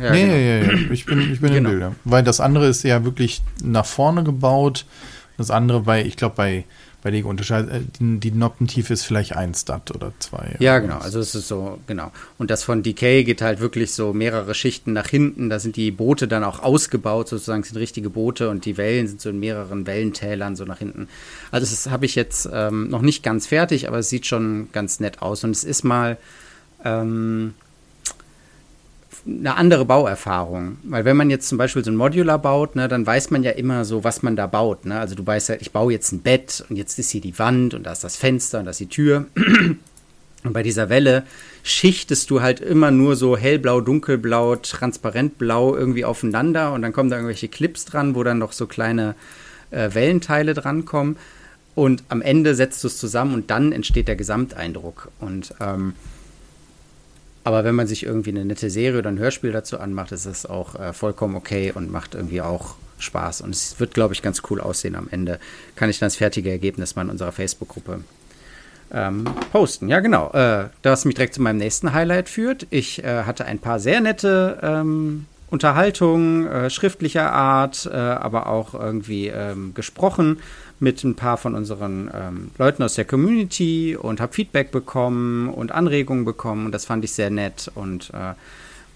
Ja, 0.00 0.10
nee, 0.10 0.22
genau. 0.22 0.34
ja, 0.34 0.72
ja, 0.72 0.90
ich 0.90 1.06
bin, 1.06 1.32
ich 1.32 1.40
bin 1.40 1.52
genau. 1.52 1.68
im 1.68 1.74
Bilder. 1.74 1.94
Weil 2.04 2.24
das 2.24 2.40
andere 2.40 2.66
ist 2.66 2.82
ja 2.82 3.04
wirklich 3.04 3.42
nach 3.62 3.86
vorne 3.86 4.24
gebaut. 4.24 4.86
Das 5.36 5.50
andere 5.50 5.80
bei, 5.80 6.04
ich 6.04 6.16
glaube, 6.16 6.36
bei 6.36 6.64
bei 7.04 7.10
Lego 7.10 7.28
unterscheidet. 7.28 7.70
Äh, 7.70 7.80
die, 8.00 8.18
die 8.18 8.30
Noppentiefe 8.32 8.92
ist 8.92 9.04
vielleicht 9.04 9.36
ein 9.36 9.54
Stud 9.54 9.94
oder 9.94 10.12
zwei. 10.18 10.56
Ja, 10.58 10.78
genau. 10.80 10.98
Also 10.98 11.20
es 11.20 11.34
ist 11.34 11.46
so, 11.46 11.78
genau. 11.86 12.10
Und 12.38 12.50
das 12.50 12.64
von 12.64 12.82
Decay 12.82 13.22
geht 13.22 13.42
halt 13.42 13.60
wirklich 13.60 13.92
so 13.92 14.12
mehrere 14.12 14.54
Schichten 14.54 14.92
nach 14.94 15.08
hinten. 15.08 15.50
Da 15.50 15.60
sind 15.60 15.76
die 15.76 15.92
Boote 15.92 16.26
dann 16.26 16.42
auch 16.42 16.60
ausgebaut, 16.60 17.28
sozusagen 17.28 17.62
sind 17.62 17.76
richtige 17.76 18.10
Boote 18.10 18.48
und 18.48 18.64
die 18.64 18.76
Wellen 18.78 19.06
sind 19.06 19.20
so 19.20 19.28
in 19.28 19.38
mehreren 19.38 19.86
Wellentälern 19.86 20.56
so 20.56 20.64
nach 20.64 20.78
hinten. 20.78 21.08
Also 21.52 21.66
das 21.66 21.92
habe 21.92 22.06
ich 22.06 22.14
jetzt 22.14 22.48
ähm, 22.50 22.88
noch 22.88 23.02
nicht 23.02 23.22
ganz 23.22 23.46
fertig, 23.46 23.86
aber 23.86 23.98
es 23.98 24.08
sieht 24.08 24.26
schon 24.26 24.70
ganz 24.72 24.98
nett 24.98 25.20
aus. 25.20 25.44
Und 25.44 25.50
es 25.50 25.62
ist 25.62 25.84
mal 25.84 26.16
ähm, 26.86 27.52
eine 29.26 29.56
andere 29.56 29.84
Bauerfahrung. 29.84 30.78
Weil 30.82 31.04
wenn 31.04 31.16
man 31.16 31.30
jetzt 31.30 31.48
zum 31.48 31.58
Beispiel 31.58 31.84
so 31.84 31.90
ein 31.90 31.96
Modular 31.96 32.38
baut, 32.38 32.76
ne, 32.76 32.88
dann 32.88 33.06
weiß 33.06 33.30
man 33.30 33.42
ja 33.42 33.52
immer 33.52 33.84
so, 33.84 34.04
was 34.04 34.22
man 34.22 34.36
da 34.36 34.46
baut. 34.46 34.84
Ne? 34.84 34.98
Also 34.98 35.14
du 35.14 35.26
weißt 35.26 35.48
ja, 35.50 35.56
ich 35.58 35.72
baue 35.72 35.92
jetzt 35.92 36.12
ein 36.12 36.20
Bett 36.20 36.64
und 36.68 36.76
jetzt 36.76 36.98
ist 36.98 37.10
hier 37.10 37.20
die 37.20 37.38
Wand 37.38 37.74
und 37.74 37.84
da 37.84 37.92
ist 37.92 38.04
das 38.04 38.16
Fenster 38.16 38.58
und 38.58 38.66
da 38.66 38.70
ist 38.70 38.80
die 38.80 38.88
Tür. 38.88 39.26
Und 40.44 40.52
bei 40.52 40.62
dieser 40.62 40.90
Welle 40.90 41.24
schichtest 41.62 42.30
du 42.30 42.42
halt 42.42 42.60
immer 42.60 42.90
nur 42.90 43.16
so 43.16 43.34
hellblau, 43.34 43.80
dunkelblau, 43.80 44.56
transparentblau 44.56 45.74
irgendwie 45.74 46.04
aufeinander 46.04 46.74
und 46.74 46.82
dann 46.82 46.92
kommen 46.92 47.08
da 47.08 47.16
irgendwelche 47.16 47.48
Clips 47.48 47.86
dran, 47.86 48.14
wo 48.14 48.22
dann 48.22 48.38
noch 48.38 48.52
so 48.52 48.66
kleine 48.66 49.14
äh, 49.70 49.94
Wellenteile 49.94 50.52
drankommen. 50.52 51.16
Und 51.74 52.04
am 52.08 52.20
Ende 52.20 52.54
setzt 52.54 52.84
du 52.84 52.88
es 52.88 52.98
zusammen 52.98 53.34
und 53.34 53.50
dann 53.50 53.72
entsteht 53.72 54.06
der 54.06 54.16
Gesamteindruck. 54.16 55.10
Und 55.18 55.54
ähm, 55.60 55.94
aber 57.44 57.64
wenn 57.64 57.74
man 57.74 57.86
sich 57.86 58.04
irgendwie 58.04 58.30
eine 58.30 58.44
nette 58.44 58.70
Serie 58.70 58.98
oder 58.98 59.10
ein 59.10 59.18
Hörspiel 59.18 59.52
dazu 59.52 59.78
anmacht, 59.78 60.12
ist 60.12 60.26
das 60.26 60.46
auch 60.46 60.74
äh, 60.74 60.92
vollkommen 60.92 61.36
okay 61.36 61.72
und 61.74 61.92
macht 61.92 62.14
irgendwie 62.14 62.40
auch 62.40 62.74
Spaß. 62.98 63.42
Und 63.42 63.54
es 63.54 63.78
wird, 63.78 63.94
glaube 63.94 64.14
ich, 64.14 64.22
ganz 64.22 64.42
cool 64.50 64.60
aussehen 64.60 64.94
am 64.94 65.08
Ende. 65.10 65.38
Kann 65.76 65.90
ich 65.90 65.98
dann 65.98 66.06
das 66.06 66.16
fertige 66.16 66.50
Ergebnis 66.50 66.96
mal 66.96 67.02
in 67.02 67.10
unserer 67.10 67.32
Facebook-Gruppe 67.32 68.00
ähm, 68.92 69.24
posten. 69.52 69.88
Ja, 69.88 70.00
genau. 70.00 70.30
Äh, 70.32 70.68
das 70.82 71.04
mich 71.04 71.14
direkt 71.14 71.34
zu 71.34 71.42
meinem 71.42 71.58
nächsten 71.58 71.92
Highlight 71.92 72.28
führt. 72.28 72.66
Ich 72.70 73.04
äh, 73.04 73.24
hatte 73.24 73.44
ein 73.44 73.58
paar 73.58 73.78
sehr 73.78 74.00
nette 74.00 74.58
ähm, 74.62 75.26
Unterhaltungen, 75.50 76.46
äh, 76.46 76.70
schriftlicher 76.70 77.30
Art, 77.32 77.88
äh, 77.92 77.94
aber 77.94 78.48
auch 78.48 78.74
irgendwie 78.74 79.28
ähm, 79.28 79.74
gesprochen 79.74 80.40
mit 80.84 81.02
ein 81.02 81.16
paar 81.16 81.36
von 81.36 81.56
unseren 81.56 82.08
ähm, 82.14 82.50
Leuten 82.58 82.84
aus 82.84 82.94
der 82.94 83.04
Community 83.04 83.96
und 83.96 84.20
habe 84.20 84.32
Feedback 84.32 84.70
bekommen 84.70 85.48
und 85.48 85.72
Anregungen 85.72 86.24
bekommen 86.24 86.66
und 86.66 86.72
das 86.72 86.84
fand 86.84 87.04
ich 87.04 87.12
sehr 87.12 87.30
nett 87.30 87.72
und 87.74 88.10
äh, 88.14 88.34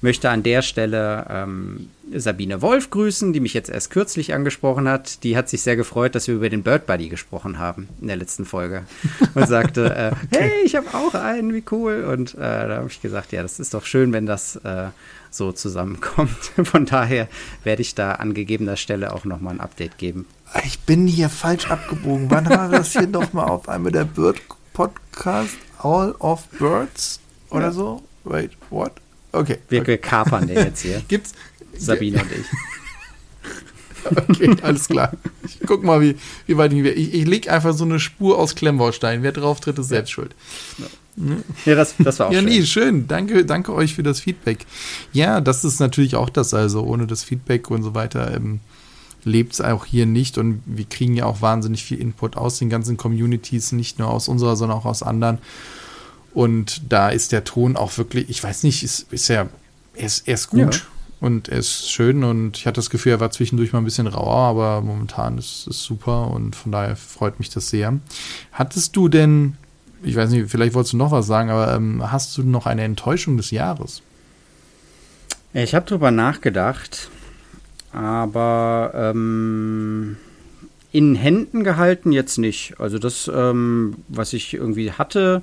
möchte 0.00 0.30
an 0.30 0.42
der 0.42 0.62
Stelle 0.62 1.26
ähm, 1.28 1.88
Sabine 2.14 2.62
Wolf 2.62 2.90
grüßen, 2.90 3.32
die 3.32 3.40
mich 3.40 3.54
jetzt 3.54 3.68
erst 3.68 3.90
kürzlich 3.90 4.32
angesprochen 4.32 4.88
hat. 4.88 5.24
Die 5.24 5.36
hat 5.36 5.48
sich 5.48 5.62
sehr 5.62 5.76
gefreut, 5.76 6.14
dass 6.14 6.28
wir 6.28 6.36
über 6.36 6.48
den 6.48 6.62
Bird 6.62 6.86
Buddy 6.86 7.08
gesprochen 7.08 7.58
haben 7.58 7.88
in 8.00 8.06
der 8.06 8.16
letzten 8.16 8.44
Folge 8.44 8.84
und 9.34 9.48
sagte, 9.48 9.86
äh, 9.86 10.12
okay. 10.26 10.38
hey, 10.38 10.52
ich 10.64 10.76
habe 10.76 10.86
auch 10.94 11.14
einen, 11.14 11.52
wie 11.52 11.64
cool. 11.72 12.04
Und 12.04 12.34
äh, 12.34 12.38
da 12.38 12.76
habe 12.76 12.88
ich 12.88 13.02
gesagt, 13.02 13.32
ja, 13.32 13.42
das 13.42 13.58
ist 13.58 13.74
doch 13.74 13.84
schön, 13.84 14.12
wenn 14.12 14.26
das 14.26 14.56
äh, 14.56 14.88
so 15.30 15.52
zusammenkommt. 15.52 16.52
Von 16.64 16.86
daher 16.86 17.28
werde 17.64 17.82
ich 17.82 17.94
da 17.94 18.12
an 18.12 18.34
gegebener 18.34 18.76
Stelle 18.76 19.12
auch 19.12 19.24
nochmal 19.24 19.54
ein 19.54 19.60
Update 19.60 19.98
geben. 19.98 20.26
Ich 20.64 20.80
bin 20.80 21.06
hier 21.06 21.28
falsch 21.28 21.70
abgebogen. 21.70 22.30
Wann 22.30 22.48
war 22.48 22.68
das 22.68 22.92
hier 22.92 23.06
nochmal 23.06 23.48
auf 23.48 23.68
einmal 23.68 23.92
der 23.92 24.04
Bird 24.04 24.40
Podcast? 24.72 25.56
All 25.78 26.12
of 26.18 26.48
Birds 26.58 27.20
oder 27.50 27.66
ja. 27.66 27.72
so? 27.72 28.02
Wait, 28.24 28.52
what? 28.70 28.92
Okay. 29.32 29.58
Wir, 29.68 29.82
okay. 29.82 29.98
kapern 29.98 30.46
den 30.46 30.56
jetzt 30.56 30.80
hier. 30.80 31.02
Gibt's? 31.08 31.32
Sabine 31.76 32.22
und 32.22 32.32
ich. 32.32 32.46
Okay, 34.28 34.56
alles 34.62 34.88
klar. 34.88 35.12
Ich 35.44 35.58
guck 35.66 35.82
mal, 35.82 36.00
wie, 36.00 36.16
wie 36.46 36.56
weit 36.56 36.72
ich, 36.72 36.84
ich, 36.84 37.14
ich 37.14 37.26
leg 37.26 37.50
einfach 37.50 37.74
so 37.74 37.84
eine 37.84 37.98
Spur 37.98 38.38
aus 38.38 38.54
Klemmbaustein. 38.54 39.22
Wer 39.22 39.32
drauf 39.32 39.60
tritt, 39.60 39.78
ist 39.78 39.88
selbst 39.88 40.10
schuld. 40.10 40.34
Ja, 41.64 41.74
das, 41.74 41.94
das 41.98 42.18
war 42.18 42.28
auch 42.28 42.32
ja, 42.32 42.40
schön. 42.40 42.48
Ja, 42.48 42.54
nee, 42.54 42.66
schön. 42.66 43.08
Danke, 43.08 43.44
danke 43.44 43.74
euch 43.74 43.94
für 43.94 44.02
das 44.02 44.20
Feedback. 44.20 44.66
Ja, 45.12 45.40
das 45.40 45.64
ist 45.64 45.80
natürlich 45.80 46.14
auch 46.16 46.30
das, 46.30 46.54
also 46.54 46.84
ohne 46.84 47.06
das 47.06 47.24
Feedback 47.24 47.70
und 47.70 47.82
so 47.82 47.94
weiter 47.94 48.34
ähm, 48.34 48.60
lebt 49.24 49.54
es 49.54 49.60
auch 49.60 49.84
hier 49.84 50.06
nicht 50.06 50.38
und 50.38 50.62
wir 50.64 50.84
kriegen 50.84 51.14
ja 51.14 51.26
auch 51.26 51.42
wahnsinnig 51.42 51.84
viel 51.84 51.98
Input 51.98 52.36
aus 52.36 52.58
den 52.58 52.70
ganzen 52.70 52.96
Communities, 52.96 53.72
nicht 53.72 53.98
nur 53.98 54.08
aus 54.08 54.28
unserer, 54.28 54.56
sondern 54.56 54.78
auch 54.78 54.84
aus 54.84 55.02
anderen. 55.02 55.38
Und 56.34 56.82
da 56.88 57.08
ist 57.08 57.32
der 57.32 57.44
Ton 57.44 57.76
auch 57.76 57.98
wirklich, 57.98 58.28
ich 58.28 58.42
weiß 58.42 58.62
nicht, 58.62 58.82
ist, 58.82 59.12
ist 59.12 59.28
ja, 59.28 59.48
er 59.94 60.06
ist, 60.06 60.28
er 60.28 60.34
ist 60.34 60.50
gut. 60.50 60.74
Ja. 60.74 60.82
Und 61.20 61.48
er 61.48 61.58
ist 61.58 61.90
schön 61.90 62.22
und 62.22 62.56
ich 62.56 62.66
hatte 62.66 62.76
das 62.76 62.90
Gefühl, 62.90 63.12
er 63.12 63.20
war 63.20 63.30
zwischendurch 63.30 63.72
mal 63.72 63.80
ein 63.80 63.84
bisschen 63.84 64.06
rauer, 64.06 64.36
aber 64.36 64.80
momentan 64.82 65.36
ist 65.36 65.66
es 65.66 65.82
super 65.82 66.30
und 66.30 66.54
von 66.54 66.70
daher 66.70 66.94
freut 66.94 67.40
mich 67.40 67.50
das 67.50 67.70
sehr. 67.70 67.98
Hattest 68.52 68.94
du 68.94 69.08
denn, 69.08 69.56
ich 70.02 70.14
weiß 70.14 70.30
nicht, 70.30 70.48
vielleicht 70.48 70.74
wolltest 70.74 70.92
du 70.92 70.96
noch 70.96 71.10
was 71.10 71.26
sagen, 71.26 71.50
aber 71.50 71.74
ähm, 71.74 72.12
hast 72.12 72.38
du 72.38 72.44
noch 72.44 72.66
eine 72.66 72.82
Enttäuschung 72.82 73.36
des 73.36 73.50
Jahres? 73.50 74.02
Ich 75.52 75.74
habe 75.74 75.86
drüber 75.86 76.12
nachgedacht, 76.12 77.10
aber 77.92 78.92
ähm, 78.94 80.18
in 80.92 81.16
Händen 81.16 81.64
gehalten 81.64 82.12
jetzt 82.12 82.38
nicht. 82.38 82.78
Also 82.78 82.98
das, 82.98 83.30
ähm, 83.34 83.96
was 84.06 84.34
ich 84.34 84.54
irgendwie 84.54 84.92
hatte, 84.92 85.42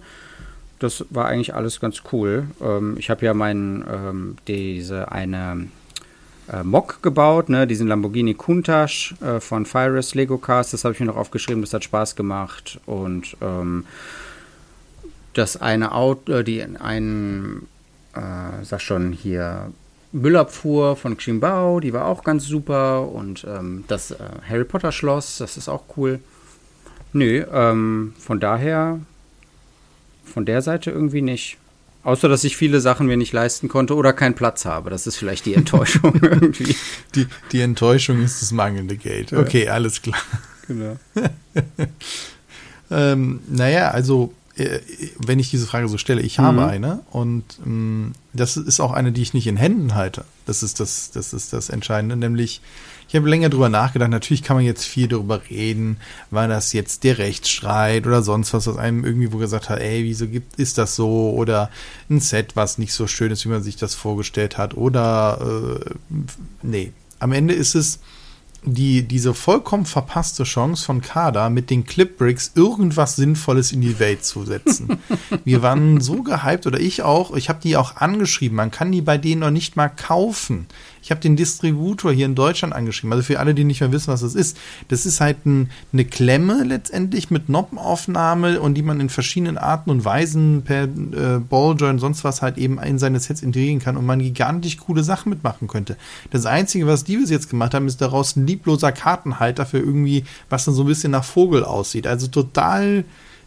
das 0.86 1.06
war 1.10 1.26
eigentlich 1.26 1.54
alles 1.54 1.80
ganz 1.80 2.04
cool. 2.12 2.48
Ähm, 2.62 2.95
ich 2.98 3.10
habe 3.10 3.26
ja 3.26 3.34
meinen, 3.34 3.84
ähm, 3.91 4.38
diese 4.48 5.12
eine 5.12 5.67
äh, 6.52 6.63
Mock 6.63 7.02
gebaut, 7.02 7.50
ne, 7.50 7.67
diesen 7.67 7.88
Lamborghini 7.88 8.36
Countach 8.36 9.13
äh, 9.21 9.39
von 9.39 9.65
Fires 9.65 10.15
Lego 10.15 10.38
Cars, 10.38 10.71
das 10.71 10.84
habe 10.84 10.93
ich 10.93 11.00
mir 11.00 11.08
noch 11.08 11.17
aufgeschrieben, 11.17 11.62
das 11.62 11.74
hat 11.74 11.84
Spaß 11.84 12.15
gemacht 12.15 12.80
und 12.86 13.36
ähm, 13.41 13.86
das 15.34 15.58
eine 15.60 15.93
Auto, 15.93 16.32
äh, 16.32 16.43
die 16.43 16.63
einen, 16.63 17.67
äh, 18.13 18.63
sag 18.63 18.82
schon 18.82 19.12
hier, 19.12 19.71
Müllabfuhr 20.12 20.95
von 20.95 21.17
Ximbao, 21.17 21.82
die 21.82 21.91
war 21.91 22.06
auch 22.06 22.24
ganz 22.24 22.45
super 22.45 23.10
und 23.10 23.45
ähm, 23.50 23.84
das 23.88 24.12
äh, 24.12 24.17
Harry 24.48 24.63
Potter 24.63 24.93
Schloss, 24.93 25.39
das 25.39 25.58
ist 25.58 25.67
auch 25.67 25.84
cool. 25.98 26.19
Nö, 27.12 27.43
ähm, 27.52 28.13
von 28.17 28.39
daher 28.39 29.00
von 30.25 30.45
der 30.45 30.61
Seite 30.61 30.91
irgendwie 30.91 31.21
nicht. 31.21 31.57
Außer, 32.03 32.29
dass 32.29 32.43
ich 32.43 32.55
viele 32.55 32.81
Sachen 32.81 33.07
mir 33.07 33.17
nicht 33.17 33.33
leisten 33.33 33.67
konnte 33.67 33.95
oder 33.95 34.13
keinen 34.13 34.35
Platz 34.35 34.65
habe. 34.65 34.91
Das 34.91 35.07
ist 35.07 35.15
vielleicht 35.15 35.45
die 35.47 35.55
Enttäuschung 35.55 36.13
irgendwie. 36.21 36.75
Die, 37.15 37.25
die 37.51 37.61
Enttäuschung 37.61 38.21
ist 38.21 38.43
das 38.43 38.51
mangelnde 38.51 38.95
Geld. 38.95 39.33
Okay, 39.33 39.65
ja. 39.65 39.73
alles 39.73 40.03
klar. 40.03 40.19
Genau. 40.67 40.97
ähm, 42.91 43.39
naja, 43.47 43.89
also, 43.89 44.33
äh, 44.55 44.79
wenn 45.17 45.39
ich 45.39 45.49
diese 45.49 45.65
Frage 45.65 45.88
so 45.88 45.97
stelle, 45.97 46.21
ich 46.21 46.38
habe 46.38 46.61
mhm. 46.61 46.67
eine 46.67 46.99
und 47.09 47.43
ähm, 47.65 48.13
das 48.33 48.55
ist 48.55 48.79
auch 48.79 48.91
eine, 48.91 49.11
die 49.11 49.23
ich 49.23 49.33
nicht 49.33 49.47
in 49.47 49.57
Händen 49.57 49.95
halte. 49.95 50.25
Das 50.45 50.61
ist 50.61 50.79
das, 50.79 51.09
das 51.09 51.33
ist 51.33 51.53
das 51.53 51.69
Entscheidende, 51.69 52.15
nämlich 52.15 52.61
ich 53.07 53.15
habe 53.15 53.29
länger 53.29 53.49
drüber 53.49 53.69
nachgedacht. 53.69 54.09
Natürlich 54.09 54.43
kann 54.43 54.57
man 54.57 54.65
jetzt 54.65 54.85
viel 54.85 55.07
darüber 55.07 55.41
reden. 55.49 55.97
War 56.31 56.47
das 56.47 56.73
jetzt 56.73 57.03
der 57.03 57.17
Rechtsstreit 57.17 58.07
oder 58.07 58.21
sonst 58.21 58.53
was, 58.53 58.67
was 58.67 58.77
einem 58.77 59.05
irgendwie 59.05 59.31
wo 59.31 59.37
gesagt 59.37 59.69
hat, 59.69 59.79
ey, 59.79 60.03
wieso 60.03 60.27
gibt, 60.27 60.55
ist 60.59 60.77
das 60.77 60.95
so? 60.95 61.31
Oder 61.31 61.69
ein 62.09 62.19
Set, 62.19 62.55
was 62.55 62.77
nicht 62.77 62.93
so 62.93 63.07
schön 63.07 63.31
ist, 63.31 63.45
wie 63.45 63.49
man 63.49 63.63
sich 63.63 63.75
das 63.75 63.95
vorgestellt 63.95 64.57
hat. 64.57 64.75
Oder, 64.75 65.39
äh, 65.41 66.19
nee. 66.61 66.91
Am 67.19 67.31
Ende 67.31 67.53
ist 67.53 67.75
es, 67.75 67.99
die, 68.65 69.03
diese 69.03 69.33
vollkommen 69.33 69.85
verpasste 69.85 70.43
Chance 70.43 70.85
von 70.85 71.01
Kada 71.01 71.49
mit 71.49 71.69
den 71.69 71.85
Clipbricks 71.85 72.51
irgendwas 72.55 73.15
Sinnvolles 73.15 73.71
in 73.71 73.81
die 73.81 73.99
Welt 73.99 74.25
zu 74.25 74.43
setzen. 74.43 74.99
Wir 75.43 75.61
waren 75.61 76.01
so 76.01 76.23
gehypt 76.23 76.65
oder 76.65 76.79
ich 76.79 77.03
auch. 77.03 77.35
Ich 77.35 77.49
habe 77.49 77.59
die 77.61 77.77
auch 77.77 77.97
angeschrieben. 77.97 78.55
Man 78.55 78.71
kann 78.71 78.91
die 78.91 79.01
bei 79.01 79.17
denen 79.17 79.41
noch 79.41 79.51
nicht 79.51 79.75
mal 79.75 79.89
kaufen. 79.89 80.67
Ich 81.05 81.11
habe 81.11 81.21
den 81.21 81.35
Distributor 81.35 82.11
hier 82.11 82.25
in 82.25 82.33
Deutschland 82.33 82.73
angeschrieben. 82.73 83.13
Also 83.13 83.23
für 83.23 83.39
alle, 83.39 83.53
die 83.53 83.63
nicht 83.63 83.79
mehr 83.79 83.91
wissen, 83.91 84.07
was 84.07 84.21
das 84.21 84.33
ist. 84.33 84.57
Das 84.87 85.05
ist 85.05 85.21
halt 85.21 85.45
ein, 85.45 85.69
eine 85.93 86.03
Klemme 86.03 86.63
letztendlich 86.63 87.29
mit 87.29 87.47
Noppenaufnahme 87.47 88.59
und 88.59 88.73
die 88.73 88.81
man 88.81 88.99
in 88.99 89.09
verschiedenen 89.09 89.59
Arten 89.59 89.91
und 89.91 90.03
Weisen 90.03 90.63
per 90.63 90.85
äh, 90.85 91.39
Balljoint 91.47 91.99
sonst 91.99 92.23
was 92.23 92.41
halt 92.41 92.57
eben 92.57 92.79
in 92.79 92.97
seine 92.97 93.19
Sets 93.19 93.43
integrieren 93.43 93.77
kann 93.77 93.97
und 93.97 94.05
man 94.07 94.17
gigantisch 94.17 94.77
coole 94.77 95.03
Sachen 95.03 95.29
mitmachen 95.29 95.67
könnte. 95.67 95.95
Das 96.31 96.47
Einzige, 96.47 96.87
was 96.87 97.03
die 97.03 97.17
bis 97.17 97.29
jetzt 97.29 97.51
gemacht 97.51 97.75
haben, 97.75 97.85
ist 97.85 98.01
daraus 98.01 98.35
ein 98.35 98.47
liebloser 98.47 98.91
Kartenhalter 98.91 99.67
für 99.67 99.77
irgendwie, 99.77 100.23
was 100.49 100.65
dann 100.65 100.73
so 100.73 100.81
ein 100.81 100.87
bisschen 100.87 101.12
nach 101.12 101.23
Vogel 101.23 101.63
aussieht. 101.63 102.08
Also 102.08 102.25
total 102.25 103.06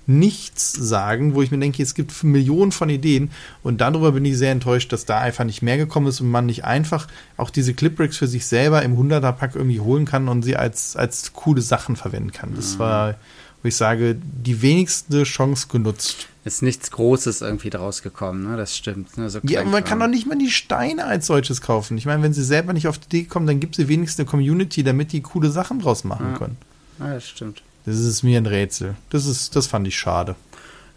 nichts 0.08 0.72
sagen, 0.72 1.34
wo 1.34 1.42
ich 1.42 1.50
mir 1.50 1.58
denke, 1.58 1.82
es 1.82 1.94
gibt 1.94 2.24
Millionen 2.24 2.72
von 2.72 2.88
Ideen 2.88 3.30
und 3.62 3.80
darüber 3.80 4.12
bin 4.12 4.24
ich 4.24 4.38
sehr 4.38 4.52
enttäuscht, 4.52 4.92
dass 4.92 5.04
da 5.04 5.18
einfach 5.18 5.44
nicht 5.44 5.62
mehr 5.62 5.76
gekommen 5.76 6.06
ist 6.06 6.20
und 6.20 6.30
man 6.30 6.46
nicht 6.46 6.64
einfach 6.64 7.06
auch 7.36 7.50
diese 7.50 7.74
Clipbricks 7.74 8.16
für 8.16 8.26
sich 8.26 8.46
selber 8.46 8.82
im 8.82 8.96
100er-Pack 8.96 9.54
irgendwie 9.54 9.80
holen 9.80 10.06
kann 10.06 10.28
und 10.28 10.42
sie 10.42 10.56
als, 10.56 10.96
als 10.96 11.32
coole 11.34 11.60
Sachen 11.60 11.96
verwenden 11.96 12.32
kann. 12.32 12.54
Das 12.56 12.74
mhm. 12.74 12.78
war 12.78 13.14
wo 13.62 13.68
ich 13.68 13.76
sage, 13.76 14.16
die 14.16 14.62
wenigste 14.62 15.24
Chance 15.24 15.66
genutzt. 15.68 16.28
Ist 16.44 16.62
nichts 16.62 16.90
Großes 16.90 17.40
irgendwie 17.40 17.70
draus 17.70 18.02
gekommen, 18.02 18.48
ne? 18.48 18.56
Das 18.56 18.76
stimmt. 18.76 19.16
Ne? 19.18 19.28
So 19.28 19.40
ja, 19.42 19.64
man 19.64 19.84
kann 19.84 19.98
doch 19.98 20.06
nicht 20.06 20.26
mal 20.26 20.38
die 20.38 20.50
Steine 20.50 21.04
als 21.04 21.26
solches 21.26 21.60
kaufen. 21.60 21.98
Ich 21.98 22.06
meine, 22.06 22.22
wenn 22.22 22.32
sie 22.32 22.44
selber 22.44 22.72
nicht 22.72 22.86
auf 22.86 22.98
die 22.98 23.06
Idee 23.06 23.28
kommen, 23.28 23.46
dann 23.46 23.60
gibt 23.60 23.74
sie 23.74 23.88
wenigstens 23.88 24.20
eine 24.20 24.28
Community, 24.28 24.84
damit 24.84 25.12
die 25.12 25.20
coole 25.20 25.50
Sachen 25.50 25.80
draus 25.80 26.04
machen 26.04 26.32
ja. 26.32 26.38
können. 26.38 26.56
Ja, 27.00 27.14
das 27.14 27.28
stimmt. 27.28 27.62
Das 27.84 27.98
ist 27.98 28.22
mir 28.22 28.38
ein 28.38 28.46
Rätsel. 28.46 28.96
Das, 29.10 29.26
ist, 29.26 29.56
das 29.56 29.66
fand 29.66 29.86
ich 29.88 29.98
schade. 29.98 30.34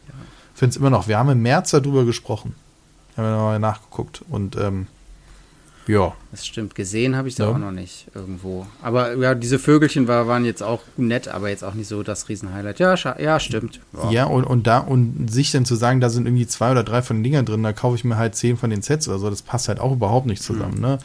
Ja. 0.08 0.14
Finde 0.54 0.72
es 0.72 0.78
immer 0.78 0.90
noch. 0.90 1.08
Wir 1.08 1.18
haben 1.18 1.30
im 1.30 1.42
März 1.42 1.72
darüber 1.72 2.06
gesprochen. 2.06 2.56
Haben 3.16 3.26
wir 3.26 3.32
nochmal 3.32 3.60
nachgeguckt. 3.60 4.24
Und 4.30 4.56
ähm, 4.58 4.88
ja. 5.88 6.14
Das 6.32 6.46
stimmt. 6.46 6.76
Gesehen 6.76 7.16
habe 7.16 7.28
ich 7.28 7.36
da 7.36 7.46
ja. 7.46 7.52
auch 7.52 7.58
noch 7.58 7.72
nicht 7.72 8.08
irgendwo. 8.14 8.68
Aber 8.82 9.16
ja, 9.16 9.36
diese 9.36 9.60
Vögelchen 9.60 10.08
war, 10.08 10.28
waren 10.28 10.46
jetzt 10.46 10.64
auch 10.64 10.82
nett, 10.98 11.28
aber 11.28 11.50
jetzt 11.50 11.64
auch 11.64 11.74
nicht 11.74 11.88
so 11.88 12.04
das 12.04 12.30
Riesenhighlight. 12.30 12.80
Ja, 12.80 12.96
ja 13.20 13.40
stimmt. 13.40 13.80
Ja, 13.94 14.12
ja 14.12 14.26
und, 14.26 14.44
und 14.44 14.68
da 14.68 14.80
und 14.80 15.32
sich 15.32 15.52
dann 15.52 15.66
zu 15.66 15.76
sagen, 15.76 16.00
da 16.00 16.10
sind 16.10 16.28
irgendwie 16.28 16.48
zwei 16.48 16.72
oder 16.72 16.84
drei 16.84 17.02
von 17.02 17.18
den 17.18 17.24
Dingern 17.24 17.46
drin, 17.46 17.64
da 17.64 17.74
kaufe 17.74 17.96
ich 17.96 18.04
mir 18.04 18.18
halt 18.18 18.36
zehn 18.36 18.58
von 18.58 18.70
den 18.70 18.82
Sets 18.82 19.08
oder 19.08 19.20
so, 19.20 19.30
das 19.30 19.42
passt 19.42 19.68
halt 19.68 19.80
auch 19.80 19.92
überhaupt 19.92 20.28
nicht 20.28 20.44
zusammen. 20.44 20.76
Mhm. 20.76 20.82
Ne? 20.82 20.98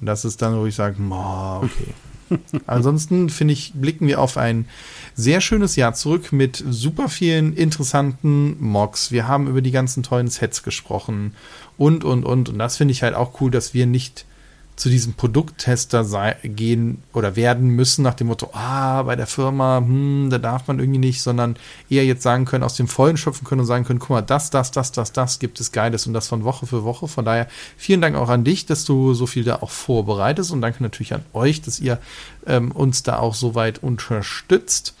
Und 0.00 0.06
das 0.06 0.24
ist 0.24 0.42
dann, 0.42 0.58
wo 0.58 0.66
ich 0.66 0.74
sage, 0.74 0.96
okay. 1.00 1.94
Ansonsten 2.66 3.30
finde 3.30 3.52
ich, 3.52 3.72
blicken 3.74 4.06
wir 4.06 4.20
auf 4.20 4.36
ein 4.36 4.66
sehr 5.14 5.40
schönes 5.40 5.76
Jahr 5.76 5.94
zurück 5.94 6.32
mit 6.32 6.62
super 6.68 7.08
vielen 7.08 7.54
interessanten 7.54 8.56
Mocks. 8.60 9.12
Wir 9.12 9.28
haben 9.28 9.48
über 9.48 9.62
die 9.62 9.70
ganzen 9.70 10.02
tollen 10.02 10.28
Sets 10.28 10.62
gesprochen 10.62 11.34
und, 11.76 12.04
und, 12.04 12.24
und. 12.24 12.48
Und 12.48 12.58
das 12.58 12.76
finde 12.76 12.92
ich 12.92 13.02
halt 13.02 13.14
auch 13.14 13.40
cool, 13.40 13.50
dass 13.50 13.74
wir 13.74 13.86
nicht 13.86 14.26
zu 14.76 14.90
diesem 14.90 15.14
Produkttester 15.14 16.04
sei, 16.04 16.36
gehen 16.42 17.02
oder 17.14 17.34
werden 17.34 17.70
müssen 17.70 18.02
nach 18.02 18.12
dem 18.12 18.26
Motto, 18.26 18.50
ah, 18.52 19.02
bei 19.04 19.16
der 19.16 19.26
Firma, 19.26 19.78
hm, 19.78 20.28
da 20.30 20.36
darf 20.36 20.68
man 20.68 20.78
irgendwie 20.78 20.98
nicht, 20.98 21.22
sondern 21.22 21.56
eher 21.88 22.04
jetzt 22.04 22.22
sagen 22.22 22.44
können, 22.44 22.62
aus 22.62 22.76
dem 22.76 22.86
Vollen 22.86 23.16
schöpfen 23.16 23.46
können 23.46 23.62
und 23.62 23.66
sagen 23.66 23.84
können, 23.84 24.00
guck 24.00 24.10
mal, 24.10 24.20
das, 24.20 24.50
das, 24.50 24.70
das, 24.70 24.92
das, 24.92 25.12
das 25.12 25.38
gibt 25.38 25.60
es 25.60 25.72
Geiles 25.72 26.06
und 26.06 26.12
das 26.12 26.28
von 26.28 26.44
Woche 26.44 26.66
für 26.66 26.84
Woche. 26.84 27.08
Von 27.08 27.24
daher 27.24 27.48
vielen 27.78 28.02
Dank 28.02 28.16
auch 28.16 28.28
an 28.28 28.44
dich, 28.44 28.66
dass 28.66 28.84
du 28.84 29.14
so 29.14 29.26
viel 29.26 29.44
da 29.44 29.56
auch 29.56 29.70
vorbereitest 29.70 30.52
und 30.52 30.60
danke 30.60 30.82
natürlich 30.82 31.14
an 31.14 31.24
euch, 31.32 31.62
dass 31.62 31.80
ihr 31.80 31.98
ähm, 32.46 32.70
uns 32.70 33.02
da 33.02 33.18
auch 33.18 33.34
so 33.34 33.54
weit 33.54 33.82
unterstützt. 33.82 34.94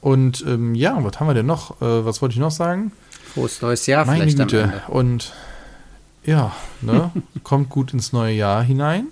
Und 0.00 0.44
ähm, 0.46 0.74
ja, 0.74 0.98
was 1.04 1.20
haben 1.20 1.28
wir 1.28 1.34
denn 1.34 1.46
noch? 1.46 1.80
Äh, 1.80 2.04
was 2.04 2.20
wollte 2.20 2.32
ich 2.32 2.40
noch 2.40 2.50
sagen? 2.50 2.90
Frohes 3.32 3.62
neues 3.62 3.86
Jahr 3.86 4.04
Meine 4.06 4.24
vielleicht 4.24 4.38
Güte. 4.38 4.82
Und 4.88 5.32
ja, 6.24 6.54
ne, 6.80 7.10
kommt 7.42 7.68
gut 7.68 7.92
ins 7.92 8.12
neue 8.12 8.34
Jahr 8.34 8.62
hinein. 8.62 9.08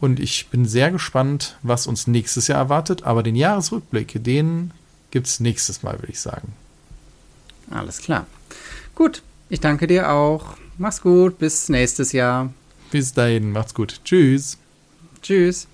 Und 0.00 0.18
ich 0.18 0.48
bin 0.48 0.64
sehr 0.64 0.90
gespannt, 0.90 1.56
was 1.62 1.86
uns 1.86 2.06
nächstes 2.06 2.48
Jahr 2.48 2.58
erwartet. 2.58 3.02
Aber 3.02 3.22
den 3.22 3.36
Jahresrückblick, 3.36 4.24
den 4.24 4.70
gibt 5.10 5.26
es 5.26 5.40
nächstes 5.40 5.82
Mal, 5.82 5.98
würde 5.98 6.12
ich 6.12 6.20
sagen. 6.20 6.54
Alles 7.70 7.98
klar. 7.98 8.26
Gut, 8.94 9.22
ich 9.50 9.60
danke 9.60 9.86
dir 9.86 10.10
auch. 10.10 10.56
Mach's 10.78 11.02
gut, 11.02 11.38
bis 11.38 11.68
nächstes 11.68 12.12
Jahr. 12.12 12.52
Bis 12.90 13.12
dahin, 13.12 13.52
macht's 13.52 13.74
gut. 13.74 14.00
Tschüss. 14.04 14.56
Tschüss. 15.20 15.68